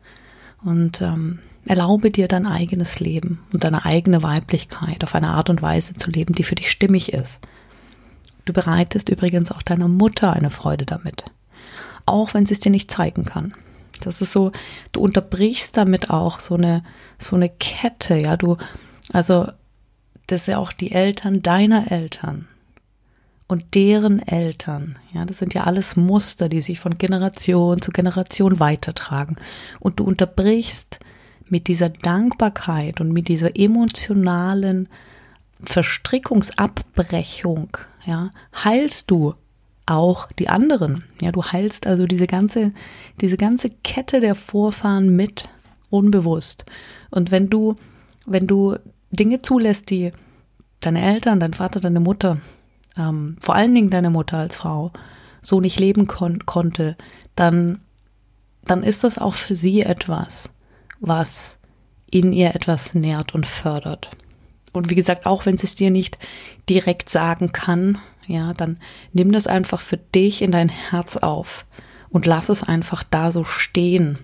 Und 0.63 1.01
ähm, 1.01 1.39
Erlaube 1.65 2.09
dir 2.09 2.27
dein 2.27 2.47
eigenes 2.47 2.99
Leben 2.99 3.39
und 3.53 3.63
deine 3.63 3.85
eigene 3.85 4.23
Weiblichkeit 4.23 5.03
auf 5.03 5.13
eine 5.13 5.29
Art 5.29 5.49
und 5.51 5.61
Weise 5.61 5.93
zu 5.93 6.09
leben, 6.09 6.33
die 6.33 6.43
für 6.43 6.55
dich 6.55 6.71
stimmig 6.71 7.13
ist. 7.13 7.39
Du 8.45 8.53
bereitest 8.53 9.09
übrigens 9.09 9.51
auch 9.51 9.61
deiner 9.61 9.87
Mutter 9.87 10.33
eine 10.33 10.49
Freude 10.49 10.85
damit, 10.85 11.25
auch 12.05 12.33
wenn 12.33 12.45
sie 12.45 12.53
es 12.53 12.59
dir 12.59 12.71
nicht 12.71 12.91
zeigen 12.91 13.25
kann. 13.25 13.53
Das 14.01 14.21
ist 14.21 14.31
so, 14.31 14.51
du 14.91 15.01
unterbrichst 15.01 15.77
damit 15.77 16.09
auch 16.09 16.39
so 16.39 16.55
eine 16.55 16.83
so 17.19 17.35
eine 17.35 17.49
Kette, 17.49 18.15
ja, 18.15 18.35
du 18.35 18.57
also 19.13 19.47
das 20.27 20.41
ist 20.41 20.47
ja 20.47 20.57
auch 20.57 20.71
die 20.71 20.91
Eltern 20.91 21.43
deiner 21.43 21.91
Eltern 21.91 22.47
und 23.51 23.75
deren 23.75 24.25
Eltern. 24.25 24.97
Ja, 25.13 25.25
das 25.25 25.39
sind 25.39 25.53
ja 25.53 25.65
alles 25.65 25.97
Muster, 25.97 26.47
die 26.47 26.61
sich 26.61 26.79
von 26.79 26.97
Generation 26.97 27.81
zu 27.81 27.91
Generation 27.91 28.61
weitertragen. 28.61 29.35
Und 29.81 29.99
du 29.99 30.05
unterbrichst 30.05 30.99
mit 31.49 31.67
dieser 31.67 31.89
Dankbarkeit 31.89 33.01
und 33.01 33.11
mit 33.11 33.27
dieser 33.27 33.59
emotionalen 33.59 34.87
Verstrickungsabbrechung, 35.65 37.77
ja, 38.05 38.31
heilst 38.63 39.11
du 39.11 39.33
auch 39.85 40.31
die 40.33 40.49
anderen. 40.49 41.03
Ja, 41.21 41.31
du 41.31 41.43
heilst 41.43 41.87
also 41.87 42.05
diese 42.07 42.27
ganze, 42.27 42.73
diese 43.19 43.37
ganze 43.37 43.69
Kette 43.69 44.19
der 44.19 44.35
Vorfahren 44.35 45.15
mit 45.15 45.49
unbewusst. 45.89 46.65
Und 47.09 47.31
wenn 47.31 47.49
du, 47.49 47.75
wenn 48.25 48.47
du 48.47 48.75
Dinge 49.11 49.41
zulässt, 49.41 49.89
die 49.89 50.11
deine 50.79 51.01
Eltern, 51.01 51.39
dein 51.39 51.53
Vater, 51.53 51.79
deine 51.79 51.99
Mutter, 51.99 52.39
ähm, 52.97 53.37
vor 53.39 53.55
allen 53.55 53.75
Dingen 53.75 53.89
deine 53.89 54.09
Mutter 54.09 54.37
als 54.37 54.55
Frau, 54.55 54.91
so 55.41 55.59
nicht 55.59 55.79
leben 55.79 56.07
kon 56.07 56.45
konnte, 56.45 56.95
dann, 57.35 57.79
dann 58.63 58.83
ist 58.83 59.03
das 59.03 59.17
auch 59.17 59.35
für 59.35 59.55
sie 59.55 59.81
etwas, 59.81 60.49
was 60.99 61.57
in 62.09 62.33
ihr 62.33 62.55
etwas 62.55 62.93
nährt 62.93 63.33
und 63.33 63.45
fördert. 63.45 64.09
Und 64.73 64.89
wie 64.89 64.95
gesagt, 64.95 65.25
auch 65.25 65.45
wenn 65.45 65.55
es 65.55 65.75
dir 65.75 65.91
nicht 65.91 66.17
direkt 66.71 67.09
sagen 67.09 67.51
kann, 67.51 67.97
ja, 68.27 68.53
dann 68.53 68.77
nimm 69.11 69.33
das 69.33 69.45
einfach 69.45 69.81
für 69.81 69.97
dich 69.97 70.41
in 70.41 70.53
dein 70.53 70.69
Herz 70.69 71.17
auf 71.17 71.65
und 72.09 72.25
lass 72.25 72.47
es 72.47 72.63
einfach 72.63 73.03
da 73.03 73.29
so 73.31 73.43
stehen 73.43 74.17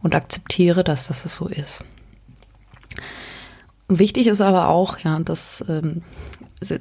und 0.00 0.14
akzeptiere 0.14 0.84
das, 0.84 1.08
dass 1.08 1.24
es 1.24 1.34
so 1.34 1.48
ist. 1.48 1.84
Wichtig 3.88 4.28
ist 4.28 4.40
aber 4.40 4.68
auch, 4.68 4.98
ja, 4.98 5.18
dass, 5.18 5.64
ähm, 5.68 6.02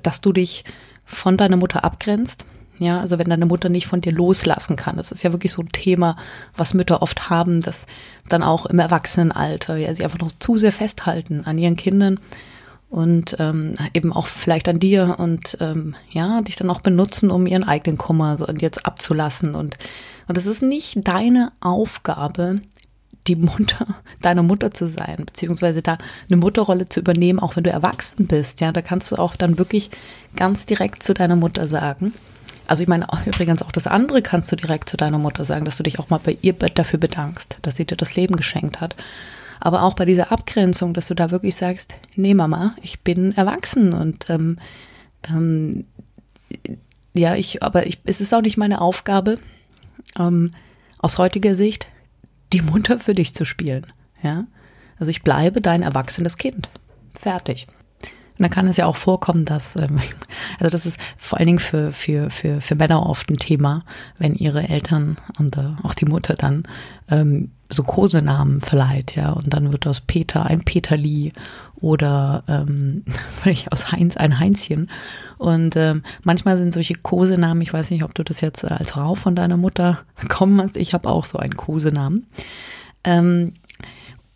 dass 0.04 0.22
du 0.22 0.34
dich 0.34 0.66
von 1.04 1.36
deiner 1.36 1.58
Mutter 1.58 1.84
abgrenzt, 1.84 2.46
ja, 2.78 3.00
also 3.00 3.18
wenn 3.18 3.30
deine 3.30 3.48
Mutter 3.48 3.70
nicht 3.70 3.88
von 3.88 4.02
dir 4.02 4.12
loslassen 4.12 4.76
kann, 4.76 4.98
das 4.98 5.12
ist 5.12 5.24
ja 5.24 5.32
wirklich 5.32 5.54
so 5.54 5.64
ein 5.64 5.72
Thema, 5.72 6.16
was 6.56 6.76
Mütter 6.76 7.02
oft 7.02 7.28
haben, 7.32 7.62
dass 7.62 7.88
dann 8.30 8.44
auch 8.44 8.68
im 8.68 8.78
Erwachsenenalter, 8.78 9.78
ja, 9.78 9.96
sie 9.96 10.04
einfach 10.04 10.20
noch 10.20 10.32
zu 10.32 10.60
sehr 10.60 10.72
festhalten 10.72 11.44
an 11.44 11.58
ihren 11.58 11.76
Kindern 11.76 12.20
und 12.90 13.36
ähm, 13.40 13.76
eben 13.94 14.14
auch 14.14 14.28
vielleicht 14.28 14.68
an 14.70 14.80
dir 14.80 15.16
und 15.20 15.58
ähm, 15.60 15.96
ja, 16.10 16.42
dich 16.42 16.56
dann 16.56 16.70
auch 16.70 16.82
benutzen, 16.82 17.32
um 17.32 17.46
ihren 17.46 17.64
eigenen 17.64 17.98
Kummer 17.98 18.38
so 18.38 18.48
jetzt 18.48 18.86
abzulassen 18.86 19.56
und 19.56 19.78
und 20.28 20.38
es 20.38 20.46
ist 20.46 20.62
nicht 20.62 21.08
deine 21.08 21.54
Aufgabe, 21.62 22.60
die 23.28 23.36
Mutter 23.36 23.88
deiner 24.22 24.44
Mutter 24.44 24.74
zu 24.74 24.88
sein, 24.88 25.24
beziehungsweise 25.26 25.82
da 25.82 25.98
eine 26.30 26.38
Mutterrolle 26.38 26.88
zu 26.88 27.00
übernehmen, 27.00 27.40
auch 27.40 27.56
wenn 27.56 27.64
du 27.64 27.72
erwachsen 27.72 28.28
bist. 28.28 28.62
Ja, 28.62 28.72
da 28.72 28.82
kannst 28.82 29.12
du 29.12 29.16
auch 29.18 29.36
dann 29.36 29.58
wirklich 29.58 29.90
ganz 30.36 30.66
direkt 30.66 31.04
zu 31.04 31.14
deiner 31.14 31.36
Mutter 31.36 31.68
sagen, 31.68 32.14
also 32.68 32.84
ich 32.84 32.90
meine 32.90 33.08
übrigens 33.26 33.62
auch 33.62 33.72
das 33.72 33.88
andere 33.88 34.22
kannst 34.22 34.52
du 34.52 34.58
direkt 34.58 34.90
zu 34.90 34.98
deiner 34.98 35.18
Mutter 35.18 35.46
sagen, 35.46 35.66
dass 35.66 35.78
du 35.78 35.84
dich 35.84 36.00
auch 36.00 36.10
mal 36.10 36.20
bei 36.22 36.38
ihr 36.42 36.54
dafür 36.54 37.00
bedankst, 37.00 37.58
dass 37.62 37.78
sie 37.78 37.86
dir 37.86 37.96
das 37.96 38.16
Leben 38.16 38.36
geschenkt 38.36 38.82
hat. 38.82 38.96
Aber 39.60 39.84
auch 39.84 39.94
bei 39.94 40.06
dieser 40.06 40.32
Abgrenzung, 40.32 40.94
dass 40.94 41.08
du 41.08 41.14
da 41.14 41.32
wirklich 41.32 41.56
sagst, 41.56 41.96
nee 42.16 42.34
Mama, 42.34 42.76
ich 42.82 43.02
bin 43.02 43.32
erwachsen 43.32 43.94
und 43.94 44.30
ähm, 44.30 44.60
ähm, 45.30 45.86
ja, 47.14 47.36
ich, 47.36 47.64
aber 47.64 47.88
ich, 47.88 48.00
es 48.06 48.22
ist 48.22 48.34
auch 48.34 48.42
nicht 48.42 48.58
meine 48.58 48.82
Aufgabe, 48.82 49.40
ähm, 50.18 50.54
aus 51.00 51.18
heutiger 51.18 51.56
Sicht 51.56 51.88
die 52.54 52.62
Mutter 52.62 53.00
für 53.00 53.14
dich 53.14 53.34
zu 53.34 53.46
spielen. 53.46 53.86
Ja, 54.24 54.46
also 55.00 55.12
ich 55.12 55.24
bleibe 55.24 55.62
dein 55.62 55.84
erwachsenes 55.84 56.38
Kind. 56.38 56.70
Fertig. 57.14 57.68
Und 58.38 58.44
dann 58.44 58.52
kann 58.52 58.68
es 58.68 58.78
ja 58.78 58.86
auch 58.86 58.96
vorkommen, 58.96 59.46
dass, 59.46 59.76
ähm, 59.76 60.00
also 60.60 60.70
das 60.70 60.86
ist 60.86 61.00
vor 61.18 61.40
allen 61.40 61.48
Dingen 61.48 61.60
für, 61.60 61.92
für, 61.92 62.30
für, 62.30 62.62
für 62.62 62.76
Männer 62.76 63.06
oft 63.06 63.30
ein 63.30 63.38
Thema, 63.38 63.84
wenn 64.18 64.36
ihre 64.36 64.68
Eltern 64.70 65.18
und 65.40 65.58
äh, 65.58 65.74
auch 65.84 65.94
die 65.94 66.06
Mutter 66.06 66.36
dann 66.36 66.64
ähm, 67.10 67.52
so 67.70 67.84
Kosenamen 67.84 68.62
verleiht, 68.62 69.16
ja, 69.16 69.32
und 69.32 69.54
dann 69.54 69.72
wird 69.72 69.88
aus 69.88 70.02
Peter 70.02 70.46
ein 70.46 70.64
Peterli 70.64 71.34
oder 71.76 72.44
ähm, 72.48 73.04
vielleicht 73.32 73.72
aus 73.72 73.92
Heinz 73.92 74.18
ein 74.18 74.40
Heinzchen. 74.40 74.90
Und 75.38 75.76
ähm, 75.76 76.04
manchmal 76.24 76.58
sind 76.58 76.74
solche 76.74 76.96
Kosenamen, 76.96 77.62
ich 77.62 77.74
weiß 77.74 77.92
nicht, 77.92 78.04
ob 78.04 78.14
du 78.14 78.24
das 78.24 78.42
jetzt 78.42 78.64
als 78.66 78.92
Frau 78.92 79.16
von 79.16 79.36
deiner 79.36 79.58
Mutter 79.58 80.00
bekommen 80.22 80.62
hast, 80.62 80.78
ich 80.78 80.94
habe 80.94 81.10
auch 81.10 81.26
so 81.26 81.38
einen 81.38 81.56
Kosenamen. 81.56 82.28
Ähm, 83.04 83.54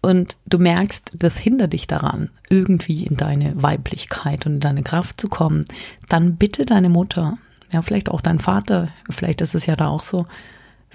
und 0.01 0.35
du 0.47 0.57
merkst, 0.57 1.11
das 1.13 1.37
hindert 1.37 1.73
dich 1.73 1.85
daran, 1.85 2.31
irgendwie 2.49 3.03
in 3.03 3.17
deine 3.17 3.61
Weiblichkeit 3.61 4.47
und 4.47 4.55
in 4.55 4.59
deine 4.59 4.81
Kraft 4.81 5.21
zu 5.21 5.29
kommen, 5.29 5.65
dann 6.09 6.37
bitte 6.37 6.65
deine 6.65 6.89
Mutter, 6.89 7.37
ja, 7.71 7.83
vielleicht 7.83 8.09
auch 8.09 8.21
dein 8.21 8.39
Vater, 8.39 8.89
vielleicht 9.09 9.41
ist 9.41 9.53
es 9.53 9.67
ja 9.67 9.75
da 9.75 9.89
auch 9.89 10.03
so, 10.03 10.25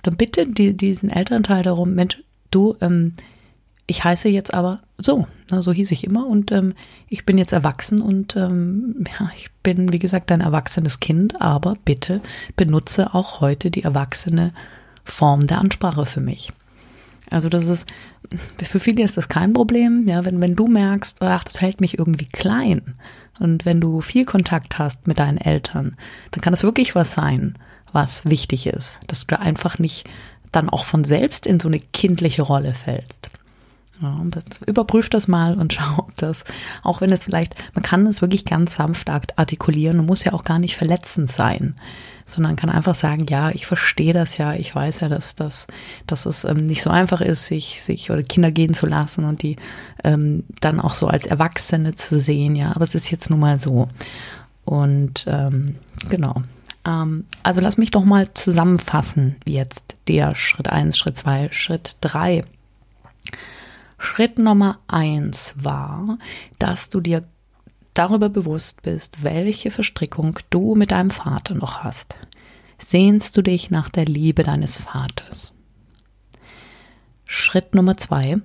dann 0.03 0.16
bitte 0.16 0.47
die, 0.47 0.76
diesen 0.76 1.09
Elternteil 1.09 1.62
darum, 1.62 1.95
Mensch, 1.95 2.18
du, 2.51 2.76
ähm, 2.80 3.14
ich 3.86 4.03
heiße 4.03 4.28
jetzt 4.28 4.53
aber 4.53 4.80
so, 4.99 5.26
na, 5.51 5.62
so 5.62 5.72
hieß 5.72 5.92
ich 5.92 6.05
immer 6.05 6.26
und 6.26 6.51
ähm, 6.53 6.74
ich 7.09 7.24
bin 7.24 7.38
jetzt 7.38 7.53
erwachsen 7.53 8.01
und 8.01 8.36
ähm, 8.36 9.05
ja, 9.18 9.30
ich 9.36 9.51
bin, 9.62 9.92
wie 9.92 9.99
gesagt, 9.99 10.32
ein 10.32 10.40
erwachsenes 10.40 11.01
Kind, 11.01 11.40
aber 11.40 11.76
bitte 11.84 12.20
benutze 12.57 13.14
auch 13.14 13.40
heute 13.40 13.70
die 13.70 13.82
erwachsene 13.82 14.53
Form 15.05 15.47
der 15.47 15.59
Ansprache 15.59 16.07
für 16.07 16.20
mich. 16.20 16.51
Also 17.30 17.49
das 17.49 17.66
ist, 17.66 17.88
für 18.62 18.80
viele 18.80 19.03
ist 19.03 19.16
das 19.16 19.28
kein 19.28 19.53
Problem, 19.53 20.07
ja, 20.09 20.24
wenn, 20.24 20.40
wenn 20.40 20.55
du 20.55 20.66
merkst, 20.66 21.22
ach, 21.22 21.44
das 21.44 21.61
hält 21.61 21.80
mich 21.80 21.99
irgendwie 21.99 22.26
klein 22.26 22.94
und 23.38 23.64
wenn 23.64 23.80
du 23.80 24.01
viel 24.01 24.24
Kontakt 24.24 24.78
hast 24.78 25.07
mit 25.07 25.18
deinen 25.18 25.38
Eltern, 25.38 25.97
dann 26.30 26.40
kann 26.40 26.53
das 26.53 26.62
wirklich 26.62 26.94
was 26.94 27.12
sein, 27.12 27.59
was 27.92 28.24
wichtig 28.26 28.66
ist, 28.66 29.01
dass 29.07 29.20
du 29.20 29.26
da 29.28 29.36
einfach 29.36 29.78
nicht 29.78 30.09
dann 30.57 30.70
auch 30.70 30.84
von 30.84 31.04
selbst 31.04 31.46
in 31.46 31.61
so 31.61 31.68
eine 31.68 31.78
kindliche 31.78 32.42
Rolle 32.42 32.74
fällst. 32.74 33.30
Ja, 34.02 34.20
überprüf 34.66 35.09
das 35.09 35.26
mal 35.28 35.54
und 35.54 35.72
schau, 35.74 35.98
ob 35.98 36.16
das, 36.16 36.44
auch 36.82 37.00
wenn 37.00 37.12
es 37.12 37.24
vielleicht, 37.24 37.54
man 37.74 37.82
kann 37.82 38.07
es 38.07 38.20
wirklich 38.20 38.44
ganz 38.44 38.76
sanft 38.76 39.09
artikulieren 39.11 40.00
und 40.00 40.07
muss 40.07 40.24
ja 40.24 40.32
auch 40.32 40.44
gar 40.44 40.59
nicht 40.59 40.76
verletzend 40.76 41.30
sein, 41.30 41.76
sondern 42.24 42.57
kann 42.57 42.70
einfach 42.70 42.96
sagen, 42.96 43.26
ja, 43.28 43.50
ich 43.50 43.66
verstehe 43.66 44.12
das 44.12 44.36
ja, 44.36 44.54
ich 44.54 44.74
weiß 44.74 45.00
ja, 45.00 45.09
dass, 45.09 45.36
dass, 45.36 45.66
dass 46.07 46.26
es 46.26 46.44
ähm, 46.44 46.66
nicht 46.66 46.82
so 46.82 46.90
einfach 46.90 47.20
ist, 47.20 47.46
sich, 47.46 47.82
sich 47.82 48.11
oder 48.11 48.22
Kinder 48.22 48.50
gehen 48.50 48.74
zu 48.74 48.86
lassen 48.86 49.24
und 49.24 49.42
die 49.42 49.57
ähm, 50.04 50.44
dann 50.61 50.80
auch 50.80 50.94
so 50.94 51.07
als 51.07 51.24
Erwachsene 51.26 51.94
zu 51.94 52.18
sehen, 52.18 52.57
ja, 52.57 52.74
aber 52.74 52.84
es 52.84 52.94
ist 52.94 53.11
jetzt 53.11 53.30
nun 53.30 53.40
mal 53.40 53.59
so. 53.61 53.88
Und 54.64 55.24
ähm, 55.28 55.76
genau. 56.11 56.42
Ähm, 56.87 57.24
also 57.43 57.61
lass 57.61 57.76
mich 57.76 57.91
doch 57.91 58.05
mal 58.05 58.32
zusammenfassen 58.32 59.37
jetzt 59.45 59.97
der 60.09 60.34
Schritt 60.34 60.68
eins, 60.68 60.97
Schritt 60.97 61.16
zwei, 61.16 61.51
Schritt 61.51 61.97
drei. 62.01 62.45
Schritt 63.99 64.39
Nummer 64.39 64.78
eins 64.87 65.55
war, 65.57 66.18
dass 66.59 66.91
du 66.91 67.01
dir 67.01 67.24
darüber 67.95 68.28
bewusst 68.28 68.82
bist, 68.82 69.24
welche 69.24 69.70
Verstrickung 69.70 70.39
du 70.51 70.74
mit 70.74 70.93
deinem 70.93 71.11
Vater 71.11 71.55
noch 71.55 71.82
hast. 71.82 72.16
Sehnst 72.78 73.37
du 73.37 73.43
dich 73.43 73.70
nach 73.70 73.89
der 73.89 74.05
Liebe 74.05 74.43
deines 74.43 74.76
Vaters? 74.76 75.55
Schritt 77.24 77.74
Nummer 77.74 77.97
zwei. 77.97 78.37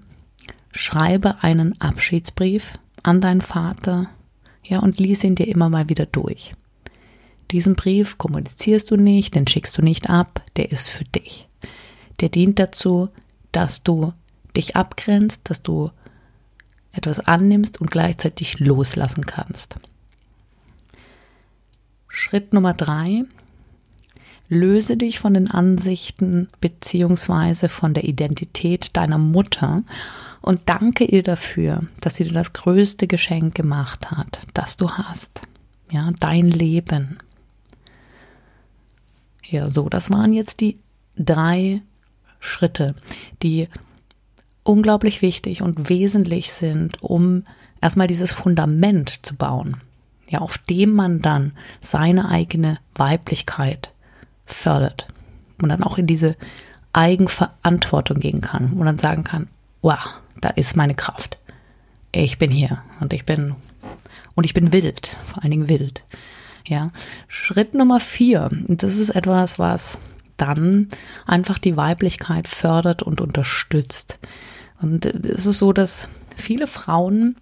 Schreibe 0.72 1.44
einen 1.44 1.80
Abschiedsbrief 1.82 2.80
an 3.04 3.20
deinen 3.20 3.42
Vater, 3.42 4.08
ja, 4.64 4.80
und 4.80 5.00
lies 5.00 5.24
ihn 5.24 5.36
dir 5.36 5.48
immer 5.48 5.70
mal 5.70 5.89
wieder 5.89 6.06
durch. 6.06 6.54
Diesen 7.52 7.76
Brief 7.76 8.18
kommunizierst 8.18 8.91
du 8.91 8.95
nicht, 8.95 9.36
den 9.36 9.47
schickst 9.47 9.78
du 9.78 9.82
nicht 9.82 10.10
ab, 10.10 10.41
der 10.56 10.72
ist 10.72 10.89
für 10.89 11.04
dich. 11.04 11.47
Der 12.22 12.30
dient 12.30 12.60
dazu, 12.60 13.10
dass 13.52 13.84
du 13.84 14.14
dich 14.56 14.76
abgrenzt, 14.76 15.49
dass 15.49 15.62
du 15.62 15.91
etwas 16.93 17.20
annimmst 17.20 17.80
und 17.82 17.91
gleichzeitig 17.91 18.60
loslassen 18.60 19.26
kannst. 19.26 19.76
Schritt 22.08 22.54
Nummer 22.54 22.74
drei. 22.74 23.24
Löse 24.49 24.97
dich 24.97 25.20
von 25.20 25.34
den 25.34 25.49
Ansichten 25.49 26.49
beziehungsweise 26.60 27.70
von 27.70 27.93
der 27.93 28.04
Identität 28.04 28.97
deiner 28.97 29.18
Mutter 29.18 29.84
und 30.41 30.62
danke 30.66 31.06
ihr 31.06 31.24
dafür, 31.24 31.84
dass 32.02 32.16
sie 32.16 32.26
dir 32.26 32.34
das 32.34 32.52
größte 32.52 33.08
Geschenk 33.08 33.56
gemacht 33.56 34.12
hat, 34.12 34.39
das 34.54 34.76
du 34.76 34.89
hast. 34.91 35.43
Ja, 35.89 36.12
dein 36.20 36.49
Leben. 36.49 37.18
Ja, 39.52 39.70
so, 39.70 39.89
das 39.89 40.10
waren 40.10 40.32
jetzt 40.32 40.62
die 40.62 40.78
drei 41.18 41.82
Schritte, 42.39 42.95
die 43.43 43.68
unglaublich 44.64 45.22
wichtig 45.22 45.62
und 45.62 45.89
wesentlich 45.89 46.54
sind, 46.54 47.04
um 47.04 47.43
erstmal 47.82 48.08
dieses 48.08 48.32
Fundament 48.32 49.26
zu 49.26 49.36
bauen, 49.36 49.78
ja, 50.30 50.39
auf 50.39 50.58
dem 50.58 50.93
man 50.93 51.22
dann 51.22 51.52
seine 51.82 52.30
eigene 52.30 52.80
Weiblichkeit 52.95 53.91
fördert 54.45 55.08
und 55.62 55.68
dann 55.68 55.84
auch 55.84 55.97
in 55.97 56.08
diese 56.08 56.38
Eigenverantwortung 56.93 58.20
gehen 58.20 58.39
kann 58.39 58.72
und 58.74 58.86
dann 58.86 58.99
sagen 58.99 59.26
kann, 59.26 59.49
wow, 59.82 60.22
da 60.39 60.49
ist 60.49 60.78
meine 60.78 60.95
Kraft. 60.95 61.38
Ich 62.14 62.38
bin 62.38 62.52
hier 62.52 62.82
und 63.02 63.12
ich 63.12 63.26
bin 63.26 63.56
und 64.34 64.45
ich 64.45 64.54
bin 64.54 64.72
wild, 64.72 65.08
vor 65.28 65.43
allen 65.43 65.52
Dingen 65.52 65.70
wild. 65.70 66.04
Ja, 66.66 66.91
Schritt 67.28 67.74
Nummer 67.74 67.99
vier, 67.99 68.49
und 68.68 68.84
das 68.84 68.95
ist 68.97 69.09
etwas, 69.09 69.59
was 69.59 69.97
dann 70.38 70.88
einfach 71.26 71.59
die 71.59 71.78
Weiblichkeit 71.78 72.47
fördert 72.47 73.03
und 73.03 73.22
unterstützt. 73.22 74.20
Und 74.82 75.05
es 75.05 75.45
ist 75.45 75.59
so, 75.59 75.74
dass 75.74 76.07
viele 76.36 76.68
Frauen 76.68 77.36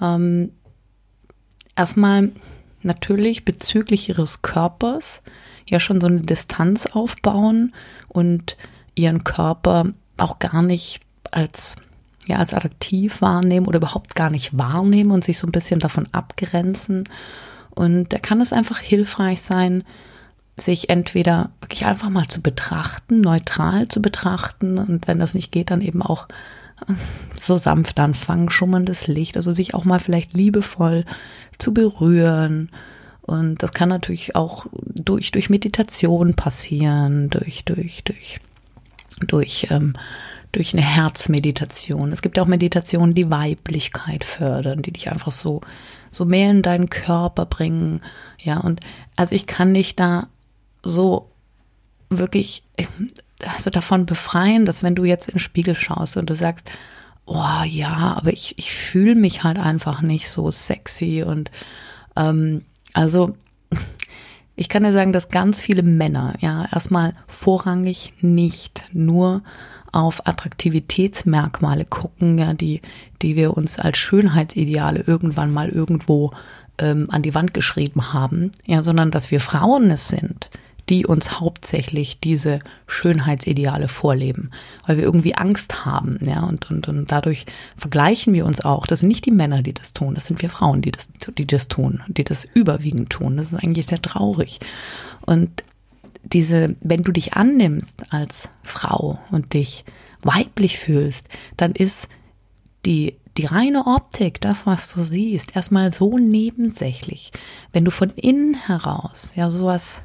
ähm, 0.00 0.50
erstmal 1.76 2.32
natürlich 2.82 3.44
bezüglich 3.44 4.08
ihres 4.08 4.42
Körpers 4.42 5.22
ja 5.66 5.80
schon 5.80 6.00
so 6.00 6.06
eine 6.06 6.20
Distanz 6.20 6.86
aufbauen 6.86 7.74
und 8.08 8.56
ihren 8.94 9.24
Körper 9.24 9.86
auch 10.16 10.38
gar 10.38 10.62
nicht 10.62 11.00
als 11.30 11.76
ja 12.26 12.38
als 12.38 12.54
attraktiv 12.54 13.20
wahrnehmen 13.20 13.66
oder 13.66 13.78
überhaupt 13.78 14.14
gar 14.14 14.30
nicht 14.30 14.56
wahrnehmen 14.56 15.10
und 15.10 15.24
sich 15.24 15.38
so 15.38 15.46
ein 15.46 15.52
bisschen 15.52 15.80
davon 15.80 16.08
abgrenzen. 16.12 17.04
Und 17.74 18.12
da 18.12 18.18
kann 18.18 18.40
es 18.40 18.52
einfach 18.52 18.78
hilfreich 18.78 19.42
sein, 19.42 19.84
sich 20.56 20.88
entweder 20.90 21.50
wirklich 21.60 21.86
einfach 21.86 22.10
mal 22.10 22.26
zu 22.28 22.40
betrachten, 22.40 23.20
neutral 23.20 23.88
zu 23.88 24.00
betrachten 24.00 24.78
und 24.78 25.08
wenn 25.08 25.18
das 25.18 25.34
nicht 25.34 25.50
geht, 25.50 25.70
dann 25.70 25.80
eben 25.80 26.00
auch 26.00 26.28
so 27.40 27.58
sanft 27.58 27.98
anfangen, 27.98 28.50
schummerndes 28.50 29.06
Licht, 29.06 29.36
also 29.36 29.52
sich 29.52 29.74
auch 29.74 29.84
mal 29.84 29.98
vielleicht 29.98 30.34
liebevoll 30.34 31.04
zu 31.58 31.72
berühren. 31.72 32.70
Und 33.22 33.62
das 33.62 33.72
kann 33.72 33.88
natürlich 33.88 34.36
auch 34.36 34.66
durch, 34.72 35.30
durch 35.30 35.50
Meditation 35.50 36.34
passieren, 36.34 37.30
durch, 37.30 37.64
durch, 37.64 38.02
durch, 38.04 38.38
durch, 39.26 39.68
ähm, 39.70 39.94
durch 40.52 40.72
eine 40.72 40.82
Herzmeditation. 40.82 42.12
Es 42.12 42.22
gibt 42.22 42.38
auch 42.38 42.46
Meditationen, 42.46 43.14
die 43.14 43.30
Weiblichkeit 43.30 44.24
fördern, 44.24 44.82
die 44.82 44.92
dich 44.92 45.10
einfach 45.10 45.32
so, 45.32 45.62
so 46.14 46.24
mehr 46.24 46.50
in 46.50 46.62
deinen 46.62 46.90
Körper 46.90 47.46
bringen. 47.46 48.00
Ja, 48.38 48.58
und 48.58 48.80
also 49.16 49.34
ich 49.34 49.46
kann 49.46 49.74
dich 49.74 49.96
da 49.96 50.28
so 50.82 51.30
wirklich 52.08 52.62
also 53.44 53.70
davon 53.70 54.06
befreien, 54.06 54.66
dass 54.66 54.82
wenn 54.82 54.94
du 54.94 55.04
jetzt 55.04 55.28
in 55.28 55.34
den 55.34 55.40
Spiegel 55.40 55.74
schaust 55.74 56.16
und 56.16 56.30
du 56.30 56.36
sagst, 56.36 56.70
oh 57.26 57.62
ja, 57.66 58.14
aber 58.16 58.32
ich, 58.32 58.58
ich 58.58 58.72
fühle 58.72 59.14
mich 59.14 59.42
halt 59.42 59.58
einfach 59.58 60.02
nicht 60.02 60.28
so 60.28 60.50
sexy 60.50 61.24
und 61.26 61.50
ähm, 62.16 62.64
also 62.92 63.36
ich 64.56 64.68
kann 64.68 64.84
dir 64.84 64.92
sagen, 64.92 65.12
dass 65.12 65.30
ganz 65.30 65.60
viele 65.60 65.82
Männer 65.82 66.34
ja 66.40 66.66
erstmal 66.72 67.14
vorrangig 67.26 68.12
nicht 68.20 68.84
nur 68.92 69.42
auf 69.94 70.26
Attraktivitätsmerkmale 70.26 71.84
gucken, 71.84 72.38
ja, 72.38 72.54
die, 72.54 72.82
die 73.22 73.36
wir 73.36 73.56
uns 73.56 73.78
als 73.78 73.98
Schönheitsideale 73.98 75.00
irgendwann 75.06 75.52
mal 75.52 75.68
irgendwo 75.68 76.32
ähm, 76.78 77.08
an 77.10 77.22
die 77.22 77.34
Wand 77.34 77.54
geschrieben 77.54 78.12
haben, 78.12 78.50
ja, 78.66 78.82
sondern 78.82 79.10
dass 79.10 79.30
wir 79.30 79.40
Frauen 79.40 79.90
es 79.90 80.08
sind, 80.08 80.50
die 80.88 81.06
uns 81.06 81.40
hauptsächlich 81.40 82.20
diese 82.20 82.60
Schönheitsideale 82.86 83.88
vorleben, 83.88 84.50
weil 84.86 84.96
wir 84.96 85.04
irgendwie 85.04 85.34
Angst 85.34 85.86
haben, 85.86 86.18
ja, 86.22 86.42
und, 86.42 86.70
und, 86.70 86.88
und 86.88 87.10
dadurch 87.10 87.46
vergleichen 87.76 88.34
wir 88.34 88.44
uns 88.44 88.62
auch. 88.64 88.86
Das 88.86 89.00
sind 89.00 89.08
nicht 89.08 89.24
die 89.24 89.30
Männer, 89.30 89.62
die 89.62 89.72
das 89.72 89.92
tun, 89.92 90.14
das 90.14 90.26
sind 90.26 90.42
wir 90.42 90.50
Frauen, 90.50 90.82
die 90.82 90.92
das, 90.92 91.10
die 91.38 91.46
das 91.46 91.68
tun, 91.68 92.02
die 92.08 92.24
das 92.24 92.44
überwiegend 92.44 93.10
tun. 93.10 93.36
Das 93.36 93.52
ist 93.52 93.62
eigentlich 93.62 93.86
sehr 93.86 94.02
traurig. 94.02 94.60
Und 95.24 95.64
diese, 96.24 96.76
wenn 96.80 97.02
du 97.02 97.12
dich 97.12 97.34
annimmst 97.34 98.12
als 98.12 98.48
Frau 98.62 99.18
und 99.30 99.54
dich 99.54 99.84
weiblich 100.22 100.78
fühlst, 100.78 101.28
dann 101.56 101.72
ist 101.72 102.08
die 102.86 103.16
die 103.36 103.46
reine 103.46 103.88
Optik, 103.88 104.40
das, 104.40 104.64
was 104.64 104.92
du 104.92 105.02
siehst, 105.02 105.56
erstmal 105.56 105.90
so 105.90 106.18
nebensächlich. 106.18 107.32
Wenn 107.72 107.84
du 107.84 107.90
von 107.90 108.10
innen 108.10 108.54
heraus 108.54 109.32
ja 109.34 109.50
sowas 109.50 110.02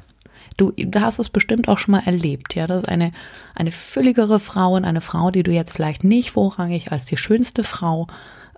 Du, 0.56 0.72
du 0.72 1.00
hast 1.00 1.18
es 1.18 1.30
bestimmt 1.30 1.68
auch 1.68 1.78
schon 1.78 1.92
mal 1.92 2.02
erlebt, 2.04 2.54
ja. 2.54 2.66
Das 2.66 2.82
ist 2.82 2.88
eine, 2.88 3.12
eine 3.54 3.72
fülligere 3.72 4.38
Frau 4.40 4.74
und 4.74 4.84
eine 4.84 5.00
Frau, 5.00 5.30
die 5.30 5.42
du 5.42 5.50
jetzt 5.50 5.72
vielleicht 5.72 6.04
nicht 6.04 6.32
vorrangig 6.32 6.92
als 6.92 7.06
die 7.06 7.16
schönste 7.16 7.64
Frau 7.64 8.08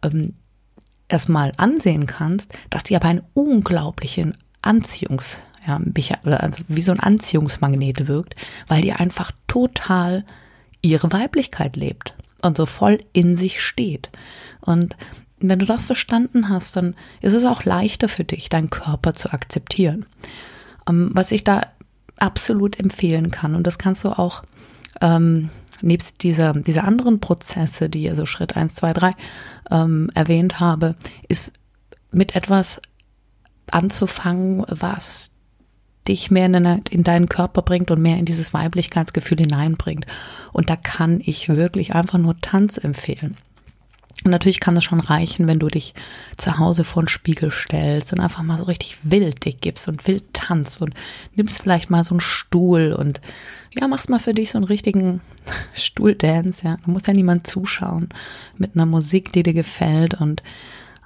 ähm, 0.02 0.34
erstmal 1.06 1.52
ansehen 1.58 2.06
kannst, 2.06 2.54
dass 2.70 2.82
die 2.82 2.96
aber 2.96 3.06
einen 3.06 3.22
unglaublichen 3.34 4.36
Anziehungs, 4.62 5.36
ja, 5.66 5.80
also 6.24 6.62
wie 6.68 6.82
so 6.82 6.92
ein 6.92 7.00
Anziehungsmagnet 7.00 8.08
wirkt, 8.08 8.34
weil 8.68 8.82
die 8.82 8.92
einfach 8.92 9.32
total 9.46 10.24
ihre 10.80 11.12
Weiblichkeit 11.12 11.76
lebt. 11.76 12.14
und 12.42 12.56
so 12.56 12.66
voll 12.66 12.98
in 13.12 13.36
sich 13.36 13.62
steht. 13.62 14.10
Und 14.60 14.96
wenn 15.38 15.60
du 15.60 15.66
das 15.66 15.86
verstanden 15.86 16.48
hast, 16.48 16.74
dann 16.76 16.94
ist 17.20 17.34
es 17.34 17.44
auch 17.44 17.64
leichter 17.64 18.08
für 18.08 18.24
dich, 18.24 18.48
deinen 18.48 18.70
Körper 18.70 19.14
zu 19.14 19.32
akzeptieren. 19.32 20.06
Ähm, 20.88 21.10
was 21.14 21.30
ich 21.30 21.44
da 21.44 21.62
absolut 22.18 22.78
empfehlen 22.78 23.30
kann, 23.30 23.54
und 23.54 23.66
das 23.66 23.78
kannst 23.78 24.04
du 24.04 24.10
auch 24.10 24.42
ähm, 25.00 25.50
nebst 25.82 26.22
dieser, 26.22 26.52
dieser 26.52 26.84
anderen 26.84 27.20
Prozesse, 27.20 27.88
die 27.88 28.08
also 28.08 28.26
Schritt 28.26 28.56
eins, 28.56 28.74
zwei, 28.74 28.92
drei 28.92 29.14
ähm, 29.70 30.10
erwähnt 30.14 30.60
habe, 30.60 30.94
ist 31.28 31.52
mit 32.10 32.36
etwas 32.36 32.80
anzufangen, 33.70 34.64
was 34.68 35.32
dich 36.08 36.30
mehr 36.30 36.46
in, 36.46 36.56
eine, 36.56 36.82
in, 36.90 37.04
deinen 37.04 37.28
Körper 37.28 37.62
bringt 37.62 37.90
und 37.90 38.00
mehr 38.00 38.18
in 38.18 38.24
dieses 38.24 38.52
Weiblichkeitsgefühl 38.52 39.38
hineinbringt. 39.38 40.06
Und 40.52 40.68
da 40.68 40.76
kann 40.76 41.20
ich 41.24 41.48
wirklich 41.48 41.94
einfach 41.94 42.18
nur 42.18 42.40
Tanz 42.40 42.76
empfehlen. 42.76 43.36
Und 44.24 44.30
natürlich 44.30 44.60
kann 44.60 44.76
es 44.76 44.84
schon 44.84 45.00
reichen, 45.00 45.48
wenn 45.48 45.58
du 45.58 45.68
dich 45.68 45.94
zu 46.36 46.58
Hause 46.58 46.84
vor 46.84 47.02
den 47.02 47.08
Spiegel 47.08 47.50
stellst 47.50 48.12
und 48.12 48.20
einfach 48.20 48.42
mal 48.42 48.58
so 48.58 48.64
richtig 48.64 48.98
wild 49.02 49.44
dich 49.44 49.60
gibst 49.60 49.88
und 49.88 50.06
wild 50.06 50.32
tanzt 50.32 50.80
und 50.80 50.94
nimmst 51.34 51.60
vielleicht 51.60 51.90
mal 51.90 52.04
so 52.04 52.14
einen 52.14 52.20
Stuhl 52.20 52.92
und 52.92 53.20
ja, 53.78 53.88
machst 53.88 54.10
mal 54.10 54.20
für 54.20 54.32
dich 54.32 54.50
so 54.50 54.58
einen 54.58 54.66
richtigen 54.66 55.20
Stuhldance, 55.74 56.64
ja. 56.64 56.76
Du 56.84 56.90
musst 56.90 57.08
ja 57.08 57.14
niemand 57.14 57.46
zuschauen 57.46 58.10
mit 58.58 58.74
einer 58.74 58.86
Musik, 58.86 59.32
die 59.32 59.42
dir 59.42 59.54
gefällt 59.54 60.14
und 60.14 60.42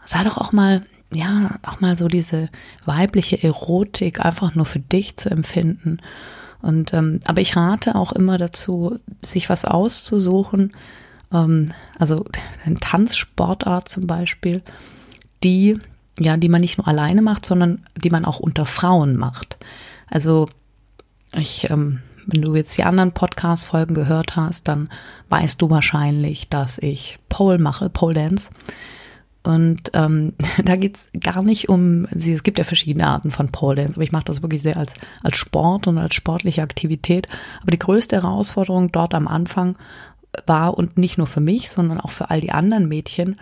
sei 0.04 0.22
doch 0.24 0.36
auch 0.36 0.52
mal, 0.52 0.82
ja, 1.12 1.58
auch 1.64 1.80
mal 1.80 1.96
so 1.96 2.08
diese 2.08 2.48
weibliche 2.84 3.42
Erotik 3.42 4.24
einfach 4.24 4.54
nur 4.54 4.66
für 4.66 4.80
dich 4.80 5.16
zu 5.16 5.30
empfinden. 5.30 5.98
Und 6.62 6.92
ähm, 6.94 7.20
aber 7.24 7.40
ich 7.40 7.56
rate 7.56 7.94
auch 7.94 8.12
immer 8.12 8.38
dazu, 8.38 8.98
sich 9.22 9.48
was 9.48 9.64
auszusuchen, 9.64 10.72
ähm, 11.32 11.72
also 11.98 12.24
eine 12.64 12.76
Tanzsportart 12.76 13.88
zum 13.88 14.06
Beispiel, 14.06 14.62
die 15.44 15.78
ja, 16.18 16.38
die 16.38 16.48
man 16.48 16.62
nicht 16.62 16.78
nur 16.78 16.88
alleine 16.88 17.20
macht, 17.20 17.44
sondern 17.44 17.84
die 17.94 18.08
man 18.08 18.24
auch 18.24 18.40
unter 18.40 18.64
Frauen 18.64 19.16
macht. 19.16 19.58
Also 20.08 20.46
ich 21.32 21.68
ähm, 21.70 22.00
wenn 22.26 22.42
du 22.42 22.54
jetzt 22.56 22.76
die 22.76 22.84
anderen 22.84 23.12
Podcast-Folgen 23.12 23.94
gehört 23.94 24.34
hast, 24.34 24.66
dann 24.66 24.90
weißt 25.28 25.62
du 25.62 25.70
wahrscheinlich, 25.70 26.48
dass 26.48 26.78
ich 26.78 27.18
Pole 27.28 27.58
mache, 27.58 27.88
Pole 27.88 28.14
Dance. 28.14 28.50
Und 29.46 29.92
ähm, 29.94 30.32
da 30.64 30.76
geht's 30.76 31.08
gar 31.20 31.42
nicht 31.42 31.68
um, 31.68 32.06
es 32.06 32.42
gibt 32.42 32.58
ja 32.58 32.64
verschiedene 32.64 33.06
Arten 33.06 33.30
von 33.30 33.52
Pole 33.52 33.76
Dance, 33.76 33.94
aber 33.94 34.02
ich 34.02 34.12
mache 34.12 34.24
das 34.24 34.42
wirklich 34.42 34.60
sehr 34.60 34.76
als, 34.76 34.94
als 35.22 35.36
Sport 35.36 35.86
und 35.86 35.98
als 35.98 36.14
sportliche 36.14 36.62
Aktivität. 36.62 37.28
Aber 37.62 37.70
die 37.70 37.78
größte 37.78 38.16
Herausforderung 38.16 38.90
dort 38.90 39.14
am 39.14 39.28
Anfang 39.28 39.76
war 40.46 40.76
und 40.76 40.98
nicht 40.98 41.16
nur 41.16 41.28
für 41.28 41.40
mich, 41.40 41.70
sondern 41.70 42.00
auch 42.00 42.10
für 42.10 42.28
all 42.30 42.40
die 42.40 42.50
anderen 42.50 42.88
Mädchen, 42.88 43.36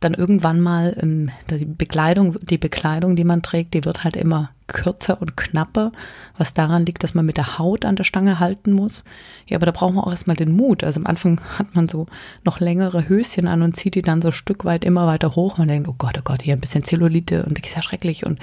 dann 0.00 0.14
irgendwann 0.14 0.60
mal 0.60 0.96
ähm, 1.00 1.30
die 1.48 1.64
Bekleidung, 1.64 2.36
die 2.42 2.58
Bekleidung, 2.58 3.16
die 3.16 3.24
man 3.24 3.42
trägt, 3.42 3.72
die 3.72 3.84
wird 3.84 4.04
halt 4.04 4.16
immer 4.16 4.50
kürzer 4.72 5.20
und 5.20 5.36
knapper, 5.36 5.92
was 6.36 6.54
daran 6.54 6.84
liegt, 6.86 7.02
dass 7.02 7.14
man 7.14 7.26
mit 7.26 7.36
der 7.36 7.58
Haut 7.58 7.84
an 7.84 7.96
der 7.96 8.04
Stange 8.04 8.40
halten 8.40 8.72
muss. 8.72 9.04
Ja, 9.46 9.56
aber 9.56 9.66
da 9.66 9.72
braucht 9.72 9.94
man 9.94 10.04
auch 10.04 10.10
erstmal 10.10 10.36
den 10.36 10.56
Mut. 10.56 10.82
Also 10.84 11.00
am 11.00 11.06
Anfang 11.06 11.40
hat 11.58 11.74
man 11.74 11.88
so 11.88 12.06
noch 12.44 12.60
längere 12.60 13.08
Höschen 13.08 13.46
an 13.48 13.62
und 13.62 13.76
zieht 13.76 13.94
die 13.94 14.02
dann 14.02 14.22
so 14.22 14.28
ein 14.28 14.32
Stück 14.32 14.64
weit 14.64 14.84
immer 14.84 15.06
weiter 15.06 15.34
hoch 15.34 15.58
und 15.58 15.68
denkt, 15.68 15.88
oh 15.88 15.94
Gott, 15.96 16.16
oh 16.18 16.22
Gott, 16.24 16.42
hier 16.42 16.54
ein 16.54 16.60
bisschen 16.60 16.84
Zellulite 16.84 17.44
und 17.44 17.58
das 17.58 17.68
ist 17.68 17.76
ja 17.76 17.82
schrecklich 17.82 18.26
und 18.26 18.38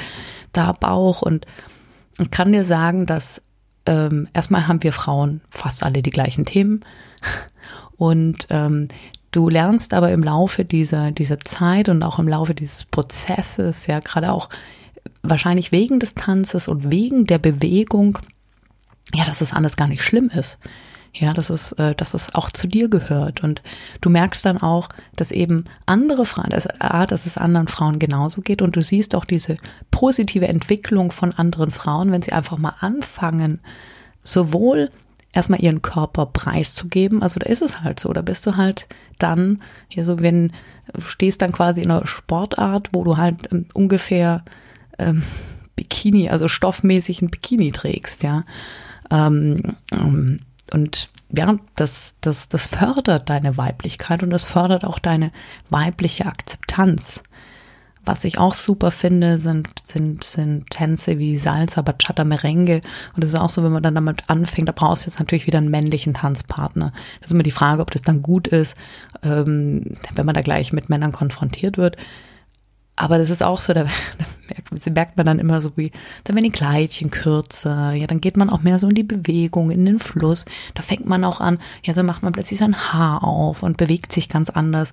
da 0.53 0.71
Bauch 0.71 1.21
und 1.21 1.45
ich 2.19 2.32
kann 2.32 2.51
dir 2.51 2.65
sagen, 2.65 3.05
dass 3.05 3.41
ähm, 3.86 4.27
erstmal 4.34 4.67
haben 4.67 4.84
wir 4.84 4.93
Frauen 4.93 5.41
fast 5.49 5.84
alle 5.84 6.01
die 6.01 6.09
gleichen 6.09 6.45
Themen 6.45 6.82
und 7.97 8.47
ähm, 8.49 8.89
Du 9.32 9.47
lernst 9.47 9.93
aber 9.93 10.11
im 10.11 10.23
Laufe 10.23 10.65
dieser, 10.65 11.11
dieser 11.11 11.39
Zeit 11.39 11.88
und 11.88 12.01
auch 12.01 12.17
im 12.17 12.27
Laufe 12.27 12.55
dieses 12.55 12.86
Prozesses, 12.86 13.86
ja, 13.86 13.99
gerade 13.99 14.32
auch 14.32 14.49
wahrscheinlich 15.22 15.72
wegen 15.72 15.99
des 15.99 16.16
Tanzes 16.16 16.68
und 16.68 16.91
wegen 16.91 17.26
der 17.26 17.39
Bewegung, 17.39 18.20
ja, 19.14 19.26
dass 19.26 19.41
es 19.41 19.53
alles 19.53 19.76
gar 19.76 19.88
nicht 19.88 20.03
schlimm 20.03 20.30
ist. 20.30 20.60
Ja, 21.12 21.34
dass 21.34 21.49
es, 21.49 21.72
äh, 21.74 21.95
dass 21.95 22.14
es 22.14 22.36
auch 22.36 22.51
zu 22.51 22.68
dir 22.68 22.88
gehört. 22.88 23.41
Und 23.43 23.64
du 23.99 24.12
merkst 24.12 24.45
dann 24.45 24.60
auch, 24.60 24.89
dass 25.16 25.32
eben 25.32 25.66
andere 25.88 26.28
Frauen, 26.28 26.51
dass, 26.51 26.68
dass 26.80 27.26
es 27.26 27.38
anderen 27.38 27.68
Frauen 27.68 27.97
genauso 27.97 28.41
geht. 28.41 28.62
Und 28.62 28.76
du 28.76 28.82
siehst 28.82 29.16
auch 29.16 29.26
diese 29.26 29.57
positive 29.89 30.47
Entwicklung 30.47 31.12
von 31.12 31.34
anderen 31.34 31.72
Frauen, 31.72 32.12
wenn 32.12 32.22
sie 32.22 32.32
einfach 32.32 32.60
mal 32.60 32.76
anfangen, 32.80 33.60
sowohl 34.22 34.91
erstmal 35.34 35.62
ihren 35.62 35.82
Körper 35.82 36.28
preiszugeben. 36.28 37.24
Also 37.24 37.39
da 37.39 37.49
ist 37.49 37.64
es 37.64 37.82
halt 37.82 37.99
so. 37.99 38.14
Da 38.14 38.22
bist 38.22 38.45
du 38.45 38.55
halt 38.55 38.88
dann, 39.18 39.62
ja, 39.89 40.03
so 40.03 40.22
wenn 40.22 40.53
stehst 41.05 41.41
dann 41.41 41.51
quasi 41.51 41.82
in 41.82 41.91
einer 41.91 42.07
Sportart, 42.07 42.89
wo 42.93 43.03
du 43.03 43.18
halt 43.18 43.51
ähm, 43.51 43.66
ungefähr 43.74 44.43
ähm, 45.00 45.24
Bikini, 45.76 46.30
also 46.30 46.47
stoffmäßig 46.47 47.22
ein 47.22 47.30
Bikini 47.30 47.72
trägst, 47.72 48.24
ja. 48.24 48.43
Ähm, 49.12 49.76
ähm, 49.91 50.41
und 50.72 51.10
ja, 51.32 51.58
das, 51.76 52.16
das, 52.22 52.50
das 52.50 52.68
fördert 52.68 53.30
deine 53.30 53.58
Weiblichkeit 53.58 54.24
und 54.24 54.30
das 54.30 54.43
fördert 54.43 54.84
auch 54.84 55.00
deine 55.00 55.32
weibliche 55.70 56.26
Akzeptanz. 56.26 57.22
Was 58.06 58.24
ich 58.24 58.39
auch 58.39 58.56
super 58.56 58.89
finde, 58.91 59.38
sind, 59.38 59.68
sind, 59.84 60.24
sind 60.24 60.70
Tänze 60.72 61.20
wie 61.20 61.38
Salsa, 61.38 61.82
Bachata, 61.82 62.24
Merengue. 62.24 62.82
Und 63.14 63.24
das 63.24 63.34
ist 63.34 63.39
auch 63.39 63.52
so, 63.52 63.64
wenn 63.64 63.72
man 63.72 63.84
dann 63.84 63.93
damit 63.93 64.24
anfängt, 64.30 64.68
da 64.68 64.74
brauchst 64.74 65.06
du 65.06 65.10
jetzt 65.10 65.20
natürlich 65.20 65.45
wieder 65.45 65.60
einen 65.60 65.70
männlichen 65.70 66.16
Tanzpartner. 66.16 66.91
Das 67.20 67.28
ist 67.28 67.34
immer 67.34 67.43
die 67.43 67.52
Frage, 67.52 67.82
ob 67.82 67.91
das 67.91 68.02
dann 68.02 68.24
gut 68.24 68.47
ist, 68.47 68.76
ähm, 69.22 69.95
wenn 70.16 70.26
man 70.26 70.34
da 70.34 70.41
gleich 70.41 70.74
mit 70.74 70.89
Männern 70.89 71.12
konfrontiert 71.12 71.78
wird. 71.78 71.97
Aber 73.00 73.18
das 73.18 73.30
ist 73.30 73.41
auch 73.41 73.62
so, 73.62 73.74
da, 73.74 73.86
da 74.84 74.91
merkt 74.91 75.16
man 75.16 75.26
dann 75.26 75.39
immer 75.39 75.62
so 75.62 75.72
wie, 75.78 75.91
dann 76.26 76.36
werden 76.36 76.43
die 76.43 76.52
Kleidchen 76.52 77.10
kürzer, 77.10 77.93
ja, 77.93 78.08
dann 78.08 78.20
geht 78.20 78.36
man 78.36 78.50
auch 78.50 78.62
mehr 78.62 78.78
so 78.78 78.89
in 78.89 78.95
die 78.95 79.04
Bewegung, 79.04 79.72
in 79.72 79.86
den 79.86 80.00
Fluss. 80.00 80.43
Da 80.76 80.82
fängt 80.82 81.06
man 81.06 81.24
auch 81.24 81.39
an, 81.39 81.60
ja, 81.82 81.93
so 81.93 82.04
macht 82.04 82.24
man 82.24 82.34
plötzlich 82.34 82.60
sein 82.60 82.76
Haar 82.76 83.24
auf 83.24 83.64
und 83.64 83.78
bewegt 83.78 84.12
sich 84.12 84.28
ganz 84.28 84.50
anders. 84.50 84.91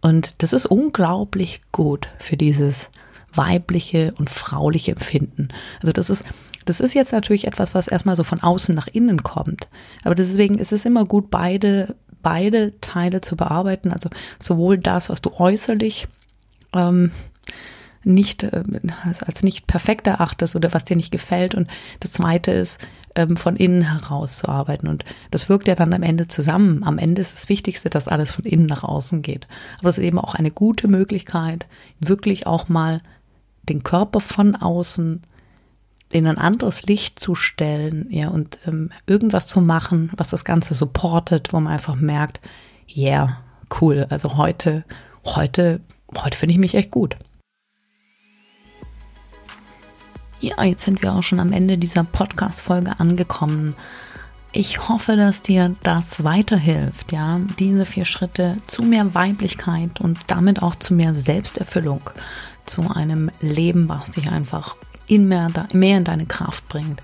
Und 0.00 0.34
das 0.38 0.52
ist 0.52 0.66
unglaublich 0.66 1.60
gut 1.70 2.08
für 2.18 2.36
dieses 2.36 2.90
weibliche 3.32 4.14
und 4.18 4.30
frauliche 4.30 4.90
Empfinden. 4.90 5.48
Also 5.80 5.92
das 5.92 6.10
ist, 6.10 6.24
das 6.64 6.80
ist 6.80 6.92
jetzt 6.92 7.12
natürlich 7.12 7.46
etwas, 7.46 7.72
was 7.72 7.86
erstmal 7.86 8.16
so 8.16 8.24
von 8.24 8.42
außen 8.42 8.74
nach 8.74 8.88
innen 8.88 9.22
kommt. 9.22 9.68
Aber 10.02 10.16
deswegen 10.16 10.58
ist 10.58 10.72
es 10.72 10.86
immer 10.86 11.04
gut, 11.04 11.30
beide, 11.30 11.94
beide 12.20 12.80
Teile 12.80 13.20
zu 13.20 13.36
bearbeiten. 13.36 13.92
Also 13.92 14.10
sowohl 14.40 14.76
das, 14.76 15.08
was 15.08 15.22
du 15.22 15.30
äußerlich 15.38 16.08
ähm, 16.74 17.12
nicht 18.04 18.42
äh, 18.42 18.62
als 19.20 19.42
nicht 19.42 19.66
perfekt 19.66 20.06
erachtest 20.06 20.56
oder 20.56 20.72
was 20.72 20.84
dir 20.84 20.96
nicht 20.96 21.10
gefällt. 21.10 21.54
Und 21.54 21.68
das 22.00 22.12
zweite 22.12 22.52
ist, 22.52 22.80
ähm, 23.14 23.36
von 23.36 23.56
innen 23.56 23.82
heraus 23.82 24.38
zu 24.38 24.48
arbeiten. 24.48 24.88
Und 24.88 25.04
das 25.30 25.48
wirkt 25.48 25.68
ja 25.68 25.74
dann 25.74 25.92
am 25.92 26.02
Ende 26.02 26.28
zusammen. 26.28 26.82
Am 26.84 26.98
Ende 26.98 27.20
ist 27.20 27.32
das 27.32 27.48
Wichtigste, 27.48 27.90
dass 27.90 28.08
alles 28.08 28.30
von 28.30 28.44
innen 28.44 28.66
nach 28.66 28.84
außen 28.84 29.22
geht. 29.22 29.46
Aber 29.80 29.88
es 29.88 29.98
ist 29.98 30.04
eben 30.04 30.18
auch 30.18 30.34
eine 30.34 30.50
gute 30.50 30.88
Möglichkeit, 30.88 31.66
wirklich 32.00 32.46
auch 32.46 32.68
mal 32.68 33.00
den 33.68 33.82
Körper 33.82 34.20
von 34.20 34.56
außen 34.56 35.22
in 36.10 36.26
ein 36.26 36.38
anderes 36.38 36.84
Licht 36.84 37.18
zu 37.18 37.34
stellen, 37.34 38.06
ja, 38.10 38.28
und 38.28 38.58
ähm, 38.66 38.90
irgendwas 39.06 39.46
zu 39.46 39.60
machen, 39.60 40.12
was 40.16 40.28
das 40.28 40.44
Ganze 40.44 40.74
supportet, 40.74 41.52
wo 41.52 41.58
man 41.58 41.72
einfach 41.72 41.96
merkt, 41.96 42.40
yeah, 42.94 43.38
cool. 43.80 44.06
Also 44.10 44.36
heute, 44.36 44.84
heute, 45.24 45.80
heute 46.16 46.38
finde 46.38 46.52
ich 46.52 46.58
mich 46.58 46.74
echt 46.74 46.92
gut. 46.92 47.16
Ja, 50.44 50.62
jetzt 50.62 50.84
sind 50.84 51.00
wir 51.00 51.14
auch 51.14 51.22
schon 51.22 51.40
am 51.40 51.52
Ende 51.52 51.78
dieser 51.78 52.04
Podcast-Folge 52.04 53.00
angekommen. 53.00 53.74
Ich 54.52 54.90
hoffe, 54.90 55.16
dass 55.16 55.40
dir 55.40 55.74
das 55.82 56.22
weiterhilft, 56.22 57.12
ja, 57.12 57.40
diese 57.58 57.86
vier 57.86 58.04
Schritte 58.04 58.56
zu 58.66 58.82
mehr 58.82 59.14
Weiblichkeit 59.14 60.02
und 60.02 60.18
damit 60.26 60.62
auch 60.62 60.74
zu 60.74 60.92
mehr 60.92 61.14
Selbsterfüllung, 61.14 62.10
zu 62.66 62.90
einem 62.90 63.30
Leben, 63.40 63.88
was 63.88 64.10
dich 64.10 64.28
einfach 64.28 64.76
in 65.06 65.28
mehr, 65.28 65.50
mehr 65.72 65.96
in 65.96 66.04
deine 66.04 66.26
Kraft 66.26 66.68
bringt 66.68 67.00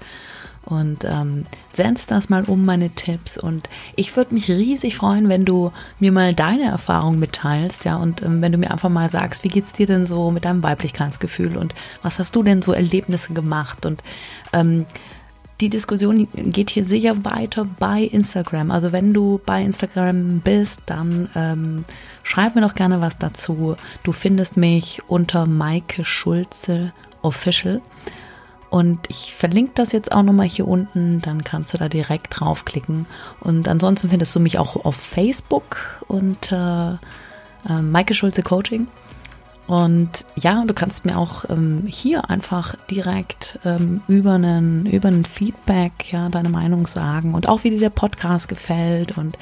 und 0.65 1.05
ähm, 1.05 1.47
setz 1.69 2.07
das 2.07 2.29
mal 2.29 2.45
um, 2.45 2.65
meine 2.65 2.91
Tipps. 2.91 3.39
Und 3.39 3.69
ich 3.97 4.17
würde 4.17 4.35
mich 4.35 4.49
riesig 4.49 4.97
freuen, 4.97 5.29
wenn 5.29 5.45
du 5.45 5.73
mir 5.99 6.13
mal 6.13 6.35
deine 6.35 6.65
Erfahrung 6.65 7.19
mitteilst, 7.19 7.85
ja, 7.85 7.97
und 7.97 8.23
ähm, 8.23 8.43
wenn 8.43 8.53
du 8.53 8.59
mir 8.59 8.71
einfach 8.71 8.91
mal 8.91 9.11
sagst, 9.11 9.45
wie 9.45 9.49
geht's 9.49 9.73
dir 9.73 9.87
denn 9.87 10.07
so 10.07 10.31
mit 10.31 10.45
deinem 10.45 10.63
Weiblichkeitsgefühl 10.63 11.57
und 11.57 11.75
was 12.03 12.19
hast 12.19 12.37
du 12.37 12.43
denn 12.43 12.63
so 12.63 12.73
Erlebnisse 12.73 13.33
gemacht? 13.33 13.87
Und 13.87 14.03
ähm, 14.53 14.87
die 15.61 15.69
Diskussion 15.69 16.27
geht 16.33 16.71
hier 16.71 16.85
sicher 16.85 17.25
weiter 17.25 17.67
bei 17.79 18.03
Instagram. 18.03 18.71
Also 18.71 18.93
wenn 18.93 19.13
du 19.13 19.41
bei 19.45 19.63
Instagram 19.63 20.41
bist, 20.41 20.81
dann 20.87 21.29
ähm, 21.35 21.85
schreib 22.23 22.55
mir 22.55 22.63
doch 22.63 22.75
gerne 22.75 23.01
was 23.01 23.19
dazu. 23.19 23.77
Du 24.03 24.13
findest 24.13 24.57
mich 24.57 25.03
unter 25.07 25.47
Maike 25.47 26.05
Schulze 26.05 26.93
Official. 27.23 27.83
Und 28.71 29.11
ich 29.11 29.35
verlinke 29.35 29.73
das 29.75 29.91
jetzt 29.91 30.13
auch 30.13 30.23
nochmal 30.23 30.47
hier 30.47 30.69
unten, 30.69 31.21
dann 31.21 31.43
kannst 31.43 31.75
du 31.75 31.79
da 31.79 31.89
direkt 31.89 32.39
draufklicken. 32.39 33.07
Und 33.41 33.69
ansonsten 33.69 34.11
findest 34.11 34.35
du 34.35 34.41
mich 34.41 34.59
auch 34.59 34.85
auf 34.85 34.95
Facebook 34.95 35.77
unter 36.07 37.01
äh, 37.69 37.83
Maike 37.83 38.15
Schulze 38.15 38.43
Coaching. 38.43 38.87
Und 39.67 40.27
ja, 40.35 40.65
du 40.67 40.75
kannst 40.75 41.05
mir 41.05 41.17
auch 41.17 41.45
ähm, 41.49 41.85
hier 41.87 42.29
einfach 42.29 42.75
direkt 42.91 43.61
ähm, 43.65 44.01
über 44.09 44.33
einen 44.33 44.85
über 44.87 45.07
einen 45.07 45.25
Feedback 45.25 46.11
ja 46.11 46.29
deine 46.29 46.49
Meinung 46.49 46.89
sagen 46.89 47.35
und 47.35 47.49
auch 47.49 47.63
wie 47.63 47.71
dir 47.71 47.79
der 47.79 47.91
Podcast 47.91 48.49
gefällt 48.49 49.17
und 49.17 49.39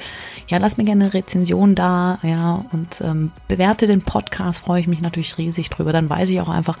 ja, 0.47 0.59
lass 0.59 0.77
mir 0.77 0.83
gerne 0.83 1.05
eine 1.05 1.13
Rezension 1.15 1.73
da, 1.73 2.19
ja 2.21 2.63
und 2.71 3.01
ähm, 3.01 3.31
bewerte 3.47 3.87
den 3.87 4.03
Podcast, 4.03 4.59
freue 4.59 4.81
ich 4.81 4.87
mich 4.87 5.01
natürlich 5.01 5.39
riesig 5.39 5.71
drüber. 5.71 5.93
Dann 5.93 6.11
weiß 6.11 6.29
ich 6.29 6.39
auch 6.41 6.49
einfach, 6.49 6.77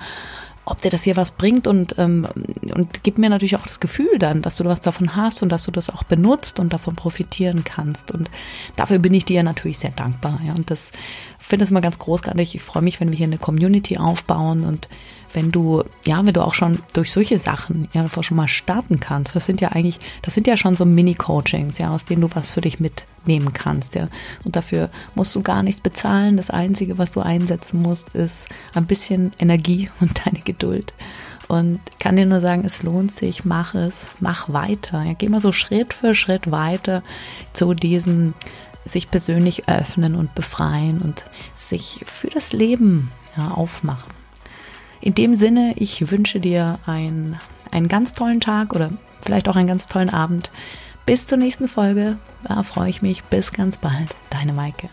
ob 0.69 0.81
dir 0.81 0.91
das 0.91 1.03
hier 1.03 1.15
was 1.15 1.31
bringt 1.31 1.67
und, 1.67 1.95
ähm, 1.97 2.27
und 2.73 3.03
gib 3.03 3.17
mir 3.17 3.29
natürlich 3.29 3.55
auch 3.55 3.65
das 3.65 3.79
Gefühl 3.79 4.19
dann, 4.19 4.41
dass 4.41 4.55
du 4.55 4.65
was 4.65 4.81
davon 4.81 5.15
hast 5.15 5.41
und 5.41 5.49
dass 5.49 5.63
du 5.63 5.71
das 5.71 5.89
auch 5.89 6.03
benutzt 6.03 6.59
und 6.59 6.71
davon 6.71 6.95
profitieren 6.95 7.63
kannst. 7.63 8.11
Und 8.11 8.29
dafür 8.75 8.99
bin 8.99 9.13
ich 9.13 9.25
dir 9.25 9.43
natürlich 9.43 9.79
sehr 9.79 9.91
dankbar. 9.91 10.39
Ja. 10.45 10.53
Und 10.53 10.69
das 10.71 10.91
finde 11.39 11.63
es 11.63 11.71
immer 11.71 11.81
ganz 11.81 11.97
großartig. 11.97 12.55
Ich 12.55 12.61
freue 12.61 12.83
mich, 12.83 12.99
wenn 12.99 13.09
wir 13.09 13.17
hier 13.17 13.27
eine 13.27 13.39
Community 13.39 13.97
aufbauen 13.97 14.63
und 14.63 14.87
wenn 15.33 15.51
du, 15.51 15.83
ja, 16.05 16.25
wenn 16.25 16.33
du 16.33 16.41
auch 16.41 16.53
schon 16.53 16.79
durch 16.93 17.11
solche 17.11 17.39
Sachen 17.39 17.87
ja 17.93 18.07
schon 18.21 18.37
mal 18.37 18.47
starten 18.47 18.99
kannst. 18.99 19.35
Das 19.35 19.45
sind 19.45 19.61
ja 19.61 19.69
eigentlich, 19.69 19.99
das 20.21 20.33
sind 20.33 20.47
ja 20.47 20.57
schon 20.57 20.75
so 20.75 20.85
Mini-Coachings, 20.85 21.77
ja, 21.77 21.91
aus 21.91 22.05
denen 22.05 22.21
du 22.21 22.29
was 22.33 22.51
für 22.51 22.61
dich 22.61 22.79
mitnehmen 23.19 23.53
kannst, 23.53 23.95
ja. 23.95 24.07
Und 24.43 24.55
dafür 24.55 24.89
musst 25.15 25.35
du 25.35 25.41
gar 25.41 25.63
nichts 25.63 25.81
bezahlen. 25.81 26.37
Das 26.37 26.49
Einzige, 26.49 26.97
was 26.97 27.11
du 27.11 27.21
einsetzen 27.21 27.81
musst, 27.81 28.15
ist 28.15 28.47
ein 28.73 28.85
bisschen 28.85 29.33
Energie 29.39 29.89
und 29.99 30.25
deine 30.25 30.39
Geduld. 30.39 30.93
Und 31.47 31.79
kann 31.97 32.15
dir 32.15 32.27
nur 32.27 32.39
sagen, 32.39 32.63
es 32.63 32.83
lohnt 32.83 33.11
sich, 33.11 33.43
mach 33.43 33.73
es, 33.73 34.07
mach 34.19 34.49
weiter. 34.53 35.03
Ja, 35.03 35.13
geh 35.13 35.29
mal 35.29 35.41
so 35.41 35.51
Schritt 35.51 35.93
für 35.93 36.13
Schritt 36.13 36.51
weiter 36.51 37.03
zu 37.53 37.73
diesem 37.73 38.35
sich 38.85 39.11
persönlich 39.11 39.67
öffnen 39.67 40.15
und 40.15 40.33
befreien 40.35 41.01
und 41.01 41.25
sich 41.53 42.03
für 42.05 42.29
das 42.29 42.53
Leben 42.53 43.11
ja, 43.35 43.49
aufmachen. 43.49 44.11
In 45.01 45.15
dem 45.15 45.35
Sinne, 45.35 45.73
ich 45.75 46.11
wünsche 46.11 46.39
dir 46.39 46.79
ein, 46.85 47.39
einen 47.71 47.87
ganz 47.87 48.13
tollen 48.13 48.41
Tag 48.41 48.73
oder 48.73 48.91
vielleicht 49.21 49.49
auch 49.49 49.55
einen 49.55 49.67
ganz 49.67 49.87
tollen 49.87 50.09
Abend. 50.09 50.49
Bis 51.09 51.25
zur 51.25 51.39
nächsten 51.39 51.67
Folge. 51.67 52.17
Da 52.43 52.61
freue 52.61 52.91
ich 52.91 53.01
mich. 53.01 53.23
Bis 53.23 53.51
ganz 53.51 53.77
bald. 53.77 54.15
Deine 54.29 54.53
Maike. 54.53 54.89